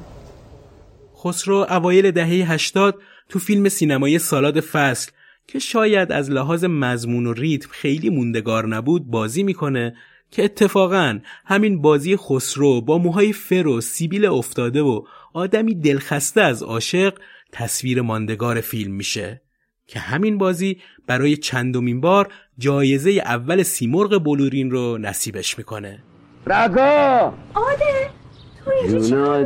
خسرو 1.23 1.65
اوایل 1.69 2.11
دهه 2.11 2.51
80 2.51 2.95
تو 3.29 3.39
فیلم 3.39 3.69
سینمایی 3.69 4.19
سالاد 4.19 4.59
فصل 4.59 5.11
که 5.51 5.59
شاید 5.59 6.11
از 6.11 6.31
لحاظ 6.31 6.63
مضمون 6.63 7.25
و 7.25 7.33
ریتم 7.33 7.69
خیلی 7.71 8.09
موندگار 8.09 8.67
نبود 8.67 9.07
بازی 9.07 9.43
می‌کنه 9.43 9.95
که 10.31 10.43
اتفاقا 10.43 11.19
همین 11.45 11.81
بازی 11.81 12.17
خسرو 12.17 12.81
با 12.81 12.97
موهای 12.97 13.33
فر 13.33 13.67
و 13.67 13.81
سیبیل 13.81 14.25
افتاده 14.25 14.81
و 14.81 15.01
آدمی 15.33 15.75
دلخسته 15.75 16.41
از 16.41 16.63
عاشق 16.63 17.13
تصویر 17.51 18.01
ماندگار 18.01 18.61
فیلم 18.61 18.93
میشه. 18.93 19.41
که 19.87 19.99
همین 19.99 20.37
بازی 20.37 20.77
برای 21.07 21.37
چندمین 21.37 22.01
بار 22.01 22.27
جایزه 22.57 23.11
اول 23.11 23.63
سیمرغ 23.63 24.23
بلورین 24.23 24.71
رو 24.71 24.97
نصیبش 24.97 25.57
می‌کنه. 25.57 26.03
رگا 26.47 27.33
آده! 27.53 28.09
تو 28.65 28.71
اینجا 28.71 29.43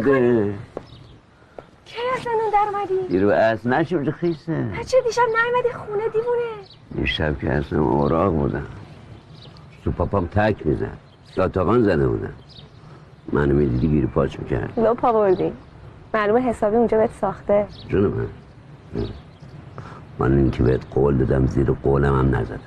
کی 1.94 2.02
اصلا 2.20 2.34
اون 2.34 2.52
در 2.54 2.78
اومدی؟ 2.78 3.08
دیرو 3.08 3.30
از 3.30 3.68
نشیم 3.68 3.98
اونجا 3.98 4.12
خیسته؟ 4.12 4.68
بچه 4.80 4.98
دیشب 5.08 5.22
نیومدی 5.22 5.74
خونه 5.74 6.10
دیوونه. 6.10 6.52
دیشب 6.96 7.40
که 7.40 7.52
اصلا 7.52 7.82
اوراق 7.82 8.34
بودم. 8.34 8.66
تو 9.84 9.92
پاپام 9.92 10.28
تک 10.28 10.68
میزن 10.68 10.98
لاتاقان 11.38 11.84
زده 11.84 12.08
بودن 12.08 12.34
منو 13.32 13.56
می‌دیدی 13.56 13.88
گیری 13.88 14.08
پاچ 14.08 14.40
می‌کرد. 14.40 14.80
لو 14.80 14.94
پا 14.94 15.14
بردی. 15.14 15.54
معلومه 16.14 16.42
حسابی 16.42 16.76
اونجا 16.76 16.98
بهت 16.98 17.10
ساخته. 17.22 17.68
جون 17.90 18.04
من. 18.04 18.28
من 20.20 20.38
اینکه 20.38 20.64
بهت 20.64 20.82
قول 20.92 21.18
دادم 21.18 21.48
زیر 21.48 21.72
قولم 21.72 22.20
هم 22.20 22.36
نزدم. 22.36 22.60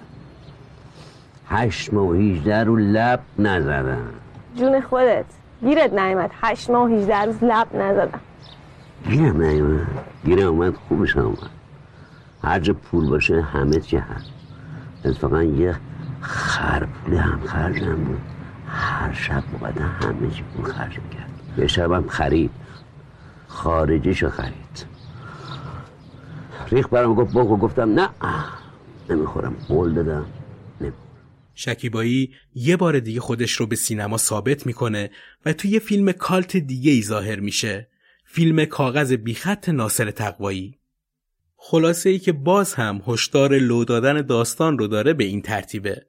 هشت 1.49 1.95
ماه 1.95 2.07
و 2.07 2.13
هیجده 2.13 2.65
رو 2.65 2.77
لب 2.77 3.21
نزدم. 3.39 4.09
جون 4.57 4.81
خودت. 4.81 5.25
گیرت 5.61 5.93
نیومد. 5.93 6.31
هشت 6.43 6.71
ماه 6.71 6.83
و 6.83 6.87
هیجده 6.87 7.25
روز 7.25 7.45
لب 7.45 7.77
نزدم. 7.77 8.21
گیرم 9.11 9.43
نیومد 9.43 9.87
گیرم 10.25 10.49
اومد 10.49 10.75
خوبش 10.75 11.17
اومد. 11.17 11.51
هر 12.43 12.61
جا 12.61 12.73
پول 12.75 13.09
باشه 13.09 13.43
همه 13.43 13.81
چی 13.81 13.97
هست. 13.97 14.31
اتفاقا 15.05 15.43
یه 15.43 15.77
خرپولی 16.21 17.17
هم 17.17 17.41
خرجم 17.47 18.05
بود. 18.05 18.21
هر 18.69 19.13
شب 19.13 19.45
باید 19.61 19.79
همه 19.79 20.31
چی 20.31 20.43
پول 20.43 20.65
خرج 20.65 20.99
می‌کرد. 20.99 21.31
یه 21.59 21.67
شبم 21.67 22.09
خرید. 22.09 22.51
خارجیشو 23.49 24.31
خرید. 24.31 24.87
ریخ 26.71 26.89
برام 26.89 27.15
گفت 27.15 27.35
بخور 27.35 27.59
گفتم 27.59 28.01
نه 28.01 28.09
نمی‌خورم. 29.11 29.57
قول 29.69 29.95
دادم 29.95 30.27
شکیبایی 31.59 32.35
یه 32.55 32.77
بار 32.77 32.99
دیگه 32.99 33.21
خودش 33.21 33.53
رو 33.53 33.67
به 33.67 33.77
سینما 33.77 34.17
ثابت 34.17 34.67
می‌کنه 34.67 35.11
و 35.47 35.53
توی 35.53 35.71
یه 35.71 35.79
فیلم 35.79 36.13
کالت 36.13 36.57
دیگه 36.57 36.93
ای 36.93 37.03
ظاهر 37.03 37.41
میشه. 37.41 37.89
فیلم 38.37 38.65
کاغذ 38.65 39.13
بیخط 39.13 39.69
ناصر 39.69 40.11
تقوایی. 40.11 40.79
خلاصه 41.57 42.11
ای 42.11 42.19
که 42.19 42.33
باز 42.33 42.75
هم 42.75 43.03
هشدار 43.07 43.59
لو 43.59 43.85
دادن 43.85 44.23
داستان 44.23 44.79
رو 44.79 44.87
داره 44.87 45.13
به 45.13 45.25
این 45.25 45.43
ترتیبه. 45.43 46.07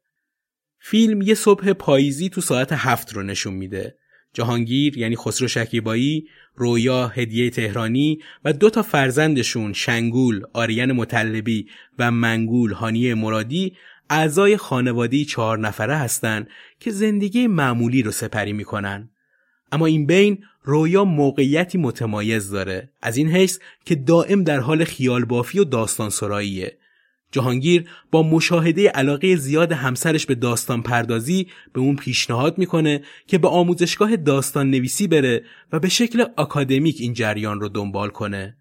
فیلم 0.80 1.22
یه 1.22 1.34
صبح 1.34 1.74
پاییزی 1.74 2.30
تو 2.30 2.42
ساعت 2.42 2.72
هفت 2.72 3.14
رو 3.14 3.24
نشون 3.24 3.54
میده. 3.54 3.98
جهانگیر 4.34 4.98
یعنی 4.98 5.16
خسرو 5.16 5.48
شکیبایی 5.48 6.28
رویا 6.56 7.08
هدیه 7.08 7.50
تهرانی 7.50 8.20
و 8.46 8.54
دو 8.54 8.70
تا 8.70 8.82
فرزندشون 8.82 9.74
شنگول 9.74 10.44
آریان 10.54 10.92
مطلبی 10.92 11.68
و 12.00 12.12
منگول 12.12 12.72
هانیه 12.72 13.16
مرادی 13.16 13.78
اعضای 14.10 14.58
خانوادی 14.58 15.26
چهار 15.26 15.60
نفره 15.60 15.96
هستند 15.96 16.48
که 16.80 16.92
زندگی 16.92 17.48
معمولی 17.48 18.04
رو 18.04 18.12
سپری 18.12 18.54
می‌کنن. 18.54 19.10
اما 19.72 19.86
این 19.86 20.06
بین 20.06 20.44
رویا 20.64 21.04
موقعیتی 21.04 21.78
متمایز 21.78 22.50
داره 22.50 22.90
از 23.02 23.18
این 23.18 23.32
حیث 23.32 23.60
که 23.86 23.96
دائم 23.96 24.44
در 24.44 24.60
حال 24.60 24.84
خیال 24.84 25.26
بافی 25.26 25.60
و 25.60 25.64
داستان 25.64 26.10
سراییه 26.10 26.78
جهانگیر 27.32 27.90
با 28.12 28.24
مشاهده 28.24 28.90
علاقه 28.90 29.36
زیاد 29.36 29.72
همسرش 29.72 30.26
به 30.26 30.36
داستان 30.36 30.82
پردازی 30.82 31.48
به 31.74 31.80
اون 31.80 31.96
پیشنهاد 31.96 32.58
می‌کنه 32.58 33.02
که 33.28 33.38
به 33.38 33.48
آموزشگاه 33.48 34.16
داستان 34.16 34.72
نویسی 34.72 35.08
بره 35.08 35.44
و 35.72 35.80
به 35.80 35.90
شکل 35.90 36.26
اکادمیک 36.38 36.98
این 37.00 37.14
جریان 37.14 37.62
رو 37.62 37.70
دنبال 37.70 38.10
کنه. 38.10 38.58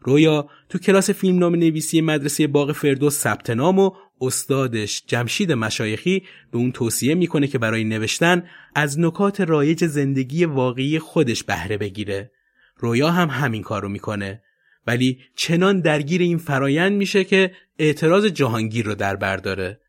رویا 0.00 0.48
تو 0.68 0.78
کلاس 0.78 1.10
فیلمنامه 1.10 1.58
نویسی 1.58 2.00
مدرسه 2.00 2.46
باغ 2.46 2.72
فردوس 2.72 3.18
ثبت 3.18 3.50
نام 3.50 3.78
و 3.78 3.90
استادش 4.20 5.02
جمشید 5.06 5.52
مشایخی 5.52 6.22
به 6.50 6.58
اون 6.58 6.72
توصیه 6.72 7.14
می‌کنه 7.14 7.46
که 7.46 7.58
برای 7.58 7.84
نوشتن 7.84 8.42
از 8.74 9.00
نکات 9.00 9.40
رایج 9.40 9.84
زندگی 9.84 10.44
واقعی 10.44 10.98
خودش 10.98 11.44
بهره 11.44 11.76
بگیره. 11.76 12.30
رویا 12.76 13.10
هم 13.10 13.28
همین 13.28 13.62
کار 13.62 13.82
رو 13.82 13.88
می‌کنه 13.88 14.42
ولی 14.86 15.18
چنان 15.34 15.80
درگیر 15.80 16.20
این 16.20 16.38
فرایند 16.38 16.92
میشه 16.92 17.24
که 17.24 17.52
اعتراض 17.78 18.26
جهانگیر 18.26 18.86
رو 18.86 18.94
در 18.94 19.16
بر 19.16 19.36
داره. 19.36 19.80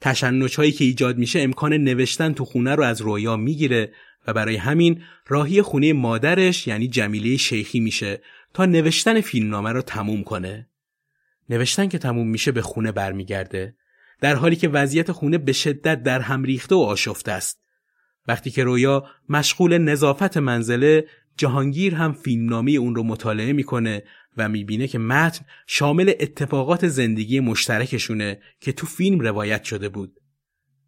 تشنج 0.00 0.56
هایی 0.56 0.72
که 0.72 0.84
ایجاد 0.84 1.18
میشه 1.18 1.40
امکان 1.40 1.72
نوشتن 1.72 2.32
تو 2.32 2.44
خونه 2.44 2.74
رو 2.74 2.82
از 2.82 3.00
رویا 3.00 3.36
می‌گیره 3.36 3.92
و 4.26 4.32
برای 4.32 4.56
همین 4.56 5.02
راهی 5.26 5.62
خونه 5.62 5.92
مادرش 5.92 6.66
یعنی 6.66 6.88
جمیله 6.88 7.36
شیخی 7.36 7.80
میشه 7.80 8.20
تا 8.54 8.66
نوشتن 8.66 9.20
فیلمنامه 9.20 9.72
رو 9.72 9.82
تموم 9.82 10.24
کنه. 10.24 10.67
نوشتن 11.48 11.88
که 11.88 11.98
تموم 11.98 12.28
میشه 12.28 12.52
به 12.52 12.62
خونه 12.62 12.92
برمیگرده 12.92 13.74
در 14.20 14.34
حالی 14.34 14.56
که 14.56 14.68
وضعیت 14.68 15.12
خونه 15.12 15.38
به 15.38 15.52
شدت 15.52 16.02
در 16.02 16.20
هم 16.20 16.42
ریخته 16.42 16.74
و 16.74 16.78
آشفته 16.78 17.32
است. 17.32 17.60
وقتی 18.28 18.50
که 18.50 18.64
رویا 18.64 19.04
مشغول 19.28 19.78
نظافت 19.78 20.36
منزله 20.36 21.04
جهانگیر 21.36 21.94
هم 21.94 22.12
فیلمنامه 22.12 22.70
اون 22.70 22.94
رو 22.94 23.02
مطالعه 23.02 23.52
می‌کنه 23.52 24.02
و 24.36 24.48
می‌بینه 24.48 24.86
که 24.86 24.98
متن 24.98 25.44
شامل 25.66 26.12
اتفاقات 26.20 26.88
زندگی 26.88 27.40
مشترکشونه 27.40 28.40
که 28.60 28.72
تو 28.72 28.86
فیلم 28.86 29.20
روایت 29.20 29.64
شده 29.64 29.88
بود. 29.88 30.20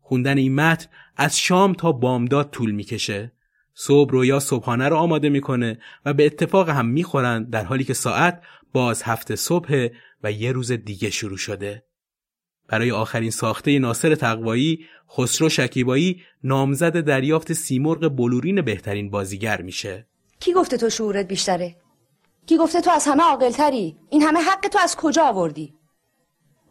خوندن 0.00 0.38
این 0.38 0.54
متن 0.54 0.86
از 1.16 1.38
شام 1.38 1.72
تا 1.72 1.92
بامداد 1.92 2.50
طول 2.50 2.70
می‌کشه. 2.70 3.32
صبح 3.74 4.10
رویا 4.10 4.40
صبحانه 4.40 4.88
رو 4.88 4.96
آماده 4.96 5.28
می‌کنه 5.28 5.78
و 6.04 6.12
به 6.12 6.26
اتفاق 6.26 6.68
هم 6.68 6.86
می‌خورن 6.86 7.44
در 7.44 7.64
حالی 7.64 7.84
که 7.84 7.94
ساعت 7.94 8.42
باز 8.72 9.02
هفته 9.02 9.36
صبح 9.36 9.88
و 10.22 10.32
یه 10.32 10.52
روز 10.52 10.72
دیگه 10.72 11.10
شروع 11.10 11.36
شده. 11.36 11.84
برای 12.68 12.90
آخرین 12.90 13.30
ساخته 13.30 13.78
ناصر 13.78 14.14
تقوایی 14.14 14.86
خسرو 15.10 15.48
شکیبایی 15.48 16.22
نامزد 16.44 17.00
دریافت 17.00 17.52
سیمرغ 17.52 18.16
بلورین 18.16 18.62
بهترین 18.62 19.10
بازیگر 19.10 19.62
میشه. 19.62 20.06
کی 20.40 20.52
گفته 20.52 20.76
تو 20.76 20.90
شعورت 20.90 21.28
بیشتره؟ 21.28 21.76
کی 22.46 22.56
گفته 22.56 22.80
تو 22.80 22.90
از 22.90 23.06
همه 23.06 23.22
عاقلتری؟ 23.22 23.96
این 24.10 24.22
همه 24.22 24.40
حق 24.40 24.68
تو 24.68 24.78
از 24.82 24.96
کجا 24.96 25.24
آوردی؟ 25.24 25.74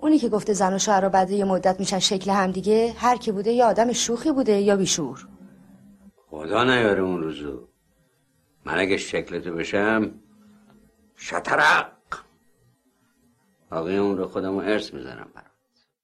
اونی 0.02 0.20
که 0.20 0.30
گفته 0.30 0.54
زن 0.54 0.74
و 0.74 0.80
شوهر 0.80 1.10
بعد 1.10 1.32
یه 1.32 1.46
مدت 1.46 1.80
میشن 1.80 2.00
شکل 2.00 2.32
هم 2.32 2.52
دیگه 2.52 2.94
هر 2.98 3.18
کی 3.18 3.32
بوده 3.32 3.52
یا 3.52 3.68
آدم 3.68 3.94
شوخی 3.94 4.32
بوده 4.32 4.52
یا 4.52 4.76
بیشور 4.76 5.28
خدا 6.30 6.64
نیاره 6.64 7.02
اون 7.02 7.24
روزو 7.24 7.68
من 8.66 8.80
اگه 8.80 8.98
شکلتو 8.98 9.54
بشم 9.54 10.12
شطرق 11.22 11.92
آقای 13.72 13.98
اون 13.98 14.18
رو 14.18 14.28
خودمو 14.28 14.60
ارث 14.60 14.94
می‌زنم 14.94 15.28
برات. 15.36 15.46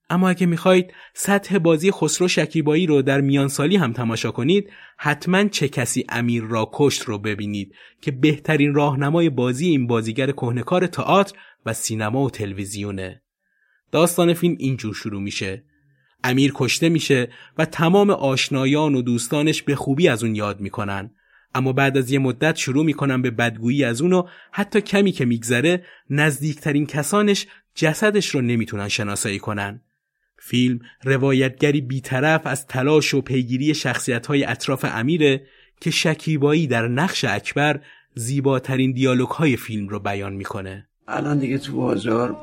اما 0.09 0.29
اگه 0.29 0.45
می‌خواید 0.45 0.93
سطح 1.13 1.57
بازی 1.57 1.91
خسرو 1.91 2.27
شکیبایی 2.27 2.87
رو 2.87 3.01
در 3.01 3.21
میانسالی 3.21 3.75
هم 3.75 3.93
تماشا 3.93 4.31
کنید 4.31 4.69
حتما 4.97 5.47
چه 5.47 5.69
کسی 5.69 6.05
امیر 6.09 6.43
را 6.43 6.69
کشت 6.73 7.01
رو 7.01 7.17
ببینید 7.19 7.75
که 8.01 8.11
بهترین 8.11 8.73
راهنمای 8.73 9.29
بازی 9.29 9.67
این 9.67 9.87
بازیگر 9.87 10.31
کهنکار 10.31 10.87
تئاتر 10.87 11.37
و 11.65 11.73
سینما 11.73 12.23
و 12.23 12.29
تلویزیونه. 12.29 13.21
داستان 13.91 14.33
فیلم 14.33 14.55
اینجور 14.59 14.93
شروع 14.93 15.21
میشه. 15.21 15.63
امیر 16.23 16.51
کشته 16.55 16.89
میشه 16.89 17.31
و 17.57 17.65
تمام 17.65 18.09
آشنایان 18.09 18.95
و 18.95 19.01
دوستانش 19.01 19.63
به 19.63 19.75
خوبی 19.75 20.07
از 20.07 20.23
اون 20.23 20.35
یاد 20.35 20.59
می‌کنن. 20.59 21.14
اما 21.55 21.73
بعد 21.73 21.97
از 21.97 22.11
یه 22.11 22.19
مدت 22.19 22.55
شروع 22.55 22.85
می‌کنن 22.85 23.21
به 23.21 23.31
بدگویی 23.31 23.83
از 23.83 24.01
اون 24.01 24.23
حتی 24.51 24.81
کمی 24.81 25.11
که 25.11 25.25
میگذره 25.25 25.83
نزدیکترین 26.09 26.85
کسانش 26.85 27.47
جسدش 27.75 28.29
رو 28.29 28.41
نمی‌تونن 28.41 28.87
شناسایی 28.87 29.39
کنن. 29.39 29.81
فیلم 30.39 30.79
روایتگری 31.03 31.81
بیطرف 31.81 32.47
از 32.47 32.67
تلاش 32.67 33.13
و 33.13 33.21
پیگیری 33.21 33.73
شخصیت 33.73 34.27
های 34.27 34.43
اطراف 34.43 34.85
امیره 34.87 35.47
که 35.81 35.91
شکیبایی 35.91 36.67
در 36.67 36.87
نقش 36.87 37.25
اکبر 37.25 37.79
زیباترین 38.15 38.91
دیالوگ 38.91 39.29
های 39.29 39.57
فیلم 39.57 39.87
رو 39.87 39.99
بیان 39.99 40.33
می‌کنه. 40.33 40.87
الان 41.07 41.39
دیگه 41.39 41.57
تو 41.57 41.75
بازار 41.75 42.37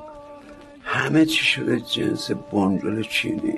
همه 0.85 1.27
چی 1.27 1.45
شده 1.45 1.81
جنس 1.81 2.31
بنجل 2.31 3.03
چینی. 3.03 3.55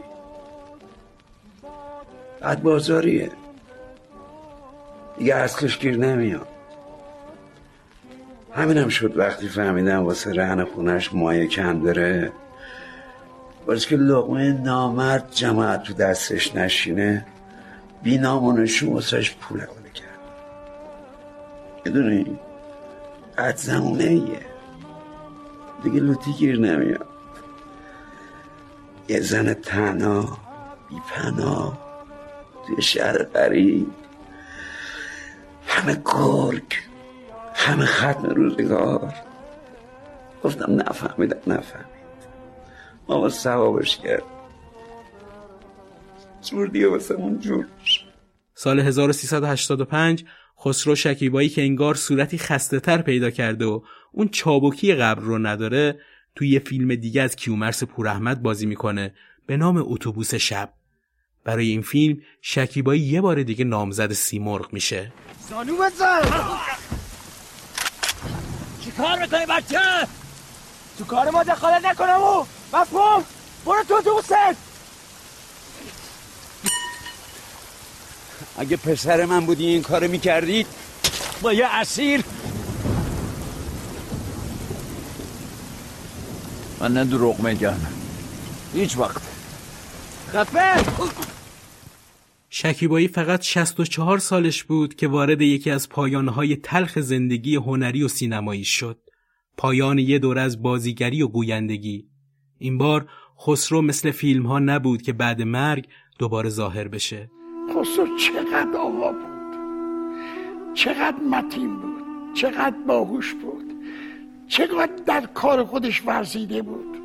بعد 2.41 2.63
بازاریه. 2.63 3.31
دیگه 5.19 5.35
اصلش 5.35 5.79
گیر 5.79 5.97
نمیاد. 5.97 6.49
همینم 8.53 8.89
شد 8.89 9.17
وقتی 9.17 9.49
فهمیدم 9.49 10.05
واسه 10.05 10.33
رهن 10.33 10.65
خونش 10.65 11.15
مایه 11.15 11.47
کم 11.47 11.83
داره. 11.83 12.33
باز 13.67 13.87
که 13.87 13.97
لقمه 13.97 14.53
نامرد 14.53 15.31
جماعت 15.31 15.83
تو 15.83 15.93
دستش 15.93 16.57
نشینه 16.57 17.27
بی 18.03 18.19
نامونشون 18.19 18.93
واسهش 18.93 19.35
پول 19.35 19.61
حواله 19.61 19.91
کرد. 19.95 20.19
می‌دونی؟ 21.85 22.39
قد 23.39 23.57
زمونه 23.57 24.05
ایه 24.05 24.41
دیگه 25.83 26.01
لوتی 26.01 26.33
گیر 26.33 26.61
نمیاد. 26.61 27.07
یه 29.09 29.21
زن 29.21 29.55
تنها 29.55 30.39
بی 30.91 30.97
پناه 31.15 31.79
توی 32.67 32.83
شهر 32.83 33.23
قریب 33.23 33.87
همه 35.67 36.03
گرگ 36.05 36.75
همه 37.55 37.87
ختم 37.87 38.23
روزگار. 38.23 39.15
گفتم 40.45 40.73
نفهمیدم 40.73 41.39
نفهمید. 41.47 41.95
ما 43.09 43.29
سوابش 43.29 43.97
کرد 43.97 44.23
جور 46.43 46.67
دیگه 46.67 46.89
واسه 46.89 47.15
اون 47.15 47.39
جور 47.39 47.67
سال 48.55 48.81
1385 48.81 50.25
خسرو 50.61 50.95
شکیبایی 50.95 51.49
که 51.49 51.62
انگار 51.62 51.95
صورتی 51.95 52.39
خسته 52.39 52.81
تر 52.81 53.03
پیدا 53.03 53.31
کرده 53.31 53.65
و 53.65 53.81
اون 54.12 54.29
چابکی 54.29 54.95
قبر 54.95 55.23
رو 55.23 55.39
نداره 55.39 56.01
توی 56.35 56.49
یه 56.49 56.59
فیلم 56.59 56.95
دیگه 56.95 57.23
از 57.23 57.37
کیومرس 57.37 57.85
پوراحمد 57.85 58.43
بازی 58.43 58.67
می‌کنه 58.67 59.15
به 59.47 59.57
نام 59.57 59.77
اتوبوس 59.87 60.35
شب. 60.35 60.73
برای 61.45 61.69
این 61.69 61.83
فیلم 61.83 62.21
شکیبایی 62.43 63.01
یه 63.01 63.21
بار 63.21 63.43
دیگه 63.43 63.65
نامزد 63.65 64.13
سیمرغ 64.13 64.73
میشه. 64.73 65.13
زانو 65.51 65.77
بزن! 65.77 66.23
چی 68.85 68.91
کار 68.91 69.19
می‌کنی 69.19 69.47
بچه؟ 69.47 69.79
تو 70.99 71.05
کار 71.05 71.31
ما 71.31 71.43
دخالت 71.43 71.85
نکنم 71.85 72.21
و 72.23 72.45
مفهوم! 72.73 73.25
برو 73.67 73.85
تو 73.89 73.95
اتوبوست 73.95 74.33
اگه 78.59 78.77
پسر 78.77 79.25
من 79.25 79.47
بودی 79.47 79.67
این 79.67 79.83
کارو 79.83 80.09
می‌کردید 80.11 80.67
با 81.43 81.53
یه 81.53 81.67
اسیر! 81.67 82.25
من 86.81 86.93
نه 86.93 87.05
دروغ 87.05 87.41
میگم. 87.41 87.77
هیچ 88.75 88.99
وقت. 88.99 89.23
خفه! 90.33 90.85
شکیبایی 92.57 93.09
فقط 93.09 93.43
64 93.43 94.19
سالش 94.19 94.65
بود 94.65 94.95
که 94.95 95.09
وارد 95.09 95.41
یکی 95.41 95.71
از 95.71 95.89
پایانهای 95.89 96.57
تلخ 96.57 96.99
زندگی 96.99 97.57
هنری 97.57 98.03
و 98.03 98.09
سینمایی 98.09 98.65
شد. 98.65 98.99
پایان 99.57 99.99
یه 99.99 100.19
دور 100.19 100.39
از 100.39 100.63
بازیگری 100.63 101.23
و 101.23 101.29
گویندگی. 101.29 102.09
این 102.59 102.79
بار 102.79 103.09
خسرو 103.41 103.83
مثل 103.83 104.11
فیلم 104.11 104.47
ها 104.47 104.59
نبود 104.59 105.03
که 105.03 105.13
بعد 105.13 105.43
مرگ 105.43 105.89
دوباره 106.19 106.49
ظاهر 106.49 106.89
بشه. 106.89 107.31
خسرو 107.71 108.19
چقدر 108.19 108.77
آقا 108.79 109.13
بود. 109.13 109.55
چقدر 110.75 111.19
متین 111.31 111.77
بود. 111.77 112.35
چقدر 112.35 112.77
باهوش 112.87 113.35
بود. 113.35 113.73
چقدر 114.49 114.93
در 115.07 115.27
کار 115.27 115.65
خودش 115.65 116.03
ورزیده 116.07 116.63
بود. 116.63 116.97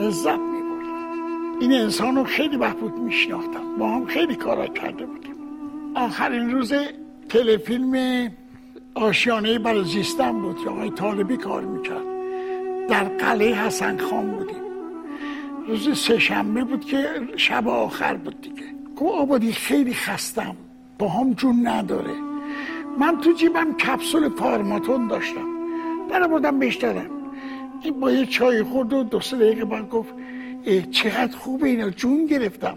لذت 0.00 0.59
این 1.60 1.72
انسان 1.72 2.16
رو 2.16 2.24
خیلی 2.24 2.56
محبوب 2.56 2.98
میشناختم. 2.98 3.76
با 3.78 3.88
هم 3.88 4.06
خیلی 4.06 4.34
کارا 4.34 4.66
کرده 4.66 5.06
بودیم. 5.06 5.34
آخرین 5.94 6.50
روز 6.50 6.72
تلفیلم 7.28 8.30
آشیانه 8.94 9.58
برای 9.58 9.84
زیستن 9.84 10.32
بود 10.42 10.58
که 10.64 10.70
آقای 10.70 10.90
طالبی 10.90 11.36
کار 11.36 11.62
می‌کرد. 11.62 12.04
در 12.88 13.04
قلعه 13.04 13.54
حسن 13.54 13.98
خان 13.98 14.30
بودیم. 14.30 14.62
روز 15.68 15.98
سهشنبه 15.98 16.64
بود 16.64 16.84
که 16.84 17.06
شب 17.36 17.68
آخر 17.68 18.14
بود 18.14 18.40
دیگه. 18.40 18.64
گو 18.96 19.08
آبادی 19.08 19.52
خیلی 19.52 19.94
خستم. 19.94 20.56
با 20.98 21.08
هم 21.08 21.32
جون 21.32 21.66
نداره. 21.66 22.14
من 22.98 23.20
تو 23.20 23.32
جیبم 23.32 23.72
کپسول 23.72 24.28
فارماتون 24.28 25.08
داشتم. 25.08 25.46
برای 26.10 26.28
بودم 26.28 26.58
بیشترم 26.58 27.10
این 27.82 28.00
با 28.00 28.10
یه 28.10 28.26
چای 28.26 28.62
خورد 28.62 28.92
و 28.92 29.02
دو 29.02 29.20
سه 29.20 29.36
دقیقه 29.36 29.64
بعد 29.64 29.88
گفت 29.88 30.14
چقدر 30.90 31.36
خوبه 31.36 31.68
اینا 31.68 31.90
جون 31.90 32.26
گرفتم. 32.26 32.76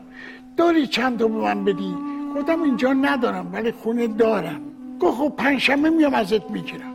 داری 0.58 0.88
چند 0.88 1.20
تا 1.20 1.28
به 1.28 1.38
من 1.38 1.66
بدی؟ 1.66 1.96
گفتم 2.36 2.64
اینجا 2.64 2.94
ندارم 2.94 3.50
ولی 3.54 3.72
خونه 3.72 4.08
دارم. 4.08 4.62
گفت 5.00 5.18
خب 5.18 5.34
پنجشنبه 5.38 5.90
میام 5.90 6.14
ازت 6.14 6.52
می‌گیرم. 6.52 6.94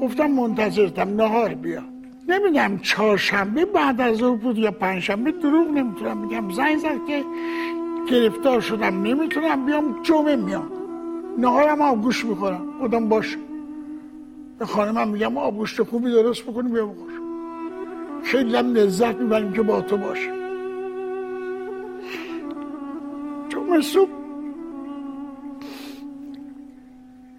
گفتم 0.00 0.26
منتظرتم 0.26 1.08
نهار 1.08 1.54
بیا. 1.54 1.82
نمی‌دونم 2.28 2.78
چهارشنبه 2.78 3.64
بعد 3.64 4.00
از 4.00 4.22
اون 4.22 4.36
بود 4.36 4.58
یا 4.58 4.70
پنجشنبه 4.70 5.32
دروغ 5.32 5.68
نمی‌تونم 5.68 6.18
میگم 6.18 6.50
زنگ 6.50 6.78
زد 6.78 7.06
که 7.06 7.24
گرفتار 8.10 8.60
شدم 8.60 9.02
نمی‌تونم 9.02 9.66
بیام 9.66 10.02
جمعه 10.02 10.36
میام. 10.36 10.70
نهارم 11.38 11.80
آبگوش 11.80 12.24
می‌خورم. 12.24 12.66
بودم 12.80 13.08
باش. 13.08 13.38
به 14.58 14.66
خانمم 14.66 15.08
میگم 15.08 15.38
آبگوشت 15.38 15.82
خوبی 15.82 16.10
درست 16.10 16.42
بکنی 16.42 16.70
بیا 16.70 16.86
بخور. 16.86 17.21
خیلی 18.22 18.56
هم 18.56 18.74
لذت 18.74 19.16
می‌بریم 19.16 19.52
که 19.52 19.62
با 19.62 19.80
تو 19.80 19.96
باشیم. 19.96 20.32
جمعه 23.48 23.80
صبح 23.80 24.10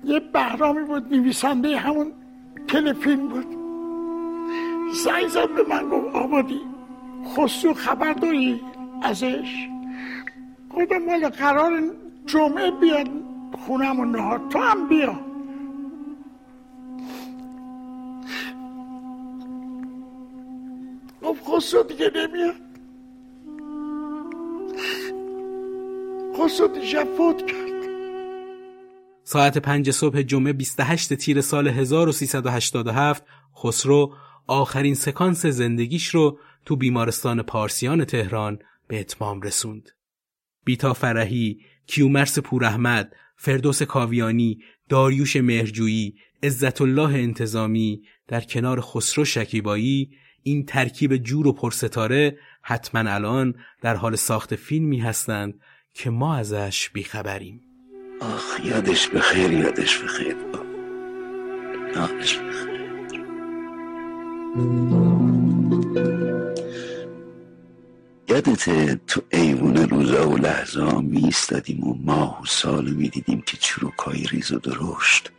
یه 0.03 0.19
بهرامی 0.19 0.84
بود 0.84 1.13
نویسنده 1.13 1.77
همون 1.77 2.11
تلفیلم 2.67 3.27
بود. 3.27 3.45
زنگ 4.93 5.27
زد 5.27 5.49
به 5.55 5.63
من 5.69 5.89
گفت 5.89 6.15
آبادی 6.15 6.61
خسرو 7.36 7.73
خبر 7.73 8.13
داری 8.13 8.61
ازش؟ 9.01 9.67
گفتم 10.69 11.07
ولی 11.07 11.29
قرار 11.29 11.71
جمعه 12.25 12.71
بیاد 12.71 13.07
خونم 13.65 14.15
نهار 14.15 14.41
تو 14.49 14.59
هم 14.59 14.88
بیا. 14.88 15.32
گفت 21.24 21.43
خسرو 21.43 21.84
دیگه 21.84 22.11
نمیاد 22.15 22.55
خسرو 26.39 26.67
دیشب 26.67 27.07
فوت 27.17 27.51
کرد 27.51 27.74
ساعت 29.24 29.57
پنج 29.57 29.91
صبح 29.91 30.21
جمعه 30.21 30.53
28 30.53 31.13
تیر 31.13 31.41
سال 31.41 31.67
1387 31.67 33.24
خسرو 33.55 34.13
آخرین 34.47 34.95
سکانس 34.95 35.45
زندگیش 35.45 36.07
رو 36.07 36.39
تو 36.65 36.76
بیمارستان 36.76 37.41
پارسیان 37.41 38.05
تهران 38.05 38.59
به 38.88 38.99
اتمام 38.99 39.41
رسوند. 39.41 39.89
بیتا 40.65 40.93
فرهی، 40.93 41.59
کیومرس 41.88 42.39
پوراحمد، 42.39 43.15
فردوس 43.38 43.84
کاویانی، 43.84 44.59
داریوش 44.89 45.36
مهرجویی، 45.36 46.15
عزت 46.43 46.82
الله 46.82 47.13
انتظامی 47.13 48.01
در 48.28 48.41
کنار 48.41 48.82
خسرو 48.82 49.26
شکیبایی 49.26 50.11
این 50.43 50.65
ترکیب 50.65 51.17
جور 51.17 51.47
و 51.47 51.53
پرستاره 51.53 52.37
حتما 52.61 53.11
الان 53.11 53.55
در 53.81 53.95
حال 53.95 54.15
ساخت 54.15 54.55
فیلمی 54.55 54.99
هستند 54.99 55.59
که 55.93 56.09
ما 56.09 56.35
ازش 56.35 56.89
بیخبریم. 56.89 57.61
آخ 58.21 58.59
یادش 58.63 59.07
بخیر 59.07 59.51
یادش 59.51 59.97
بخیر. 59.97 60.35
یادش 61.95 62.37
بخیر. 62.37 62.73
یادته 68.29 68.99
تو 69.07 69.21
ایوون 69.31 69.77
روزا 69.77 70.29
و 70.29 70.37
لحظه 70.37 71.01
می 71.01 71.25
ایستادیم 71.25 71.83
و 71.83 71.93
ماه 71.93 72.41
و 72.41 72.45
سال 72.45 72.89
می 72.89 73.09
دیدیم 73.09 73.41
که 73.41 73.57
چروکای 73.57 74.23
ریز 74.23 74.51
و 74.51 74.59
درشت 74.59 75.31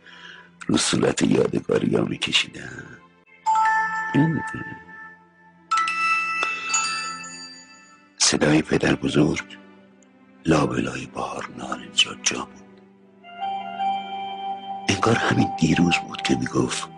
رو 0.67 0.77
صورت 0.77 1.21
یادگاری 1.21 1.95
ها 1.95 2.03
می 2.05 2.17
کشیدن 2.17 2.83
صدای 8.25 8.61
پدر 8.61 8.95
بزرگ 8.95 9.57
لابلای 10.45 11.05
بهار 11.05 11.49
نارنجا 11.57 12.15
جا 12.23 12.39
بود. 12.45 12.81
انگار 14.89 15.15
همین 15.15 15.47
دیروز 15.59 15.93
بود 16.07 16.21
که 16.21 16.35
می‌گفت 16.35 16.89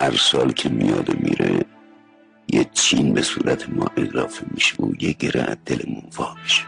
هر 0.00 0.16
سال 0.16 0.52
که 0.52 0.68
میاد 0.68 1.10
و 1.10 1.12
میره 1.18 1.64
یه 2.48 2.64
چین 2.72 3.14
به 3.14 3.22
صورت 3.22 3.68
ما 3.68 3.86
اضافه 3.96 4.46
میشه 4.50 4.82
و 4.82 4.92
یه 5.00 5.12
گره 5.12 5.42
از 5.42 5.56
دلمون 5.66 6.10
وا 6.16 6.34
میشه. 6.42 6.64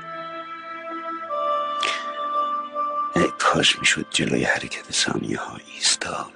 کاش 3.38 3.78
می‌شد 3.78 4.06
جلوی 4.10 4.44
حرکت 4.44 4.92
ثانیه 4.92 5.38
ها 5.38 5.56
ایستاد. 5.74 6.32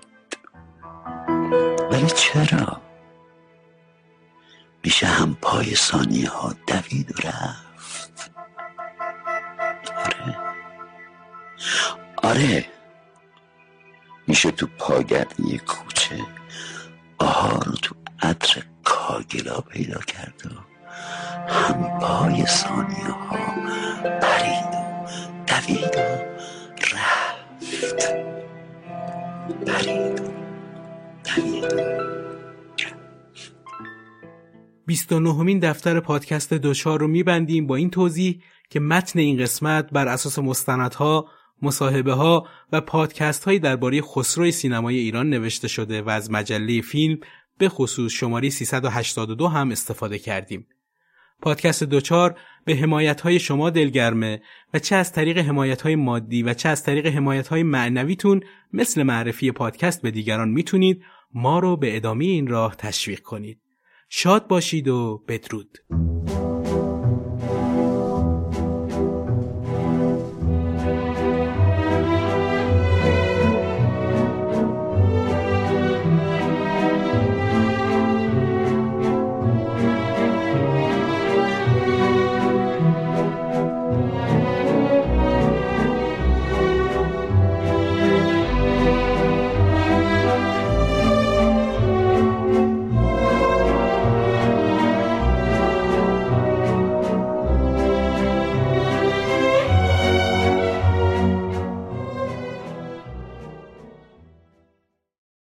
ولی 1.90 2.06
چرا؟ 2.06 2.83
میشه 4.84 5.06
هم 5.06 5.34
پای 5.42 5.74
ثانیه 5.74 6.28
ها 6.28 6.54
دوید 6.66 7.10
و 7.12 7.28
رفت. 7.28 8.30
آره. 9.96 10.36
آره. 12.22 12.66
میشه 14.26 14.50
تو 14.50 14.66
پاگرد 14.78 15.34
یه 15.40 15.58
کوچه 15.58 16.20
آها 17.18 17.58
رو 17.58 17.72
تو 17.72 17.94
عطر 18.22 18.62
کاگلا 18.84 19.60
پیدا 19.60 20.00
کرد 20.00 20.42
و 20.46 20.50
هم 21.52 21.98
پای 21.98 22.46
ثانیه 22.46 23.10
ها 23.10 23.36
پرید 24.20 24.74
و 24.74 25.04
دوید 25.46 25.96
و 25.96 26.24
رفت. 26.94 28.08
پرید. 29.66 30.13
29مین 34.90 35.60
دفتر 35.62 36.00
پادکست 36.00 36.54
دوچار 36.54 37.00
رو 37.00 37.08
میبندیم 37.08 37.66
با 37.66 37.76
این 37.76 37.90
توضیح 37.90 38.42
که 38.70 38.80
متن 38.80 39.18
این 39.18 39.38
قسمت 39.38 39.90
بر 39.90 40.08
اساس 40.08 40.38
مستندها، 40.38 41.28
مصاحبه 41.62 42.12
ها 42.12 42.46
و 42.72 42.80
پادکست 42.80 43.44
هایی 43.44 43.58
درباره 43.58 44.02
خسروی 44.02 44.52
سینمای 44.52 44.96
ایران 44.96 45.30
نوشته 45.30 45.68
شده 45.68 46.02
و 46.02 46.08
از 46.10 46.30
مجله 46.30 46.80
فیلم 46.80 47.18
به 47.58 47.68
خصوص 47.68 48.12
شماره 48.12 48.50
382 48.50 49.48
هم 49.48 49.70
استفاده 49.70 50.18
کردیم. 50.18 50.66
پادکست 51.42 51.84
دوچار 51.84 52.38
به 52.64 52.76
حمایت 52.76 53.20
های 53.20 53.38
شما 53.38 53.70
دلگرمه 53.70 54.42
و 54.74 54.78
چه 54.78 54.96
از 54.96 55.12
طریق 55.12 55.38
حمایت 55.38 55.82
های 55.82 55.96
مادی 55.96 56.42
و 56.42 56.54
چه 56.54 56.68
از 56.68 56.82
طریق 56.82 57.06
حمایت 57.06 57.48
های 57.48 57.62
معنویتون 57.62 58.40
مثل 58.72 59.02
معرفی 59.02 59.52
پادکست 59.52 60.02
به 60.02 60.10
دیگران 60.10 60.48
می‌تونید 60.48 61.02
ما 61.34 61.58
رو 61.58 61.76
به 61.76 61.96
ادامه 61.96 62.24
این 62.24 62.46
راه 62.46 62.76
تشویق 62.76 63.20
کنید. 63.20 63.63
شاد 64.16 64.48
باشید 64.48 64.88
و 64.88 65.22
بدرود. 65.28 65.78